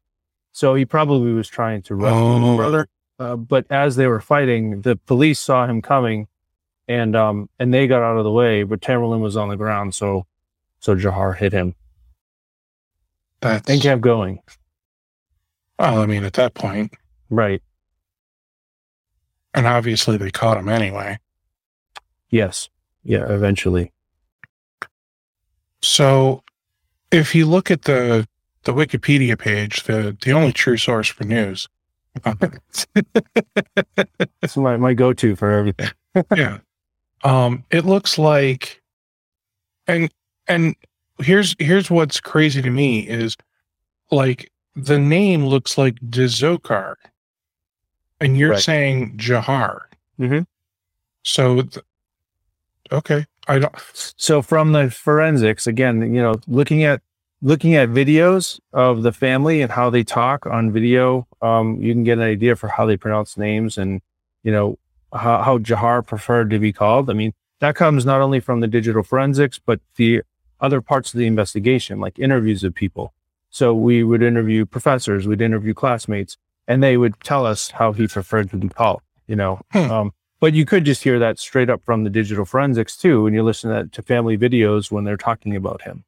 So 0.52 0.74
he 0.74 0.84
probably 0.84 1.32
was 1.32 1.48
trying 1.48 1.82
to 1.82 1.94
run 1.94 2.12
oh. 2.12 2.50
his 2.50 2.56
brother. 2.56 2.88
Uh, 3.18 3.36
but 3.36 3.66
as 3.70 3.96
they 3.96 4.06
were 4.06 4.20
fighting, 4.20 4.80
the 4.80 4.96
police 4.96 5.38
saw 5.38 5.66
him 5.66 5.82
coming, 5.82 6.26
and 6.88 7.14
um, 7.14 7.50
and 7.58 7.72
they 7.72 7.86
got 7.86 8.02
out 8.02 8.16
of 8.16 8.24
the 8.24 8.32
way. 8.32 8.62
But 8.62 8.80
Tamerlan 8.80 9.20
was 9.20 9.36
on 9.36 9.50
the 9.50 9.58
ground, 9.58 9.94
so 9.94 10.26
so 10.80 10.96
Jahar 10.96 11.36
hit 11.36 11.52
him. 11.52 11.74
That's, 13.40 13.68
and 13.70 13.80
kept 13.80 14.00
going. 14.00 14.40
Well, 15.78 16.00
I 16.00 16.06
mean, 16.06 16.24
at 16.24 16.34
that 16.34 16.54
point. 16.54 16.92
Right. 17.30 17.62
And 19.54 19.66
obviously 19.66 20.16
they 20.16 20.30
caught 20.30 20.58
him 20.58 20.68
anyway. 20.68 21.18
Yes. 22.28 22.68
Yeah, 23.02 23.32
eventually. 23.32 23.92
So 25.82 26.42
if 27.10 27.34
you 27.34 27.46
look 27.46 27.70
at 27.70 27.82
the 27.82 28.26
the 28.64 28.72
Wikipedia 28.74 29.38
page, 29.38 29.84
the 29.84 30.16
the 30.20 30.32
only 30.32 30.52
true 30.52 30.76
source 30.76 31.08
for 31.08 31.24
news. 31.24 31.68
It's 34.42 34.56
my, 34.56 34.76
my 34.78 34.94
go 34.94 35.12
to 35.12 35.36
for 35.36 35.50
everything. 35.50 35.90
yeah. 36.34 36.58
Um, 37.22 37.64
it 37.70 37.84
looks 37.84 38.18
like 38.18 38.82
and 39.86 40.10
and 40.48 40.74
here's 41.20 41.54
here's 41.58 41.90
what's 41.90 42.20
crazy 42.20 42.62
to 42.62 42.70
me 42.70 43.00
is 43.08 43.36
like 44.10 44.50
the 44.76 44.98
name 44.98 45.44
looks 45.44 45.76
like 45.78 45.96
Dzhokhar, 45.96 46.94
and 48.20 48.36
you're 48.38 48.50
right. 48.50 48.60
saying 48.60 49.16
Jahar. 49.16 49.82
Mm-hmm. 50.18 50.42
So, 51.22 51.62
th- 51.62 51.84
okay, 52.92 53.26
I 53.48 53.58
don't. 53.58 53.74
So 54.16 54.42
from 54.42 54.72
the 54.72 54.90
forensics, 54.90 55.66
again, 55.66 56.14
you 56.14 56.22
know, 56.22 56.34
looking 56.46 56.84
at 56.84 57.02
looking 57.42 57.74
at 57.74 57.88
videos 57.88 58.60
of 58.72 59.02
the 59.02 59.12
family 59.12 59.62
and 59.62 59.72
how 59.72 59.90
they 59.90 60.04
talk 60.04 60.46
on 60.46 60.72
video, 60.72 61.26
um, 61.40 61.80
you 61.80 61.92
can 61.92 62.04
get 62.04 62.18
an 62.18 62.24
idea 62.24 62.54
for 62.54 62.68
how 62.68 62.84
they 62.84 62.96
pronounce 62.96 63.36
names 63.36 63.78
and 63.78 64.00
you 64.42 64.52
know 64.52 64.78
how, 65.12 65.42
how 65.42 65.58
Jahar 65.58 66.06
preferred 66.06 66.50
to 66.50 66.58
be 66.58 66.72
called. 66.72 67.10
I 67.10 67.14
mean, 67.14 67.32
that 67.60 67.76
comes 67.76 68.04
not 68.04 68.20
only 68.20 68.40
from 68.40 68.60
the 68.60 68.66
digital 68.66 69.02
forensics, 69.02 69.58
but 69.58 69.80
the 69.96 70.22
other 70.60 70.80
parts 70.80 71.12
of 71.14 71.18
the 71.18 71.26
investigation, 71.26 72.00
like 72.00 72.18
interviews 72.18 72.64
of 72.64 72.74
people. 72.74 73.12
So 73.50 73.74
we 73.74 74.04
would 74.04 74.22
interview 74.22 74.64
professors, 74.64 75.26
we'd 75.26 75.40
interview 75.40 75.74
classmates, 75.74 76.36
and 76.68 76.82
they 76.82 76.96
would 76.96 77.18
tell 77.24 77.46
us 77.46 77.70
how 77.70 77.92
he 77.92 78.06
preferred 78.06 78.50
to 78.50 78.56
be 78.56 78.68
called, 78.68 79.02
you 79.26 79.36
know. 79.36 79.60
Hmm. 79.72 79.90
Um, 79.90 80.12
but 80.38 80.54
you 80.54 80.64
could 80.64 80.84
just 80.84 81.02
hear 81.02 81.18
that 81.18 81.38
straight 81.38 81.68
up 81.68 81.82
from 81.84 82.04
the 82.04 82.10
digital 82.10 82.44
forensics 82.44 82.96
too, 82.96 83.24
when 83.24 83.34
you 83.34 83.42
listen 83.42 83.70
to, 83.70 83.88
to 83.88 84.02
family 84.02 84.38
videos 84.38 84.90
when 84.90 85.04
they're 85.04 85.16
talking 85.16 85.56
about 85.56 85.82
him. 85.82 86.04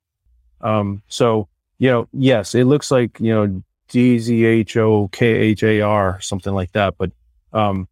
Um, 0.60 1.02
so, 1.08 1.48
you 1.78 1.90
know, 1.90 2.08
yes, 2.12 2.54
it 2.54 2.64
looks 2.64 2.90
like, 2.90 3.18
you 3.18 3.34
know, 3.34 3.62
D 3.88 4.18
Z 4.18 4.44
H 4.44 4.76
O 4.76 5.08
K 5.08 5.26
H 5.26 5.62
A 5.64 5.80
R, 5.80 6.20
something 6.20 6.54
like 6.54 6.72
that, 6.72 6.94
but, 6.96 7.10
um, 7.52 7.88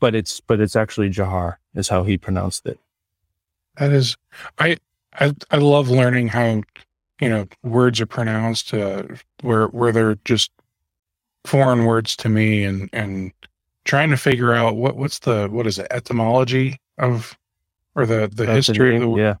but 0.00 0.14
it's, 0.14 0.40
but 0.40 0.60
it's 0.60 0.76
actually 0.76 1.10
Jahar 1.10 1.56
is 1.74 1.88
how 1.88 2.02
he 2.02 2.18
pronounced 2.18 2.66
it. 2.66 2.78
That 3.76 3.92
is, 3.92 4.16
I, 4.58 4.76
I 5.14 5.34
I 5.50 5.56
love 5.56 5.88
learning 5.88 6.28
how 6.28 6.62
you 7.20 7.28
know 7.28 7.46
words 7.62 8.00
are 8.00 8.06
pronounced 8.06 8.72
uh, 8.74 9.04
where 9.42 9.66
where 9.68 9.92
they're 9.92 10.18
just 10.24 10.50
foreign 11.44 11.84
words 11.84 12.16
to 12.16 12.28
me 12.28 12.64
and 12.64 12.88
and 12.92 13.32
trying 13.84 14.10
to 14.10 14.16
figure 14.16 14.52
out 14.52 14.76
what 14.76 14.96
what's 14.96 15.20
the 15.20 15.48
what 15.50 15.66
is 15.66 15.78
it 15.78 15.86
etymology 15.90 16.80
of 16.98 17.36
or 17.94 18.06
the 18.06 18.28
the 18.32 18.44
That's 18.44 18.66
history 18.66 18.96
of 18.96 19.02
the 19.02 19.14
yeah. 19.16 19.34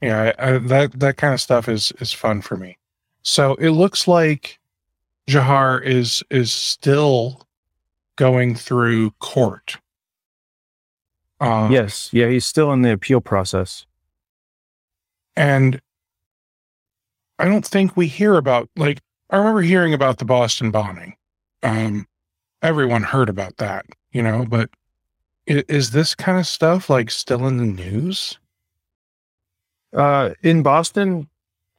yeah 0.00 0.32
I, 0.38 0.48
I, 0.54 0.58
that 0.58 0.98
that 0.98 1.16
kind 1.16 1.34
of 1.34 1.40
stuff 1.40 1.68
is 1.68 1.92
is 2.00 2.12
fun 2.12 2.40
for 2.40 2.56
me 2.56 2.78
so 3.22 3.54
it 3.56 3.70
looks 3.70 4.08
like 4.08 4.58
Jahar 5.28 5.82
is 5.82 6.22
is 6.30 6.52
still 6.52 7.46
going 8.16 8.54
through 8.54 9.10
court 9.18 9.76
um, 11.40 11.70
yes, 11.70 12.10
yeah, 12.12 12.28
he's 12.28 12.46
still 12.46 12.72
in 12.72 12.82
the 12.82 12.92
appeal 12.92 13.20
process. 13.20 13.86
And 15.36 15.80
I 17.38 17.46
don't 17.46 17.66
think 17.66 17.96
we 17.96 18.06
hear 18.06 18.36
about 18.36 18.68
like 18.76 19.00
I 19.30 19.36
remember 19.36 19.62
hearing 19.62 19.94
about 19.94 20.18
the 20.18 20.24
Boston 20.24 20.70
bombing. 20.70 21.16
Um, 21.62 22.06
everyone 22.62 23.02
heard 23.02 23.28
about 23.28 23.56
that, 23.58 23.86
you 24.12 24.22
know, 24.22 24.46
but 24.48 24.70
is 25.46 25.90
this 25.90 26.14
kind 26.14 26.38
of 26.38 26.46
stuff 26.46 26.90
like 26.90 27.10
still 27.10 27.46
in 27.46 27.56
the 27.58 27.64
news? 27.64 28.38
Uh, 29.92 30.30
in 30.42 30.62
Boston, 30.62 31.28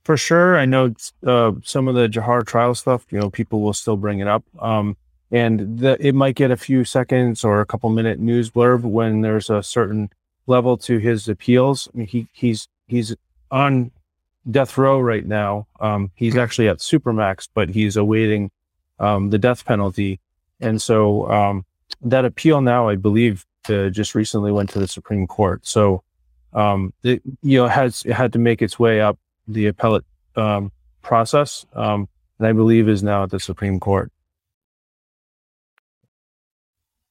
for 0.03 0.17
sure. 0.17 0.57
I 0.57 0.65
know 0.65 0.93
uh, 1.25 1.51
some 1.63 1.87
of 1.87 1.95
the 1.95 2.07
Jahar 2.07 2.45
trial 2.45 2.75
stuff. 2.75 3.05
You 3.09 3.19
know, 3.19 3.29
people 3.29 3.61
will 3.61 3.73
still 3.73 3.97
bring 3.97 4.19
it 4.19 4.27
up. 4.27 4.43
Um, 4.59 4.95
and 5.31 5.79
the, 5.79 5.97
it 5.99 6.15
might 6.15 6.35
get 6.35 6.51
a 6.51 6.57
few 6.57 6.85
seconds 6.85 7.43
or 7.43 7.59
a 7.59 7.65
couple 7.65 7.89
minute 7.89 8.19
news 8.19 8.49
blurb 8.49 8.81
when 8.83 9.21
there's 9.21 9.49
a 9.49 9.61
certain 9.61 10.09
level 10.45 10.77
to 10.77 10.97
his 10.97 11.27
appeals. 11.27 11.89
I 11.93 11.97
mean, 11.97 12.07
he 12.07 12.27
he's 12.31 12.67
he's 12.87 13.13
on 13.51 13.91
death 14.49 14.77
row 14.77 14.99
right 14.99 15.25
now. 15.25 15.67
Um, 15.79 16.11
he's 16.15 16.37
actually 16.37 16.67
at 16.69 16.77
supermax, 16.77 17.47
but 17.53 17.69
he's 17.69 17.97
awaiting 17.97 18.51
um, 18.99 19.29
the 19.29 19.37
death 19.37 19.65
penalty. 19.65 20.19
And 20.59 20.81
so 20.81 21.29
um, 21.29 21.65
that 22.01 22.25
appeal 22.25 22.61
now, 22.61 22.89
I 22.89 22.95
believe, 22.95 23.45
uh, 23.69 23.89
just 23.89 24.15
recently 24.15 24.51
went 24.51 24.69
to 24.71 24.79
the 24.79 24.87
Supreme 24.87 25.27
Court. 25.27 25.65
So 25.65 26.03
um, 26.53 26.93
it, 27.03 27.21
you 27.41 27.57
know, 27.59 27.67
has 27.67 28.03
it 28.05 28.13
had 28.13 28.33
to 28.33 28.39
make 28.39 28.61
its 28.61 28.79
way 28.79 29.01
up 29.01 29.19
the 29.47 29.67
appellate 29.67 30.05
um, 30.35 30.71
process, 31.01 31.65
um, 31.73 32.07
and 32.39 32.47
I 32.47 32.53
believe 32.53 32.87
is 32.87 33.03
now 33.03 33.23
at 33.23 33.29
the 33.29 33.39
Supreme 33.39 33.79
Court. 33.79 34.11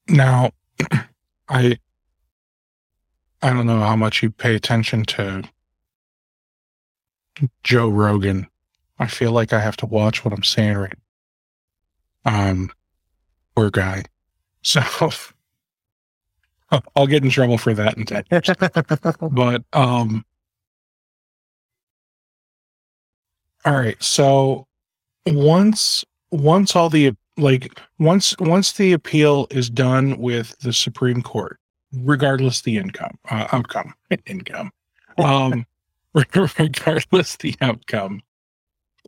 Now, 0.09 0.53
I 1.49 1.79
I 3.43 3.53
don't 3.53 3.67
know 3.67 3.81
how 3.81 3.97
much 3.97 4.23
you 4.23 4.31
pay 4.31 4.55
attention 4.55 5.05
to 5.05 5.43
Joe 7.63 7.89
Rogan. 7.89 8.47
I 8.99 9.07
feel 9.07 9.33
like 9.33 9.53
I 9.53 9.61
have 9.61 9.77
to 9.79 9.87
watch 9.87 10.25
what 10.25 10.33
I'm 10.33 10.43
saying 10.43 10.77
right. 10.77 10.99
Um, 12.25 12.71
poor 13.55 13.71
guy. 13.71 14.05
So 14.63 14.81
I'll 16.97 17.07
get 17.07 17.23
in 17.23 17.31
trouble 17.31 17.59
for 17.59 17.75
that 17.75 17.97
in 17.97 18.05
10 18.05 18.25
years. 18.31 18.51
but 19.31 19.63
um 19.73 20.25
all 23.65 23.75
right 23.75 24.03
so 24.03 24.67
once 25.27 26.05
once 26.31 26.75
all 26.75 26.89
the 26.89 27.13
like 27.37 27.81
once 27.99 28.35
once 28.39 28.73
the 28.73 28.93
appeal 28.93 29.47
is 29.51 29.71
done 29.71 30.19
with 30.19 30.59
the 30.61 30.73
supreme 30.73 31.23
court 31.23 31.59
regardless 31.93 32.63
the 32.63 32.77
income 32.77 33.17
uh, 33.31 33.47
outcome 33.53 33.95
income 34.27 34.71
um 35.19 35.65
regardless 36.17 37.37
the 37.37 37.55
outcome 37.61 38.23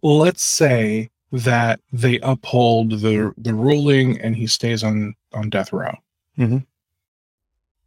let's 0.02 0.44
say 0.44 1.10
that 1.32 1.80
they 1.92 2.18
uphold 2.20 2.90
the 3.00 3.32
the 3.38 3.54
ruling 3.54 4.20
and 4.20 4.36
he 4.36 4.46
stays 4.46 4.84
on 4.84 5.14
on 5.32 5.50
death 5.50 5.72
row 5.72 5.94
Mhm. 6.38 6.64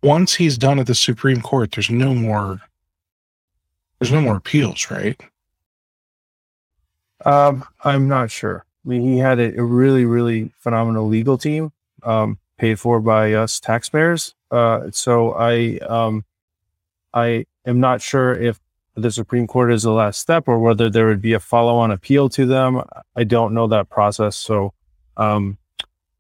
once 0.04 0.34
he's 0.36 0.58
done 0.58 0.80
at 0.80 0.88
the 0.88 0.96
supreme 0.96 1.42
court 1.42 1.72
there's 1.72 1.90
no 1.90 2.14
more 2.14 2.60
there's 4.00 4.12
no 4.12 4.22
more 4.22 4.36
appeals 4.38 4.90
right 4.92 5.22
Um, 7.24 7.64
I'm 7.84 8.08
not 8.08 8.32
sure. 8.32 8.66
I 8.84 8.90
mean, 8.90 9.04
he 9.04 9.20
had 9.20 9.40
a, 9.40 9.56
a 9.60 9.64
really, 9.64 10.06
really 10.06 10.52
phenomenal 10.58 11.08
legal 11.08 11.38
team, 11.38 11.72
um, 12.02 12.40
paid 12.58 12.80
for 12.80 13.00
by 13.00 13.34
us 13.34 13.60
taxpayers. 13.60 14.34
Uh, 14.50 14.90
so 14.92 15.34
I, 15.34 15.78
um, 15.88 16.26
I 17.14 17.46
am 17.68 17.80
not 17.80 18.02
sure 18.02 18.34
if 18.34 18.60
the 18.96 19.12
Supreme 19.12 19.48
Court 19.48 19.72
is 19.72 19.84
the 19.84 19.92
last 19.92 20.20
step 20.20 20.48
or 20.48 20.60
whether 20.60 20.90
there 20.90 21.08
would 21.08 21.22
be 21.22 21.34
a 21.34 21.40
follow-on 21.40 21.92
appeal 21.92 22.30
to 22.30 22.46
them. 22.46 22.82
I 23.16 23.24
don't 23.24 23.54
know 23.54 23.68
that 23.68 23.90
process. 23.90 24.36
So, 24.36 24.74
um, 25.18 25.58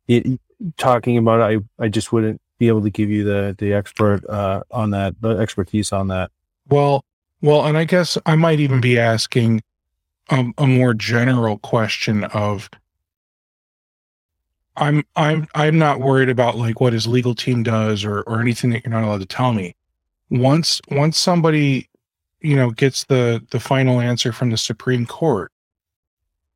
it, 0.07 0.39
talking 0.77 1.17
about 1.17 1.39
it, 1.51 1.61
I, 1.79 1.85
I 1.85 1.87
just 1.89 2.11
wouldn't 2.13 2.41
be 2.59 2.67
able 2.67 2.83
to 2.83 2.89
give 2.89 3.09
you 3.09 3.23
the, 3.23 3.55
the 3.57 3.73
expert, 3.73 4.27
uh, 4.29 4.63
on 4.71 4.91
that, 4.91 5.15
the 5.21 5.37
expertise 5.37 5.91
on 5.91 6.07
that. 6.09 6.31
Well, 6.69 7.03
well, 7.41 7.65
and 7.65 7.77
I 7.77 7.85
guess 7.85 8.17
I 8.25 8.35
might 8.35 8.59
even 8.59 8.81
be 8.81 8.99
asking 8.99 9.63
um, 10.29 10.53
a 10.57 10.67
more 10.67 10.93
general 10.93 11.57
question 11.57 12.23
of 12.25 12.69
I'm 14.77 15.03
I'm 15.15 15.47
I'm 15.53 15.77
not 15.77 15.99
worried 15.99 16.29
about 16.29 16.57
like 16.57 16.79
what 16.79 16.93
his 16.93 17.05
legal 17.05 17.35
team 17.35 17.63
does 17.63 18.05
or 18.05 18.21
or 18.21 18.39
anything 18.39 18.69
that 18.71 18.83
you're 18.85 18.93
not 18.93 19.03
allowed 19.03 19.19
to 19.19 19.25
tell 19.25 19.53
me. 19.53 19.75
Once 20.29 20.81
once 20.89 21.17
somebody 21.17 21.89
you 22.41 22.55
know 22.55 22.71
gets 22.71 23.05
the 23.05 23.45
the 23.51 23.59
final 23.59 23.99
answer 23.99 24.31
from 24.31 24.49
the 24.49 24.57
Supreme 24.57 25.05
Court, 25.05 25.51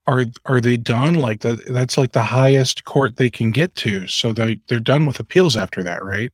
are 0.08 0.26
are 0.46 0.62
they 0.62 0.78
done? 0.78 1.16
Like 1.16 1.42
that 1.42 1.66
that's 1.68 1.98
like 1.98 2.12
the 2.12 2.24
highest 2.24 2.86
court 2.86 3.18
they 3.18 3.30
can 3.30 3.52
get 3.52 3.76
to. 3.76 4.08
So 4.08 4.34
they 4.34 4.60
they're 4.68 4.80
done 4.80 5.06
with 5.06 5.20
appeals 5.20 5.56
after 5.58 5.84
that, 5.84 6.04
right? 6.04 6.32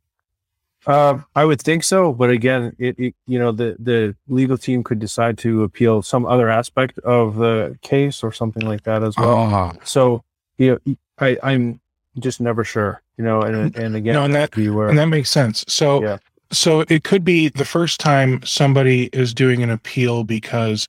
Uh, 0.88 1.20
I 1.36 1.45
would 1.45 1.62
think 1.62 1.84
so, 1.84 2.12
but 2.12 2.32
again, 2.32 2.76
it, 2.80 2.97
it 2.97 3.16
you 3.28 3.38
know 3.38 3.52
the 3.52 3.76
the 3.80 4.16
legal 4.28 4.58
team 4.58 4.84
could 4.84 4.99
decide 4.99 5.38
to 5.39 5.64
appeal 5.64 6.02
some 6.02 6.26
other 6.26 6.49
aspect 6.49 6.97
of 6.99 7.36
the 7.36 7.78
case 7.82 8.24
or 8.24 8.32
something 8.32 8.66
like 8.66 8.84
that 8.84 9.04
as 9.04 9.16
well. 9.16 9.38
Ah. 9.38 9.74
So 9.84 10.24
you 10.58 10.80
know, 10.86 10.95
I 11.20 11.38
I'm 11.43 11.80
just 12.20 12.41
never 12.41 12.64
sure, 12.64 13.02
you 13.18 13.24
know, 13.24 13.41
and 13.41 13.76
and 13.76 13.95
again, 13.95 14.16
no, 14.16 14.24
and 14.24 14.34
that 14.34 14.52
be 14.52 14.66
aware. 14.68 14.89
And 14.89 14.97
that 14.97 15.06
makes 15.06 15.30
sense. 15.30 15.64
So, 15.68 16.02
Yeah. 16.02 16.18
So 16.52 16.82
it 16.89 17.04
could 17.04 17.24
be 17.24 17.49
the 17.49 17.66
first 17.66 17.99
time 17.99 18.41
somebody 18.43 19.10
is 19.14 19.34
doing 19.34 19.64
an 19.64 19.70
appeal 19.70 20.24
because 20.24 20.88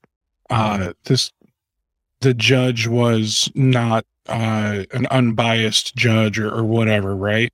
uh, 0.50 0.92
this 1.04 1.32
the 2.20 2.34
judge 2.34 2.86
was 2.86 3.50
not 3.54 4.04
uh, 4.28 4.84
an 4.92 5.06
unbiased 5.10 5.94
judge 5.96 6.38
or, 6.38 6.52
or 6.52 6.64
whatever, 6.64 7.16
right? 7.16 7.52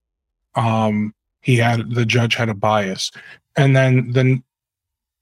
Um, 0.54 1.14
he 1.40 1.56
had 1.56 1.94
the 1.94 2.04
judge 2.04 2.34
had 2.34 2.48
a 2.48 2.54
bias, 2.54 3.10
and 3.56 3.76
then 3.76 4.12
then 4.12 4.42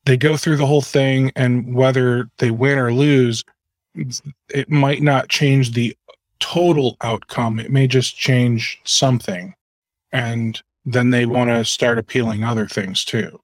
they 0.05 0.16
go 0.16 0.37
through 0.37 0.57
the 0.57 0.66
whole 0.66 0.82
thing, 0.82 1.32
and 1.37 1.74
whether 1.74 2.28
they 2.39 2.51
win 2.51 2.78
or 2.78 2.93
lose, 2.93 3.45
it 4.49 4.70
might 4.70 5.03
not 5.03 5.28
change 5.28 5.72
the 5.72 5.97
total 6.39 6.97
outcome. 7.03 7.59
It 7.59 7.70
may 7.70 7.87
just 7.87 8.16
change 8.16 8.80
something, 8.84 9.55
and 10.12 10.61
then 10.87 11.11
they 11.11 11.26
want 11.26 11.51
to 11.51 11.64
start 11.64 11.99
appealing 11.99 12.45
other 12.45 12.66
things 12.66 13.05
too. 13.05 13.41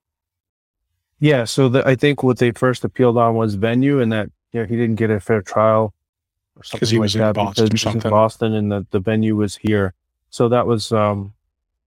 Yeah, 1.19 1.43
so 1.43 1.69
the, 1.69 1.87
I 1.87 1.95
think 1.95 2.23
what 2.23 2.39
they 2.39 2.51
first 2.51 2.83
appealed 2.83 3.17
on 3.17 3.35
was 3.35 3.55
venue, 3.55 3.99
and 3.99 4.11
that 4.11 4.29
you 4.53 4.61
know 4.61 4.65
he 4.65 4.75
didn't 4.77 4.95
get 4.95 5.11
a 5.11 5.19
fair 5.19 5.41
trial 5.41 5.93
or 6.55 6.63
something 6.63 6.89
he 6.89 6.95
like 6.95 7.01
was 7.01 7.15
in 7.15 7.21
that 7.21 7.35
Boston 7.35 7.65
because 7.65 7.81
he 7.81 7.87
was 7.87 8.05
in. 8.05 8.09
Boston, 8.09 8.53
and 8.53 8.71
the, 8.71 8.87
the 8.91 8.99
venue 8.99 9.35
was 9.35 9.55
here. 9.57 9.93
So 10.29 10.49
that 10.49 10.65
was 10.65 10.91
um, 10.91 11.33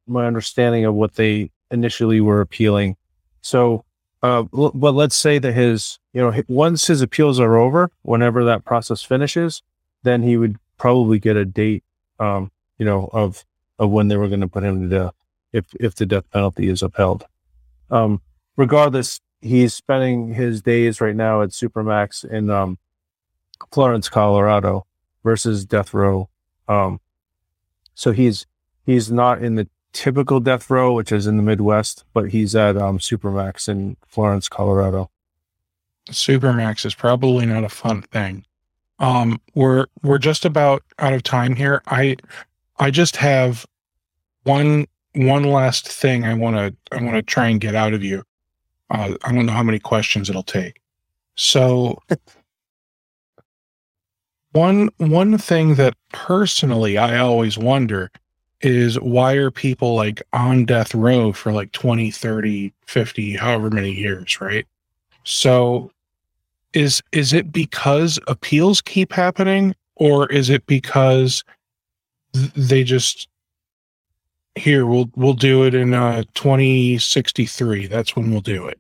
my 0.07 0.27
understanding 0.27 0.85
of 0.85 0.95
what 0.95 1.15
they 1.15 1.51
initially 1.71 2.21
were 2.21 2.41
appealing. 2.41 2.97
So, 3.41 3.85
uh, 4.23 4.45
l- 4.57 4.73
but 4.75 4.93
let's 4.93 5.17
say 5.17 5.39
that 5.39 5.53
his 5.53 5.99
you 6.13 6.21
know 6.21 6.43
once 6.49 6.87
his 6.87 7.01
appeals 7.01 7.41
are 7.41 7.57
over, 7.57 7.91
whenever 8.03 8.45
that 8.45 8.65
process 8.65 9.03
finishes, 9.03 9.63
then 10.03 10.23
he 10.23 10.37
would 10.37 10.57
probably 10.79 11.19
get 11.19 11.37
a 11.37 11.45
date, 11.47 11.83
um, 12.21 12.51
you 12.79 12.85
know, 12.85 13.09
of 13.13 13.45
of 13.79 13.91
when 13.91 14.09
they 14.09 14.17
were 14.17 14.29
going 14.29 14.41
to 14.41 14.49
put 14.49 14.65
him 14.65 14.83
to 14.83 14.89
death 14.89 15.15
if 15.57 15.75
if 15.81 15.95
the 15.95 16.07
death 16.07 16.31
penalty 16.31 16.69
is 16.69 16.83
upheld. 16.83 17.25
Um, 17.91 18.21
regardless, 18.57 19.21
he's 19.41 19.75
spending 19.75 20.35
his 20.35 20.63
days 20.63 21.01
right 21.01 21.17
now 21.17 21.43
at 21.43 21.51
Supermax 21.51 22.25
in 22.25 22.51
um, 22.51 22.79
Florence, 23.73 24.09
Colorado, 24.09 24.87
versus 25.25 25.65
death 25.65 25.95
row. 25.95 26.29
Um, 26.69 27.01
so 27.95 28.13
he's 28.13 28.47
he's 28.85 29.11
not 29.11 29.43
in 29.43 29.55
the 29.55 29.69
typical 29.93 30.41
death 30.41 30.69
row, 30.69 30.93
which 30.93 31.11
is 31.11 31.27
in 31.27 31.37
the 31.37 31.43
Midwest, 31.43 32.05
but 32.13 32.31
he's 32.31 32.55
at 32.55 32.77
um, 32.77 32.99
Supermax 32.99 33.69
in 33.69 33.97
Florence, 34.07 34.49
Colorado. 34.49 35.11
Supermax 36.11 36.85
is 36.85 36.95
probably 36.95 37.47
not 37.47 37.65
a 37.65 37.69
fun 37.69 38.03
thing. 38.03 38.45
Um, 38.99 39.41
we're 39.55 39.87
we're 40.03 40.19
just 40.19 40.45
about 40.45 40.83
out 40.99 41.13
of 41.13 41.23
time 41.23 41.57
here. 41.57 41.83
I 41.87 42.17
I 42.79 42.91
just 42.91 43.17
have 43.17 43.67
one 44.45 44.87
one 45.17 45.45
last 45.45 45.89
thing 45.89 46.25
I 46.25 46.35
want 46.35 46.57
to 46.57 46.97
I 46.97 47.03
want 47.03 47.17
to 47.17 47.23
try 47.23 47.49
and 47.49 47.61
get 47.61 47.75
out 47.75 47.95
of 47.95 48.05
you. 48.05 48.23
Uh, 48.91 49.15
I 49.25 49.33
don't 49.33 49.47
know 49.47 49.53
how 49.53 49.63
many 49.63 49.79
questions 49.79 50.31
it'll 50.31 50.43
take. 50.43 50.81
So 51.35 51.99
one 54.53 54.91
one 54.99 55.39
thing 55.39 55.75
that 55.77 55.95
personally 56.13 56.99
I 56.99 57.19
always 57.19 57.59
wonder 57.59 58.11
is 58.61 58.99
why 59.01 59.35
are 59.35 59.51
people 59.51 59.95
like 59.95 60.23
on 60.33 60.65
death 60.65 60.95
row 60.95 61.33
for 61.33 61.53
like 61.53 61.73
20, 61.73 62.11
30, 62.11 62.73
50, 62.87 63.37
however 63.37 63.71
many 63.71 63.93
years, 63.93 64.41
right? 64.41 64.67
So 65.25 65.91
is 66.73 67.03
is 67.13 67.33
it 67.33 67.53
because 67.53 68.19
appeals 68.29 68.81
keep 68.81 69.13
happening 69.13 69.75
or 69.97 70.31
is 70.31 70.51
it 70.51 70.67
because 70.67 71.43
th- 72.35 72.53
they 72.55 72.85
just 72.85 73.29
here 74.57 74.87
we'll 74.87 75.11
we'll 75.15 75.35
do 75.35 75.65
it 75.65 75.75
in 75.75 75.95
uh 75.95 76.23
2063 76.35 77.87
that's 77.87 78.17
when 78.17 78.31
we'll 78.31 78.41
do 78.41 78.67
it 78.67 78.79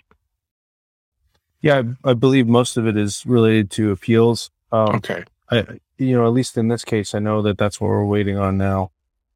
Yeah, 1.60 1.82
I, 2.04 2.10
I 2.10 2.14
believe 2.14 2.46
most 2.46 2.76
of 2.76 2.86
it 2.86 2.96
is 2.96 3.24
related 3.26 3.70
to 3.72 3.90
appeals. 3.90 4.50
Um, 4.72 4.96
okay 4.96 5.24
I, 5.50 5.64
you 5.98 6.16
know, 6.16 6.26
at 6.26 6.32
least 6.32 6.58
in 6.58 6.68
this 6.68 6.84
case, 6.84 7.14
I 7.14 7.18
know 7.18 7.42
that 7.42 7.58
that's 7.58 7.80
what 7.80 7.88
we're 7.88 8.04
waiting 8.04 8.36
on 8.36 8.58
now 8.58 8.90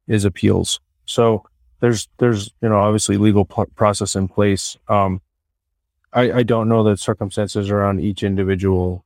is 0.06 0.24
appeals. 0.24 0.80
So 1.06 1.44
there's, 1.80 2.08
there's, 2.18 2.50
you 2.60 2.68
know, 2.68 2.78
obviously 2.78 3.16
legal 3.16 3.44
p- 3.44 3.64
process 3.74 4.14
in 4.14 4.28
place. 4.28 4.76
Um, 4.88 5.20
I, 6.12 6.32
I 6.32 6.42
don't 6.42 6.68
know 6.68 6.82
the 6.82 6.96
circumstances 6.96 7.70
around 7.70 8.00
each 8.00 8.22
individual 8.22 9.04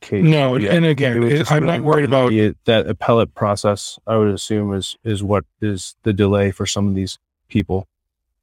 case. 0.00 0.22
no 0.24 0.56
yet. 0.56 0.74
and 0.74 0.84
again 0.84 1.22
it- 1.22 1.50
i'm 1.50 1.64
not 1.64 1.80
worried 1.82 2.04
about 2.04 2.30
the- 2.30 2.54
that 2.64 2.86
appellate 2.86 3.34
process. 3.34 3.98
I 4.06 4.16
would 4.16 4.28
assume 4.28 4.72
is, 4.74 4.96
is 5.04 5.22
what 5.22 5.44
is 5.60 5.96
the 6.02 6.12
delay 6.12 6.50
for 6.50 6.66
some 6.66 6.86
of 6.88 6.94
these 6.94 7.18
people. 7.48 7.88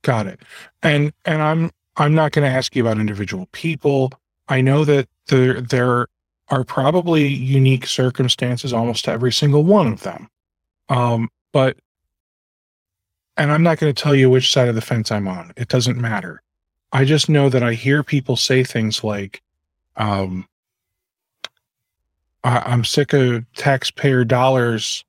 Got 0.02 0.28
it. 0.28 0.40
And 0.82 1.14
and 1.26 1.42
I'm 1.42 1.72
I'm 1.96 2.16
not 2.16 2.32
going 2.32 2.50
to 2.50 2.56
ask 2.56 2.76
you 2.76 2.84
about 2.84 3.00
individual 3.00 3.48
people. 3.52 4.12
I 4.50 4.62
know 4.62 4.84
that 4.84 5.08
there 5.28 5.62
there 5.62 6.08
are 6.50 6.64
probably 6.66 7.28
unique 7.28 7.86
circumstances 7.88 8.74
almost 8.74 9.06
to 9.06 9.12
every 9.12 9.32
single 9.32 9.64
one 9.64 9.88
of 9.94 10.02
them. 10.04 10.28
Um, 10.90 11.30
but 11.54 11.78
and 13.38 13.52
I'm 13.52 13.64
not 13.64 13.78
going 13.80 13.94
to 13.94 14.02
tell 14.04 14.14
you 14.16 14.30
which 14.30 14.52
side 14.52 14.68
of 14.68 14.76
the 14.76 14.82
fence 14.82 15.12
I'm 15.12 15.28
on. 15.28 15.54
It 15.56 15.68
doesn't 15.70 15.98
matter. 15.98 16.42
I 16.92 17.06
just 17.06 17.30
know 17.30 17.50
that 17.50 17.64
I 17.64 17.74
hear 17.74 18.04
people 18.04 18.36
say 18.36 18.64
things 18.64 19.04
like, 19.04 19.42
um, 19.96 20.46
I'm 22.44 22.84
sick 22.84 23.14
of 23.14 23.46
taxpayer 23.54 24.26
dollars 24.26 25.06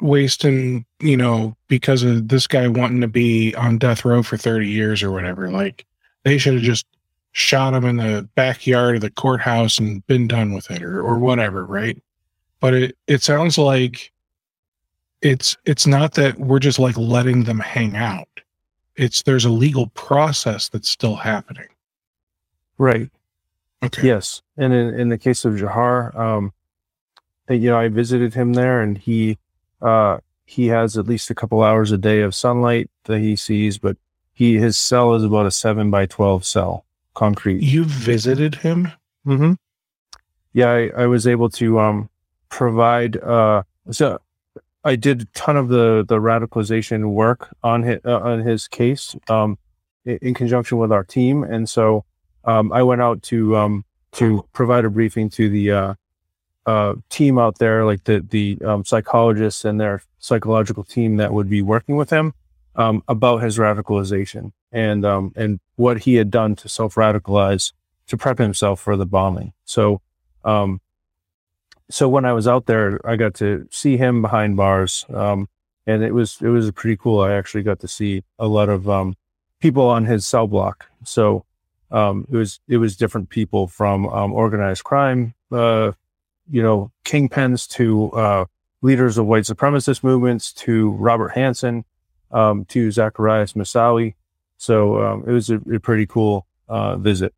wasting, 0.00 0.84
you 1.00 1.16
know, 1.16 1.56
because 1.68 2.02
of 2.02 2.28
this 2.28 2.46
guy 2.46 2.66
wanting 2.68 3.00
to 3.00 3.08
be 3.08 3.54
on 3.54 3.78
death 3.78 4.04
row 4.04 4.22
for 4.22 4.36
30 4.36 4.68
years 4.68 5.02
or 5.02 5.10
whatever. 5.10 5.50
Like 5.50 5.86
they 6.24 6.38
should 6.38 6.54
have 6.54 6.62
just 6.62 6.86
shot 7.32 7.74
him 7.74 7.84
in 7.84 7.96
the 7.98 8.28
backyard 8.34 8.96
of 8.96 9.00
the 9.02 9.10
courthouse 9.10 9.78
and 9.78 10.04
been 10.06 10.26
done 10.26 10.52
with 10.52 10.70
it 10.70 10.82
or, 10.82 11.00
or 11.00 11.18
whatever, 11.18 11.64
right? 11.64 12.00
But 12.60 12.74
it, 12.74 12.98
it 13.06 13.22
sounds 13.22 13.56
like 13.56 14.12
it's 15.22 15.56
it's 15.64 15.86
not 15.86 16.14
that 16.14 16.38
we're 16.38 16.58
just 16.58 16.78
like 16.78 16.96
letting 16.96 17.44
them 17.44 17.60
hang 17.60 17.96
out. 17.96 18.28
It's 18.96 19.22
there's 19.22 19.44
a 19.44 19.50
legal 19.50 19.88
process 19.88 20.68
that's 20.68 20.88
still 20.88 21.16
happening. 21.16 21.68
Right. 22.78 23.10
Okay. 23.82 24.08
Yes, 24.08 24.42
and 24.56 24.72
in, 24.72 24.94
in 24.94 25.08
the 25.08 25.18
case 25.18 25.44
of 25.44 25.54
Jahar, 25.54 26.14
um, 26.18 26.52
you 27.48 27.70
know, 27.70 27.78
I 27.78 27.88
visited 27.88 28.34
him 28.34 28.54
there, 28.54 28.80
and 28.80 28.98
he 28.98 29.38
uh, 29.80 30.18
he 30.44 30.66
has 30.66 30.98
at 30.98 31.06
least 31.06 31.30
a 31.30 31.34
couple 31.34 31.62
hours 31.62 31.92
a 31.92 31.98
day 31.98 32.20
of 32.22 32.34
sunlight 32.34 32.90
that 33.04 33.20
he 33.20 33.36
sees, 33.36 33.78
but 33.78 33.96
he 34.32 34.56
his 34.56 34.76
cell 34.76 35.14
is 35.14 35.22
about 35.22 35.46
a 35.46 35.50
seven 35.50 35.90
by 35.90 36.06
twelve 36.06 36.44
cell, 36.44 36.84
concrete. 37.14 37.62
You 37.62 37.84
visited 37.84 38.56
him? 38.56 38.90
Mm-hmm. 39.26 39.52
Yeah, 40.52 40.70
I, 40.70 40.90
I 41.02 41.06
was 41.06 41.26
able 41.26 41.50
to 41.50 41.78
um, 41.78 42.10
provide. 42.48 43.16
Uh, 43.18 43.62
so 43.90 44.18
I 44.84 44.96
did 44.96 45.22
a 45.22 45.24
ton 45.34 45.56
of 45.56 45.68
the 45.68 46.04
the 46.06 46.16
radicalization 46.16 47.10
work 47.10 47.48
on 47.62 47.82
his 47.82 48.00
uh, 48.04 48.18
on 48.18 48.40
his 48.40 48.66
case 48.66 49.14
um, 49.28 49.56
in, 50.04 50.18
in 50.22 50.34
conjunction 50.34 50.78
with 50.78 50.90
our 50.90 51.04
team, 51.04 51.44
and 51.44 51.68
so 51.68 52.04
um, 52.48 52.72
I 52.72 52.82
went 52.82 53.02
out 53.02 53.22
to 53.24 53.56
um, 53.56 53.84
to 54.12 54.44
provide 54.54 54.86
a 54.86 54.90
briefing 54.90 55.28
to 55.30 55.50
the 55.50 55.70
uh, 55.70 55.94
uh, 56.64 56.94
team 57.10 57.38
out 57.38 57.58
there, 57.58 57.84
like 57.84 58.04
the 58.04 58.20
the 58.20 58.58
um, 58.64 58.84
psychologists 58.86 59.66
and 59.66 59.78
their 59.78 60.02
psychological 60.18 60.82
team 60.82 61.18
that 61.18 61.32
would 61.34 61.50
be 61.50 61.60
working 61.60 61.96
with 61.96 62.08
him 62.08 62.32
um, 62.74 63.04
about 63.06 63.42
his 63.42 63.58
radicalization 63.58 64.52
and 64.72 65.04
um, 65.04 65.30
and 65.36 65.60
what 65.76 66.00
he 66.00 66.14
had 66.14 66.30
done 66.30 66.56
to 66.56 66.70
self 66.70 66.94
radicalize 66.94 67.72
to 68.06 68.16
prep 68.16 68.38
himself 68.38 68.80
for 68.80 68.96
the 68.96 69.04
bombing. 69.04 69.52
So, 69.66 70.00
um, 70.42 70.80
so 71.90 72.08
when 72.08 72.24
I 72.24 72.32
was 72.32 72.48
out 72.48 72.64
there, 72.64 72.98
I 73.06 73.16
got 73.16 73.34
to 73.34 73.68
see 73.70 73.98
him 73.98 74.22
behind 74.22 74.56
bars, 74.56 75.04
and 75.10 75.46
it 75.86 76.14
was 76.14 76.38
it 76.40 76.48
was 76.48 76.70
pretty 76.70 76.96
cool. 76.96 77.20
I 77.20 77.34
actually 77.34 77.62
got 77.62 77.80
to 77.80 77.88
see 77.88 78.24
a 78.38 78.48
lot 78.48 78.70
of 78.70 79.14
people 79.60 79.86
on 79.86 80.06
his 80.06 80.26
cell 80.26 80.46
block. 80.46 80.86
So 81.04 81.44
um, 81.90 82.26
it 82.30 82.36
was 82.36 82.60
it 82.68 82.76
was 82.78 82.96
different 82.96 83.30
people 83.30 83.66
from 83.66 84.06
um, 84.08 84.32
organized 84.32 84.84
crime, 84.84 85.34
uh, 85.50 85.92
you 86.50 86.62
know, 86.62 86.92
kingpins 87.04 87.68
to 87.70 88.10
uh, 88.12 88.44
leaders 88.82 89.18
of 89.18 89.26
white 89.26 89.44
supremacist 89.44 90.02
movements 90.02 90.52
to 90.52 90.90
Robert 90.92 91.32
Hanssen 91.32 91.84
um, 92.30 92.64
to 92.66 92.88
Zacarias 92.88 93.54
Moussaoui. 93.54 94.14
So 94.58 95.02
um, 95.02 95.24
it 95.26 95.32
was 95.32 95.50
a, 95.50 95.56
a 95.72 95.80
pretty 95.80 96.06
cool 96.06 96.46
uh, 96.68 96.96
visit. 96.96 97.34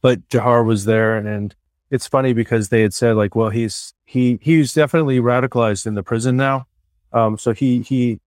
But 0.00 0.28
Jahar 0.28 0.64
was 0.64 0.84
there, 0.84 1.16
and, 1.16 1.28
and 1.28 1.54
it's 1.90 2.06
funny 2.06 2.32
because 2.32 2.70
they 2.70 2.82
had 2.82 2.94
said 2.94 3.16
like, 3.16 3.36
well, 3.36 3.50
he's 3.50 3.94
he 4.04 4.38
he's 4.40 4.72
definitely 4.72 5.20
radicalized 5.20 5.86
in 5.86 5.94
the 5.94 6.02
prison 6.02 6.36
now. 6.36 6.66
Um, 7.12 7.36
so 7.36 7.52
he 7.52 7.82
he 7.82 8.20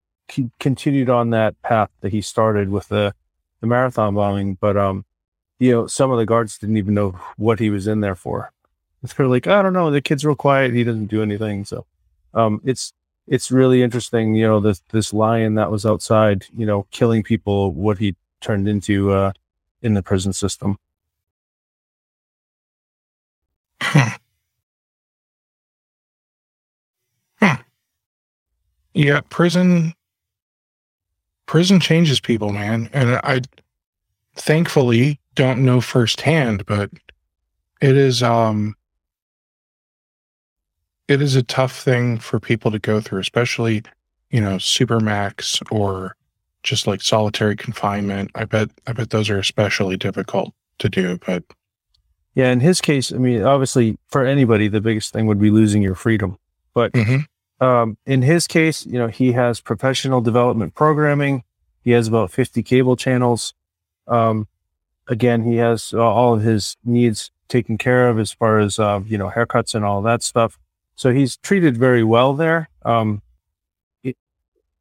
continued 0.60 1.10
on 1.10 1.30
that 1.30 1.60
path 1.62 1.90
that 2.00 2.12
he 2.12 2.20
started 2.20 2.68
with 2.68 2.88
the 2.88 3.14
the 3.64 3.68
marathon 3.68 4.14
bombing. 4.14 4.58
But 4.60 4.76
um, 4.76 5.06
you 5.58 5.72
know, 5.72 5.86
some 5.86 6.10
of 6.10 6.18
the 6.18 6.26
guards 6.26 6.58
didn't 6.58 6.76
even 6.76 6.92
know 6.94 7.18
what 7.36 7.58
he 7.58 7.70
was 7.70 7.86
in 7.86 8.00
there 8.00 8.14
for. 8.14 8.52
They're 9.16 9.26
like, 9.26 9.46
I 9.46 9.62
don't 9.62 9.72
know, 9.72 9.90
the 9.90 10.02
kid's 10.02 10.24
real 10.24 10.36
quiet. 10.36 10.74
He 10.74 10.84
doesn't 10.84 11.06
do 11.06 11.22
anything. 11.22 11.64
So 11.64 11.86
um, 12.34 12.60
it's 12.64 12.92
it's 13.26 13.50
really 13.50 13.82
interesting. 13.82 14.34
You 14.34 14.46
know, 14.46 14.60
this 14.60 14.82
this 14.90 15.14
lion 15.14 15.54
that 15.54 15.70
was 15.70 15.86
outside, 15.86 16.44
you 16.56 16.66
know, 16.66 16.86
killing 16.90 17.22
people, 17.22 17.72
what 17.72 17.98
he 17.98 18.14
turned 18.42 18.68
into 18.68 19.12
uh, 19.12 19.32
in 19.82 19.94
the 19.94 20.02
prison 20.02 20.32
system. 20.34 20.78
Huh. 23.80 24.18
Yeah, 28.96 29.22
prison 29.28 29.92
prison 31.46 31.80
changes 31.80 32.20
people, 32.20 32.52
man. 32.52 32.88
And 32.92 33.16
I 33.24 33.40
thankfully 34.36 35.20
don't 35.34 35.64
know 35.64 35.80
firsthand, 35.80 36.66
but 36.66 36.90
it 37.80 37.96
is 37.96 38.22
um 38.22 38.74
it 41.08 41.20
is 41.20 41.36
a 41.36 41.42
tough 41.42 41.78
thing 41.82 42.18
for 42.18 42.40
people 42.40 42.70
to 42.70 42.78
go 42.78 43.00
through, 43.00 43.20
especially, 43.20 43.82
you 44.30 44.40
know, 44.40 44.56
supermax 44.56 45.62
or 45.70 46.16
just 46.62 46.86
like 46.86 47.02
solitary 47.02 47.56
confinement. 47.56 48.30
I 48.34 48.44
bet 48.46 48.70
I 48.86 48.92
bet 48.92 49.10
those 49.10 49.28
are 49.28 49.38
especially 49.38 49.96
difficult 49.96 50.54
to 50.78 50.88
do, 50.88 51.18
but 51.26 51.44
Yeah, 52.34 52.50
in 52.50 52.58
his 52.60 52.80
case, 52.80 53.12
I 53.12 53.18
mean, 53.18 53.42
obviously, 53.42 53.96
for 54.08 54.24
anybody, 54.24 54.66
the 54.66 54.80
biggest 54.80 55.12
thing 55.12 55.26
would 55.26 55.38
be 55.40 55.50
losing 55.50 55.82
your 55.82 55.94
freedom. 55.94 56.36
But 56.74 56.92
Mhm. 56.92 57.26
Um, 57.60 57.96
in 58.06 58.22
his 58.22 58.46
case, 58.46 58.84
you 58.86 58.98
know, 58.98 59.06
he 59.06 59.32
has 59.32 59.60
professional 59.60 60.20
development 60.20 60.74
programming. 60.74 61.44
He 61.82 61.92
has 61.92 62.08
about 62.08 62.30
50 62.30 62.62
cable 62.62 62.96
channels. 62.96 63.54
Um, 64.06 64.48
again, 65.08 65.42
he 65.42 65.56
has 65.56 65.92
uh, 65.94 66.02
all 66.02 66.34
of 66.34 66.42
his 66.42 66.76
needs 66.84 67.30
taken 67.48 67.78
care 67.78 68.08
of 68.08 68.18
as 68.18 68.32
far 68.32 68.58
as, 68.58 68.78
uh, 68.78 69.00
you 69.06 69.18
know, 69.18 69.30
haircuts 69.30 69.74
and 69.74 69.84
all 69.84 70.02
that 70.02 70.22
stuff. 70.22 70.58
So 70.96 71.12
he's 71.12 71.36
treated 71.36 71.76
very 71.76 72.04
well 72.04 72.34
there. 72.34 72.68
Um, 72.84 73.22
it, 74.02 74.16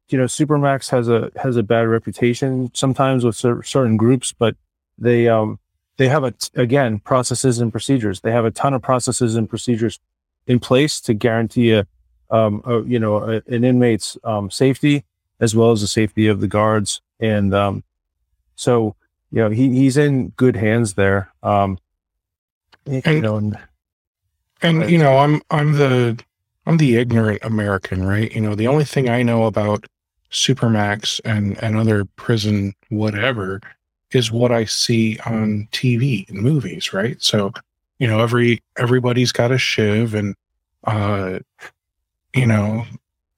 you 0.08 0.18
know, 0.18 0.24
Supermax 0.24 0.90
has 0.90 1.08
a 1.08 1.30
has 1.36 1.56
a 1.56 1.62
bad 1.62 1.88
reputation 1.88 2.70
sometimes 2.74 3.24
with 3.24 3.36
cer- 3.36 3.62
certain 3.62 3.96
groups, 3.96 4.32
but 4.32 4.56
they 4.96 5.28
um, 5.28 5.58
they 5.96 6.08
have 6.08 6.22
a 6.24 6.30
t- 6.30 6.50
again 6.54 7.00
processes 7.00 7.58
and 7.58 7.72
procedures. 7.72 8.20
They 8.20 8.32
have 8.32 8.44
a 8.44 8.50
ton 8.50 8.74
of 8.74 8.82
processes 8.82 9.34
and 9.34 9.48
procedures 9.48 9.98
in 10.46 10.60
place 10.60 11.00
to 11.00 11.14
guarantee 11.14 11.72
a, 11.72 11.86
um, 12.30 12.62
a 12.64 12.82
you 12.82 12.98
know 12.98 13.16
a, 13.18 13.42
an 13.46 13.64
inmate's 13.64 14.16
um, 14.24 14.50
safety 14.50 15.04
as 15.40 15.54
well 15.54 15.72
as 15.72 15.80
the 15.80 15.86
safety 15.86 16.26
of 16.26 16.40
the 16.40 16.48
guards. 16.48 17.00
And 17.20 17.54
um, 17.54 17.84
so 18.56 18.94
you 19.30 19.38
know 19.42 19.50
he 19.50 19.70
he's 19.70 19.96
in 19.96 20.28
good 20.30 20.56
hands 20.56 20.94
there. 20.94 21.32
Um, 21.42 21.78
you 22.86 23.02
And- 23.04 23.22
know, 23.22 23.36
and 23.36 23.58
And 24.62 24.90
you 24.90 24.98
know, 24.98 25.18
I'm 25.18 25.42
I'm 25.50 25.72
the 25.72 26.18
I'm 26.66 26.76
the 26.78 26.96
ignorant 26.96 27.40
American, 27.42 28.04
right? 28.06 28.32
You 28.34 28.40
know, 28.40 28.54
the 28.54 28.68
only 28.68 28.84
thing 28.84 29.08
I 29.10 29.22
know 29.22 29.44
about 29.44 29.84
Supermax 30.30 31.20
and 31.24 31.62
and 31.62 31.76
other 31.76 32.04
prison 32.16 32.74
whatever 32.88 33.60
is 34.12 34.30
what 34.30 34.52
I 34.52 34.64
see 34.64 35.18
on 35.26 35.68
TV 35.72 36.28
and 36.28 36.38
movies, 36.38 36.92
right? 36.92 37.20
So, 37.22 37.52
you 37.98 38.06
know, 38.06 38.20
every 38.20 38.62
everybody's 38.78 39.32
got 39.32 39.50
a 39.52 39.58
shiv 39.58 40.14
and 40.14 40.34
uh 40.84 41.38
you 42.34 42.46
know, 42.46 42.84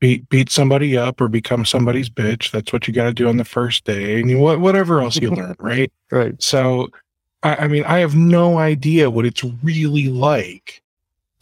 beat 0.00 0.28
beat 0.28 0.50
somebody 0.50 0.96
up 0.96 1.20
or 1.20 1.28
become 1.28 1.64
somebody's 1.64 2.08
bitch. 2.10 2.50
That's 2.50 2.72
what 2.72 2.86
you 2.88 2.94
got 2.94 3.04
to 3.04 3.12
do 3.14 3.28
on 3.28 3.36
the 3.36 3.44
first 3.44 3.84
day, 3.84 4.20
and 4.20 4.30
you, 4.30 4.38
what 4.38 4.60
whatever 4.60 5.00
else 5.00 5.16
you 5.16 5.30
learn, 5.34 5.56
right? 5.58 5.92
Right. 6.10 6.40
So, 6.42 6.88
I, 7.42 7.56
I 7.56 7.68
mean, 7.68 7.84
I 7.84 7.98
have 7.98 8.14
no 8.14 8.58
idea 8.58 9.10
what 9.10 9.26
it's 9.26 9.44
really 9.62 10.08
like 10.08 10.82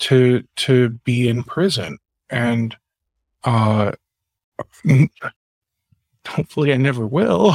to 0.01 0.43
to 0.57 0.91
be 1.05 1.29
in 1.29 1.43
prison, 1.45 1.99
and 2.31 2.77
uh, 3.45 3.93
hopefully, 6.29 6.73
I 6.73 6.77
never 6.77 7.07
will. 7.07 7.55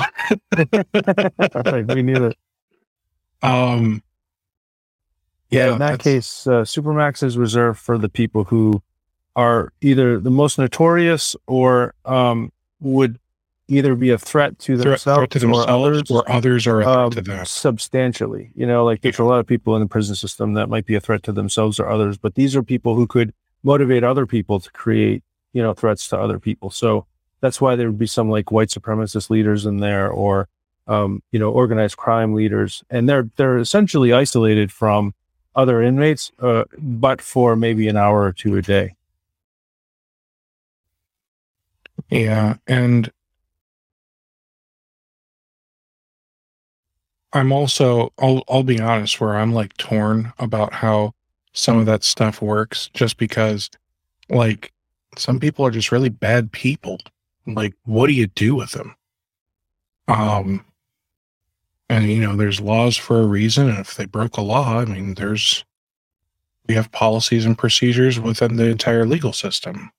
right, 0.56 1.88
me 1.88 2.02
neither. 2.02 2.34
Um, 3.41 4.04
Yeah, 5.50 5.74
in 5.74 5.80
that 5.80 6.00
that's- 6.00 6.04
case, 6.04 6.47
uh, 6.47 6.62
Supermax 6.64 7.24
is 7.24 7.38
reserved 7.38 7.80
for 7.80 7.97
the 7.97 8.10
people 8.10 8.43
who 8.43 8.82
are 9.40 9.72
either 9.80 10.20
the 10.20 10.30
most 10.30 10.60
notorious 10.60 11.34
or 11.48 11.94
um, 12.04 12.52
would 12.82 13.18
either 13.70 13.96
be 13.96 14.10
a 14.10 14.18
threat 14.18 14.60
to 14.60 14.76
threat, 14.76 14.84
themselves, 14.84 15.18
threat 15.18 15.30
to 15.30 15.40
themselves, 15.40 15.66
or 15.66 15.72
others 15.72 16.12
or 16.12 16.30
others 16.30 16.68
are 16.68 16.82
a 16.82 16.84
threat 16.84 16.98
um, 16.98 17.12
to 17.12 17.22
them. 17.22 17.46
substantially. 17.46 18.52
You 18.54 18.68
know, 18.68 18.84
like 18.84 19.00
there's 19.00 19.18
a 19.18 19.24
lot 19.24 19.40
of 19.40 19.48
people 19.48 19.76
in 19.78 19.82
the 19.82 19.88
prison 19.88 20.16
system 20.16 20.56
that 20.56 20.68
might 20.68 20.86
be 20.86 20.96
a 20.96 21.00
threat 21.00 21.24
to 21.24 21.32
themselves 21.32 21.80
or 21.80 21.88
others, 21.88 22.18
but 22.18 22.36
these 22.36 22.54
are 22.54 22.64
people 22.64 22.96
who 22.96 23.08
could 23.08 23.34
motivate 23.64 24.04
other 24.04 24.26
people 24.26 24.60
to 24.60 24.70
create, 24.72 25.24
you 25.54 25.62
know, 25.62 25.74
threats 25.74 26.10
to 26.10 26.20
other 26.20 26.38
people. 26.38 26.70
So 26.70 27.06
that's 27.40 27.62
why 27.62 27.78
there 27.78 27.88
would 27.88 28.00
be 28.00 28.08
some 28.08 28.30
like 28.30 28.52
white 28.52 28.70
supremacist 28.70 29.30
leaders 29.30 29.66
in 29.66 29.78
there 29.78 30.10
or 30.10 30.50
um, 30.88 31.24
you 31.32 31.40
know, 31.40 31.50
organized 31.50 31.96
crime 31.96 32.34
leaders. 32.34 32.84
And 32.90 33.08
they're 33.08 33.30
they're 33.38 33.60
essentially 33.60 34.12
isolated 34.12 34.70
from 34.70 35.14
other 35.56 35.82
inmates, 35.82 36.34
uh, 36.40 36.66
but 36.78 37.22
for 37.22 37.56
maybe 37.56 37.88
an 37.88 37.96
hour 37.96 38.24
or 38.24 38.34
two 38.34 38.58
a 38.58 38.62
day. 38.62 38.96
Yeah, 42.10 42.57
and 42.68 43.12
I'm 47.34 47.51
also 47.51 48.12
I'll 48.20 48.43
I'll 48.49 48.64
be 48.64 48.80
honest 48.80 49.20
where 49.22 49.36
I'm 49.38 49.53
like 49.53 49.76
torn 49.78 50.34
about 50.39 50.74
how 50.74 51.14
some 51.53 51.78
of 51.78 51.86
that 51.86 52.03
stuff 52.03 52.41
works 52.41 52.89
just 52.93 53.18
because 53.18 53.70
like 54.30 54.74
some 55.18 55.39
people 55.39 55.66
are 55.66 55.72
just 55.72 55.91
really 55.91 56.10
bad 56.10 56.51
people. 56.51 56.99
Like 57.47 57.76
what 57.86 58.07
do 58.07 58.14
you 58.14 58.28
do 58.28 58.55
with 58.55 58.72
them? 58.72 58.95
Um 60.10 60.66
and 61.89 62.05
you 62.05 62.22
know 62.22 62.36
there's 62.36 62.62
laws 62.62 62.97
for 62.97 63.20
a 63.22 63.26
reason 63.28 63.70
and 63.70 63.80
if 63.80 63.95
they 63.95 64.05
broke 64.05 64.38
a 64.38 64.41
law, 64.41 64.80
I 64.80 64.86
mean 64.86 65.16
there's 65.16 65.66
we 66.68 66.76
have 66.76 66.91
policies 66.91 67.45
and 67.45 67.57
procedures 67.57 68.20
within 68.20 68.55
the 68.55 68.68
entire 68.70 69.05
legal 69.05 69.34
system. 69.34 69.91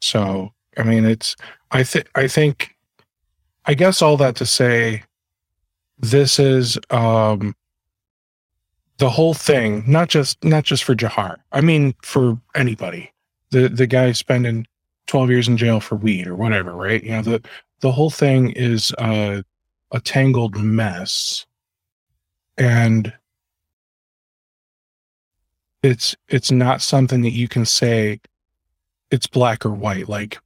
So, 0.00 0.52
I 0.78 0.82
mean 0.82 1.04
it's 1.04 1.36
I 1.70 1.82
think 1.84 2.08
I 2.14 2.28
think 2.28 2.74
I 3.64 3.74
guess 3.74 4.02
all 4.02 4.16
that 4.18 4.36
to 4.36 4.46
say 4.46 5.02
this 5.98 6.38
is 6.38 6.78
um 6.90 7.54
the 8.98 9.10
whole 9.10 9.34
thing, 9.34 9.84
not 9.86 10.08
just 10.08 10.42
not 10.44 10.64
just 10.64 10.84
for 10.84 10.94
Jahar. 10.94 11.36
I 11.52 11.60
mean 11.60 11.94
for 12.02 12.40
anybody. 12.54 13.12
The 13.50 13.68
the 13.68 13.86
guy 13.86 14.12
spending 14.12 14.66
12 15.08 15.30
years 15.30 15.48
in 15.48 15.56
jail 15.56 15.80
for 15.80 15.96
weed 15.96 16.26
or 16.26 16.36
whatever, 16.36 16.72
right? 16.72 17.02
You 17.02 17.10
know, 17.12 17.22
the 17.22 17.42
the 17.80 17.92
whole 17.92 18.10
thing 18.10 18.50
is 18.52 18.92
uh 18.98 19.42
a 19.92 20.00
tangled 20.00 20.56
mess. 20.56 21.46
And 22.58 23.12
it's 25.82 26.16
it's 26.28 26.50
not 26.50 26.80
something 26.80 27.22
that 27.22 27.32
you 27.32 27.48
can 27.48 27.64
say 27.64 28.20
it's 29.10 29.26
black 29.26 29.66
or 29.66 29.70
white 29.70 30.08
like 30.08 30.38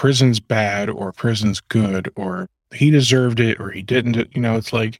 prison's 0.00 0.40
bad 0.40 0.88
or 0.88 1.12
prison's 1.12 1.60
good 1.60 2.10
or 2.16 2.48
he 2.72 2.90
deserved 2.90 3.38
it 3.38 3.60
or 3.60 3.68
he 3.68 3.82
didn't 3.82 4.16
you 4.34 4.40
know 4.40 4.56
it's 4.56 4.72
like 4.72 4.98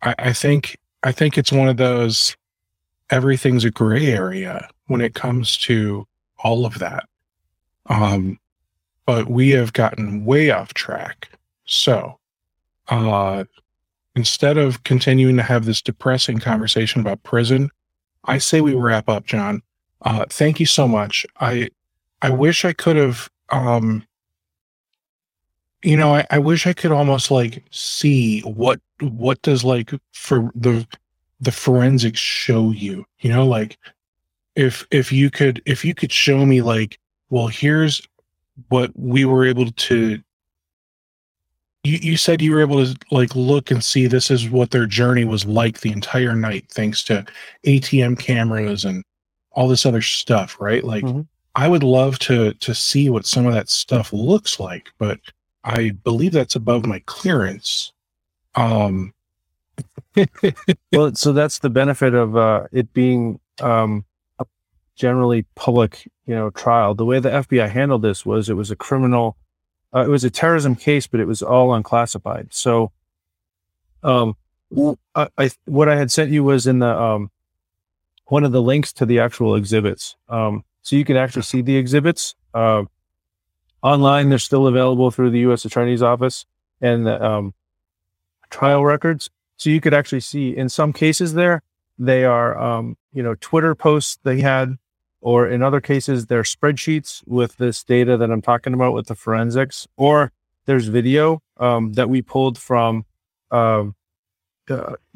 I, 0.00 0.14
I 0.18 0.32
think 0.32 0.78
i 1.02 1.12
think 1.12 1.36
it's 1.36 1.52
one 1.52 1.68
of 1.68 1.76
those 1.76 2.34
everything's 3.10 3.66
a 3.66 3.70
gray 3.70 4.06
area 4.06 4.70
when 4.86 5.02
it 5.02 5.14
comes 5.14 5.58
to 5.58 6.06
all 6.38 6.64
of 6.64 6.78
that. 6.78 7.04
Um 7.90 8.38
but 9.04 9.28
we 9.28 9.50
have 9.50 9.74
gotten 9.74 10.24
way 10.24 10.48
off 10.50 10.72
track. 10.72 11.28
So 11.66 12.18
uh 12.88 13.44
instead 14.16 14.56
of 14.56 14.82
continuing 14.84 15.36
to 15.36 15.42
have 15.42 15.66
this 15.66 15.82
depressing 15.82 16.38
conversation 16.38 17.02
about 17.02 17.22
prison 17.22 17.68
i 18.24 18.38
say 18.38 18.62
we 18.62 18.72
wrap 18.72 19.10
up 19.10 19.26
john. 19.26 19.60
Uh 20.00 20.24
thank 20.30 20.58
you 20.58 20.64
so 20.64 20.88
much. 20.88 21.26
I 21.38 21.68
i 22.22 22.30
wish 22.30 22.64
i 22.64 22.72
could 22.72 22.96
have 22.96 23.28
um 23.50 24.06
you 25.82 25.96
know 25.96 26.14
I, 26.14 26.26
I 26.30 26.38
wish 26.38 26.66
i 26.66 26.72
could 26.72 26.92
almost 26.92 27.30
like 27.30 27.64
see 27.70 28.40
what 28.42 28.80
what 29.00 29.40
does 29.42 29.64
like 29.64 29.90
for 30.12 30.50
the 30.54 30.86
the 31.40 31.52
forensics 31.52 32.20
show 32.20 32.70
you 32.70 33.04
you 33.20 33.30
know 33.30 33.46
like 33.46 33.78
if 34.54 34.86
if 34.90 35.10
you 35.12 35.30
could 35.30 35.60
if 35.66 35.84
you 35.84 35.94
could 35.94 36.12
show 36.12 36.44
me 36.46 36.62
like 36.62 36.98
well 37.30 37.48
here's 37.48 38.00
what 38.68 38.90
we 38.94 39.24
were 39.24 39.44
able 39.44 39.70
to 39.72 40.20
you, 41.84 41.98
you 42.00 42.16
said 42.16 42.40
you 42.40 42.52
were 42.52 42.60
able 42.60 42.84
to 42.84 42.94
like 43.10 43.34
look 43.34 43.70
and 43.70 43.82
see 43.82 44.06
this 44.06 44.30
is 44.30 44.48
what 44.48 44.70
their 44.70 44.86
journey 44.86 45.24
was 45.24 45.44
like 45.46 45.80
the 45.80 45.90
entire 45.90 46.36
night 46.36 46.66
thanks 46.70 47.02
to 47.04 47.24
atm 47.66 48.16
cameras 48.18 48.84
and 48.84 49.02
all 49.52 49.66
this 49.68 49.84
other 49.84 50.02
stuff 50.02 50.56
right 50.60 50.84
like 50.84 51.02
Mhm. 51.04 51.26
i 51.56 51.66
would 51.66 51.82
love 51.82 52.18
to 52.20 52.52
to 52.54 52.74
see 52.74 53.10
what 53.10 53.26
some 53.26 53.46
of 53.46 53.54
that 53.54 53.68
stuff 53.68 54.12
looks 54.12 54.60
like 54.60 54.90
but 54.98 55.18
i 55.64 55.90
believe 55.90 56.32
that's 56.32 56.56
above 56.56 56.86
my 56.86 57.02
clearance 57.06 57.92
um 58.54 59.12
well, 60.92 61.14
so 61.14 61.32
that's 61.32 61.58
the 61.60 61.70
benefit 61.70 62.14
of 62.14 62.36
uh, 62.36 62.66
it 62.72 62.92
being 62.92 63.40
um, 63.60 64.04
a 64.38 64.46
generally 64.96 65.46
public, 65.54 66.08
you 66.26 66.34
know, 66.34 66.50
trial. 66.50 66.94
The 66.94 67.04
way 67.04 67.18
the 67.20 67.30
FBI 67.30 67.70
handled 67.70 68.02
this 68.02 68.26
was 68.26 68.48
it 68.48 68.54
was 68.54 68.70
a 68.70 68.76
criminal, 68.76 69.36
uh, 69.94 70.00
it 70.00 70.08
was 70.08 70.24
a 70.24 70.30
terrorism 70.30 70.76
case, 70.76 71.06
but 71.06 71.20
it 71.20 71.26
was 71.26 71.42
all 71.42 71.74
unclassified. 71.74 72.48
So, 72.52 72.92
um, 74.02 74.36
I, 75.14 75.28
I 75.38 75.50
what 75.64 75.88
I 75.88 75.96
had 75.96 76.10
sent 76.10 76.30
you 76.30 76.44
was 76.44 76.66
in 76.66 76.78
the 76.78 77.00
um, 77.00 77.30
one 78.26 78.44
of 78.44 78.52
the 78.52 78.62
links 78.62 78.92
to 78.94 79.06
the 79.06 79.20
actual 79.20 79.54
exhibits. 79.54 80.16
Um, 80.28 80.64
so 80.82 80.96
you 80.96 81.04
can 81.04 81.16
actually 81.16 81.42
see 81.42 81.62
the 81.62 81.76
exhibits 81.76 82.34
uh, 82.54 82.84
online. 83.82 84.28
They're 84.28 84.38
still 84.38 84.66
available 84.66 85.10
through 85.10 85.30
the 85.30 85.40
U.S. 85.40 85.64
Attorney's 85.64 86.02
Office 86.02 86.46
and 86.80 87.06
the 87.06 87.22
um, 87.24 87.54
trial 88.50 88.84
records. 88.84 89.30
So 89.56 89.70
you 89.70 89.80
could 89.80 89.94
actually 89.94 90.20
see 90.20 90.56
in 90.56 90.68
some 90.68 90.92
cases 90.92 91.34
there, 91.34 91.62
they 91.98 92.24
are, 92.24 92.58
um, 92.58 92.96
you 93.12 93.22
know, 93.22 93.34
Twitter 93.36 93.74
posts 93.74 94.18
they 94.22 94.40
had, 94.40 94.76
or 95.20 95.48
in 95.48 95.62
other 95.62 95.80
cases, 95.80 96.26
they're 96.26 96.42
spreadsheets 96.42 97.22
with 97.26 97.56
this 97.58 97.84
data 97.84 98.16
that 98.16 98.30
I'm 98.30 98.42
talking 98.42 98.74
about 98.74 98.92
with 98.92 99.06
the 99.06 99.14
forensics, 99.14 99.86
or 99.96 100.32
there's 100.66 100.88
video 100.88 101.42
um, 101.58 101.92
that 101.92 102.08
we 102.08 102.22
pulled 102.22 102.58
from 102.58 103.04
uh, 103.52 103.84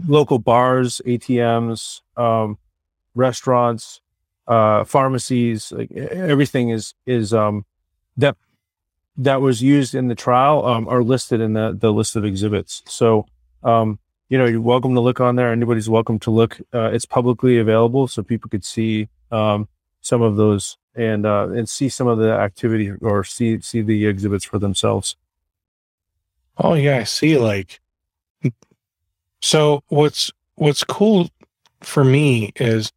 local 0.06 0.38
bars, 0.38 1.00
ATMs, 1.06 2.02
um, 2.16 2.58
restaurants, 3.14 4.00
uh, 4.46 4.84
pharmacies. 4.84 5.72
Like 5.72 5.90
everything 5.92 6.70
is 6.70 6.94
is 7.04 7.34
um, 7.34 7.64
that 8.16 8.36
that 9.18 9.40
was 9.40 9.62
used 9.62 9.94
in 9.94 10.08
the 10.08 10.14
trial 10.14 10.64
um, 10.66 10.88
are 10.88 11.02
listed 11.02 11.40
in 11.40 11.54
the 11.54 11.76
the 11.78 11.92
list 11.92 12.16
of 12.16 12.24
exhibits. 12.24 12.82
So 12.86 13.26
um, 13.62 13.98
you 14.28 14.38
know, 14.38 14.44
you're 14.44 14.60
welcome 14.60 14.94
to 14.94 15.00
look 15.00 15.20
on 15.20 15.36
there. 15.36 15.52
Anybody's 15.52 15.88
welcome 15.88 16.18
to 16.20 16.30
look. 16.30 16.58
Uh, 16.74 16.90
it's 16.92 17.06
publicly 17.06 17.58
available, 17.58 18.08
so 18.08 18.22
people 18.22 18.50
could 18.50 18.64
see 18.64 19.08
um, 19.30 19.68
some 20.00 20.20
of 20.20 20.36
those 20.36 20.76
and 20.94 21.24
uh, 21.26 21.48
and 21.50 21.68
see 21.68 21.88
some 21.88 22.06
of 22.08 22.18
the 22.18 22.32
activity 22.32 22.90
or 23.00 23.22
see 23.22 23.60
see 23.60 23.82
the 23.82 24.06
exhibits 24.06 24.44
for 24.44 24.58
themselves. 24.58 25.16
Oh 26.58 26.74
yeah, 26.74 26.98
I 26.98 27.04
see. 27.04 27.38
Like, 27.38 27.80
so 29.40 29.82
what's 29.88 30.32
what's 30.56 30.82
cool 30.82 31.28
for 31.82 32.04
me 32.04 32.52
is, 32.56 32.90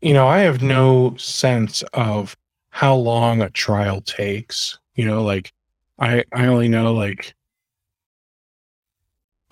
you 0.00 0.14
know, 0.14 0.28
I 0.28 0.40
have 0.40 0.62
no 0.62 1.14
sense 1.16 1.82
of 1.92 2.36
how 2.70 2.94
long 2.94 3.42
a 3.42 3.50
trial 3.50 4.00
takes. 4.00 4.78
You 4.94 5.04
know, 5.04 5.22
like 5.22 5.52
I 6.00 6.24
I 6.32 6.46
only 6.46 6.68
know 6.68 6.92
like 6.94 7.34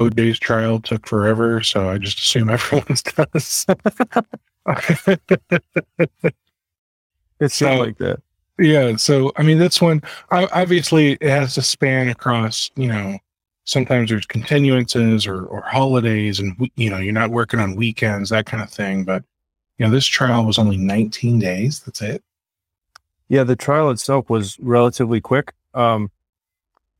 OJ's 0.01 0.39
trial 0.39 0.81
took 0.81 1.07
forever, 1.07 1.63
so 1.63 1.89
I 1.89 1.99
just 1.99 2.19
assume 2.19 2.51
everyone's 2.51 3.03
does. 3.03 3.67
It's 7.41 7.55
So- 7.55 7.75
like 7.79 7.99
that. 7.99 8.21
Yeah, 8.61 8.97
so 8.97 9.31
I 9.37 9.45
mean, 9.45 9.59
this 9.59 9.81
one 9.81 10.03
I, 10.33 10.47
obviously 10.47 11.13
it 11.13 11.31
has 11.31 11.55
to 11.55 11.63
span 11.63 12.09
across, 12.09 12.73
you 12.75 12.89
know, 12.89 13.17
sometimes 13.63 14.11
there's 14.11 14.27
continuances 14.27 15.29
or, 15.29 15.47
or 15.47 15.61
holidays 15.63 16.41
and 16.41 16.57
you 16.75 16.91
know 16.91 16.99
you're 16.99 17.13
not 17.13 17.31
working 17.31 17.61
on 17.61 17.77
weekends 17.77 18.31
that 18.31 18.47
kind 18.47 18.63
of 18.63 18.71
thing 18.71 19.05
but 19.05 19.23
you 19.77 19.85
know 19.85 19.93
this 19.93 20.07
trial 20.07 20.47
was 20.47 20.57
only 20.59 20.79
19 20.79 21.39
days 21.39 21.81
that's 21.81 22.01
it 22.01 22.25
yeah 23.29 23.45
the 23.45 23.55
trial 23.55 23.91
itself 23.91 24.31
was 24.31 24.59
relatively 24.59 25.21
quick 25.21 25.53
um, 25.75 26.11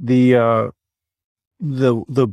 the 0.01 0.37
uh, 0.37 0.71
the 1.61 2.03
the 2.09 2.29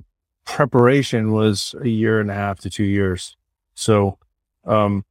preparation 0.46 1.32
was 1.32 1.74
a 1.82 1.88
year 1.88 2.20
and 2.20 2.30
a 2.30 2.34
half 2.34 2.60
to 2.60 2.70
two 2.70 2.84
years 2.84 3.36
so 3.74 4.18
um, 4.66 5.04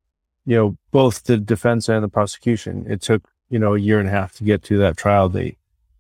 you 0.47 0.57
know 0.57 0.77
both 0.93 1.25
the 1.25 1.37
defense 1.37 1.89
and 1.89 2.05
the 2.05 2.09
prosecution 2.09 2.87
it 2.89 3.01
took 3.01 3.29
you 3.51 3.59
know 3.59 3.75
a 3.75 3.79
year 3.79 3.99
and 3.99 4.09
a 4.09 4.13
half 4.13 4.33
to 4.35 4.45
get 4.45 4.63
to 4.63 4.79
that 4.79 4.97
trial 4.97 5.29
date 5.29 5.59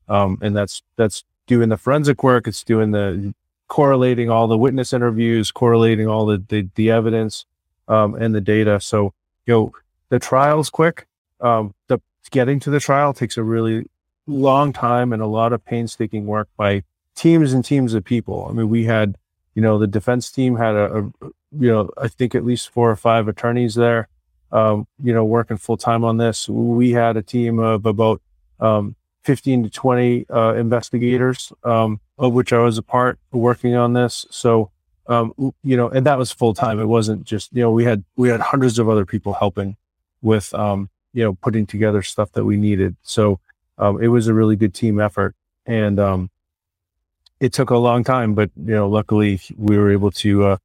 um, 0.08 0.38
and 0.42 0.56
that's 0.56 0.82
that's 0.96 1.24
doing 1.46 1.68
the 1.68 1.76
forensic 1.76 2.22
work. 2.22 2.46
It's 2.46 2.64
doing 2.64 2.90
the 2.90 3.34
correlating 3.68 4.30
all 4.30 4.46
the 4.46 4.58
witness 4.58 4.92
interviews, 4.92 5.50
correlating 5.50 6.08
all 6.08 6.26
the 6.26 6.42
the, 6.48 6.68
the 6.74 6.90
evidence 6.90 7.46
um, 7.88 8.14
and 8.14 8.34
the 8.34 8.40
data. 8.40 8.80
So 8.80 9.14
you 9.46 9.54
know 9.54 9.72
the 10.08 10.18
trial's 10.18 10.70
quick. 10.70 11.06
Um, 11.40 11.74
the 11.88 12.00
getting 12.30 12.60
to 12.60 12.70
the 12.70 12.80
trial 12.80 13.12
takes 13.12 13.36
a 13.36 13.42
really 13.42 13.86
long 14.26 14.72
time 14.72 15.12
and 15.12 15.22
a 15.22 15.26
lot 15.26 15.52
of 15.52 15.64
painstaking 15.64 16.26
work 16.26 16.48
by 16.56 16.82
teams 17.14 17.52
and 17.52 17.64
teams 17.64 17.94
of 17.94 18.04
people. 18.04 18.46
I 18.48 18.52
mean, 18.52 18.68
we 18.68 18.84
had 18.84 19.16
you 19.54 19.62
know 19.62 19.78
the 19.78 19.86
defense 19.86 20.30
team 20.30 20.56
had 20.56 20.74
a, 20.74 20.98
a 20.98 21.02
you 21.58 21.70
know 21.70 21.90
I 21.96 22.08
think 22.08 22.34
at 22.34 22.44
least 22.44 22.70
four 22.70 22.90
or 22.90 22.96
five 22.96 23.28
attorneys 23.28 23.74
there. 23.74 24.08
Um, 24.52 24.86
you 25.02 25.12
know, 25.12 25.24
working 25.24 25.56
full 25.56 25.76
time 25.76 26.04
on 26.04 26.18
this. 26.18 26.48
We 26.48 26.92
had 26.92 27.16
a 27.16 27.22
team 27.22 27.58
of 27.58 27.86
about 27.86 28.22
um, 28.60 28.94
15 29.24 29.64
to 29.64 29.70
20 29.70 30.26
uh, 30.30 30.54
investigators, 30.54 31.52
um, 31.64 32.00
of 32.18 32.32
which 32.34 32.52
I 32.52 32.58
was 32.58 32.78
a 32.78 32.82
part 32.82 33.18
working 33.32 33.74
on 33.74 33.94
this. 33.94 34.26
So, 34.30 34.70
um, 35.06 35.32
you 35.62 35.76
know, 35.76 35.88
and 35.88 36.06
that 36.06 36.18
was 36.18 36.30
full 36.30 36.54
time. 36.54 36.78
It 36.78 36.86
wasn't 36.86 37.24
just, 37.24 37.52
you 37.52 37.62
know, 37.62 37.70
we 37.70 37.84
had, 37.84 38.04
we 38.16 38.28
had 38.28 38.40
hundreds 38.40 38.78
of 38.78 38.88
other 38.88 39.06
people 39.06 39.32
helping 39.32 39.76
with, 40.22 40.52
um, 40.54 40.90
you 41.12 41.24
know, 41.24 41.34
putting 41.34 41.66
together 41.66 42.02
stuff 42.02 42.32
that 42.32 42.44
we 42.44 42.56
needed. 42.56 42.96
So, 43.02 43.40
um, 43.78 44.02
it 44.02 44.08
was 44.08 44.28
a 44.28 44.34
really 44.34 44.56
good 44.56 44.74
team 44.74 45.00
effort 45.00 45.34
and, 45.66 45.98
um, 45.98 46.30
it 47.40 47.52
took 47.52 47.70
a 47.70 47.76
long 47.76 48.04
time, 48.04 48.34
but, 48.34 48.50
you 48.56 48.74
know, 48.74 48.88
luckily 48.88 49.40
we 49.56 49.76
were 49.76 49.90
able 49.90 50.10
to, 50.12 50.44
uh, 50.44 50.56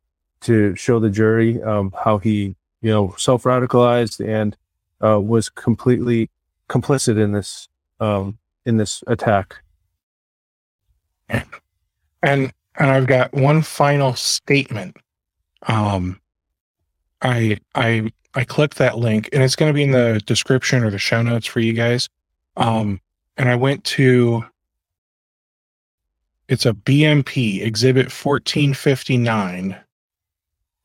to 0.42 0.76
show 0.76 1.00
the 1.00 1.10
jury, 1.10 1.62
um, 1.64 1.94
how 2.04 2.18
he, 2.18 2.56
you 2.82 2.92
know, 2.92 3.14
self 3.18 3.44
radicalized 3.44 4.26
and, 4.26 4.56
uh, 5.04 5.20
was 5.20 5.50
completely 5.50 6.30
complicit 6.70 7.20
in 7.20 7.32
this, 7.32 7.68
um, 8.00 8.38
in 8.66 8.78
this 8.78 9.04
attack. 9.08 9.64
And 12.22 12.52
and 12.76 12.90
I've 12.90 13.08
got 13.08 13.34
one 13.34 13.62
final 13.62 14.14
statement. 14.16 14.98
Um, 15.64 16.20
I 17.22 17.58
I 17.76 18.12
I 18.36 18.44
clicked 18.46 18.78
that 18.78 18.98
link, 18.98 19.30
and 19.34 19.44
it's 19.44 19.56
going 19.56 19.70
to 19.70 19.74
be 19.74 19.84
in 19.84 19.92
the 19.92 20.22
description 20.26 20.84
or 20.84 20.90
the 20.90 20.98
show 20.98 21.22
notes 21.22 21.46
for 21.46 21.60
you 21.60 21.74
guys. 21.74 22.10
Um, 22.58 23.00
and 23.38 23.50
I 23.50 23.56
went 23.56 23.84
to 23.86 24.44
it's 26.48 26.66
a 26.66 26.74
BMP 26.74 27.62
Exhibit 27.62 28.12
fourteen 28.12 28.74
fifty 28.74 29.18
nine 29.18 29.78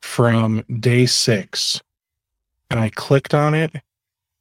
from 0.02 0.62
day 0.80 1.06
six, 1.06 1.82
and 2.70 2.78
I 2.78 2.90
clicked 2.90 3.34
on 3.34 3.54
it, 3.54 3.72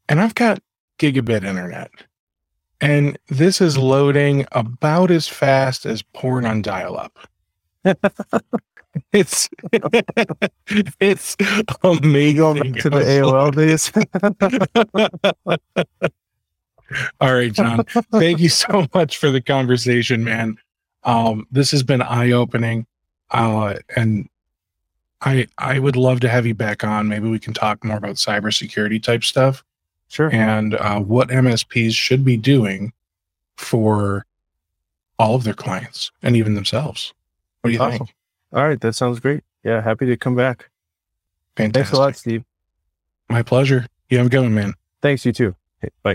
and 0.09 0.19
I've 0.21 0.35
got 0.35 0.61
gigabit 0.99 1.43
internet. 1.43 1.91
And 2.81 3.17
this 3.29 3.61
is 3.61 3.77
loading 3.77 4.45
about 4.51 5.09
as 5.09 5.27
fast 5.27 5.85
as 5.85 6.01
porn 6.01 6.45
on 6.45 6.61
dial 6.61 6.97
up. 6.97 7.17
it's 9.13 9.49
it's 10.99 11.37
amazing. 11.83 12.35
Going 12.35 12.73
to 12.73 12.89
the 12.89 12.99
AOL 12.99 13.55
days. 13.55 13.91
All 17.19 17.33
right, 17.33 17.51
John. 17.51 17.83
Thank 18.11 18.39
you 18.39 18.49
so 18.49 18.87
much 18.93 19.17
for 19.17 19.31
the 19.31 19.41
conversation, 19.41 20.23
man. 20.23 20.57
Um, 21.03 21.47
this 21.51 21.71
has 21.71 21.83
been 21.83 22.01
eye 22.01 22.31
opening, 22.31 22.85
uh, 23.31 23.75
and 23.95 24.29
I 25.21 25.47
I 25.57 25.79
would 25.79 25.95
love 25.95 26.19
to 26.21 26.29
have 26.29 26.45
you 26.45 26.53
back 26.53 26.83
on. 26.83 27.07
Maybe 27.07 27.29
we 27.29 27.39
can 27.39 27.53
talk 27.53 27.83
more 27.83 27.97
about 27.97 28.15
cybersecurity 28.15 29.01
type 29.01 29.23
stuff. 29.23 29.63
Sure. 30.09 30.29
And 30.31 30.75
uh, 30.75 30.99
what 30.99 31.29
MSPs 31.29 31.93
should 31.95 32.23
be 32.23 32.37
doing 32.37 32.93
for 33.57 34.25
all 35.17 35.35
of 35.35 35.43
their 35.43 35.53
clients 35.53 36.11
and 36.21 36.35
even 36.35 36.53
themselves. 36.53 37.13
What 37.61 37.69
do 37.69 37.73
you 37.73 37.81
awesome. 37.81 37.97
think? 37.99 38.15
All 38.53 38.63
right. 38.63 38.79
That 38.79 38.93
sounds 38.93 39.19
great. 39.19 39.43
Yeah. 39.63 39.81
Happy 39.81 40.05
to 40.05 40.17
come 40.17 40.35
back. 40.35 40.69
Fantastic. 41.55 41.73
Thanks 41.73 41.97
a 41.97 41.99
lot, 41.99 42.15
Steve. 42.15 42.43
My 43.29 43.41
pleasure. 43.41 43.87
You 44.09 44.17
have 44.19 44.27
a 44.27 44.29
good 44.29 44.41
one, 44.41 44.53
man. 44.53 44.73
Thanks. 45.01 45.25
You 45.25 45.31
too. 45.31 45.55
Hey, 45.81 45.89
bye. 46.03 46.11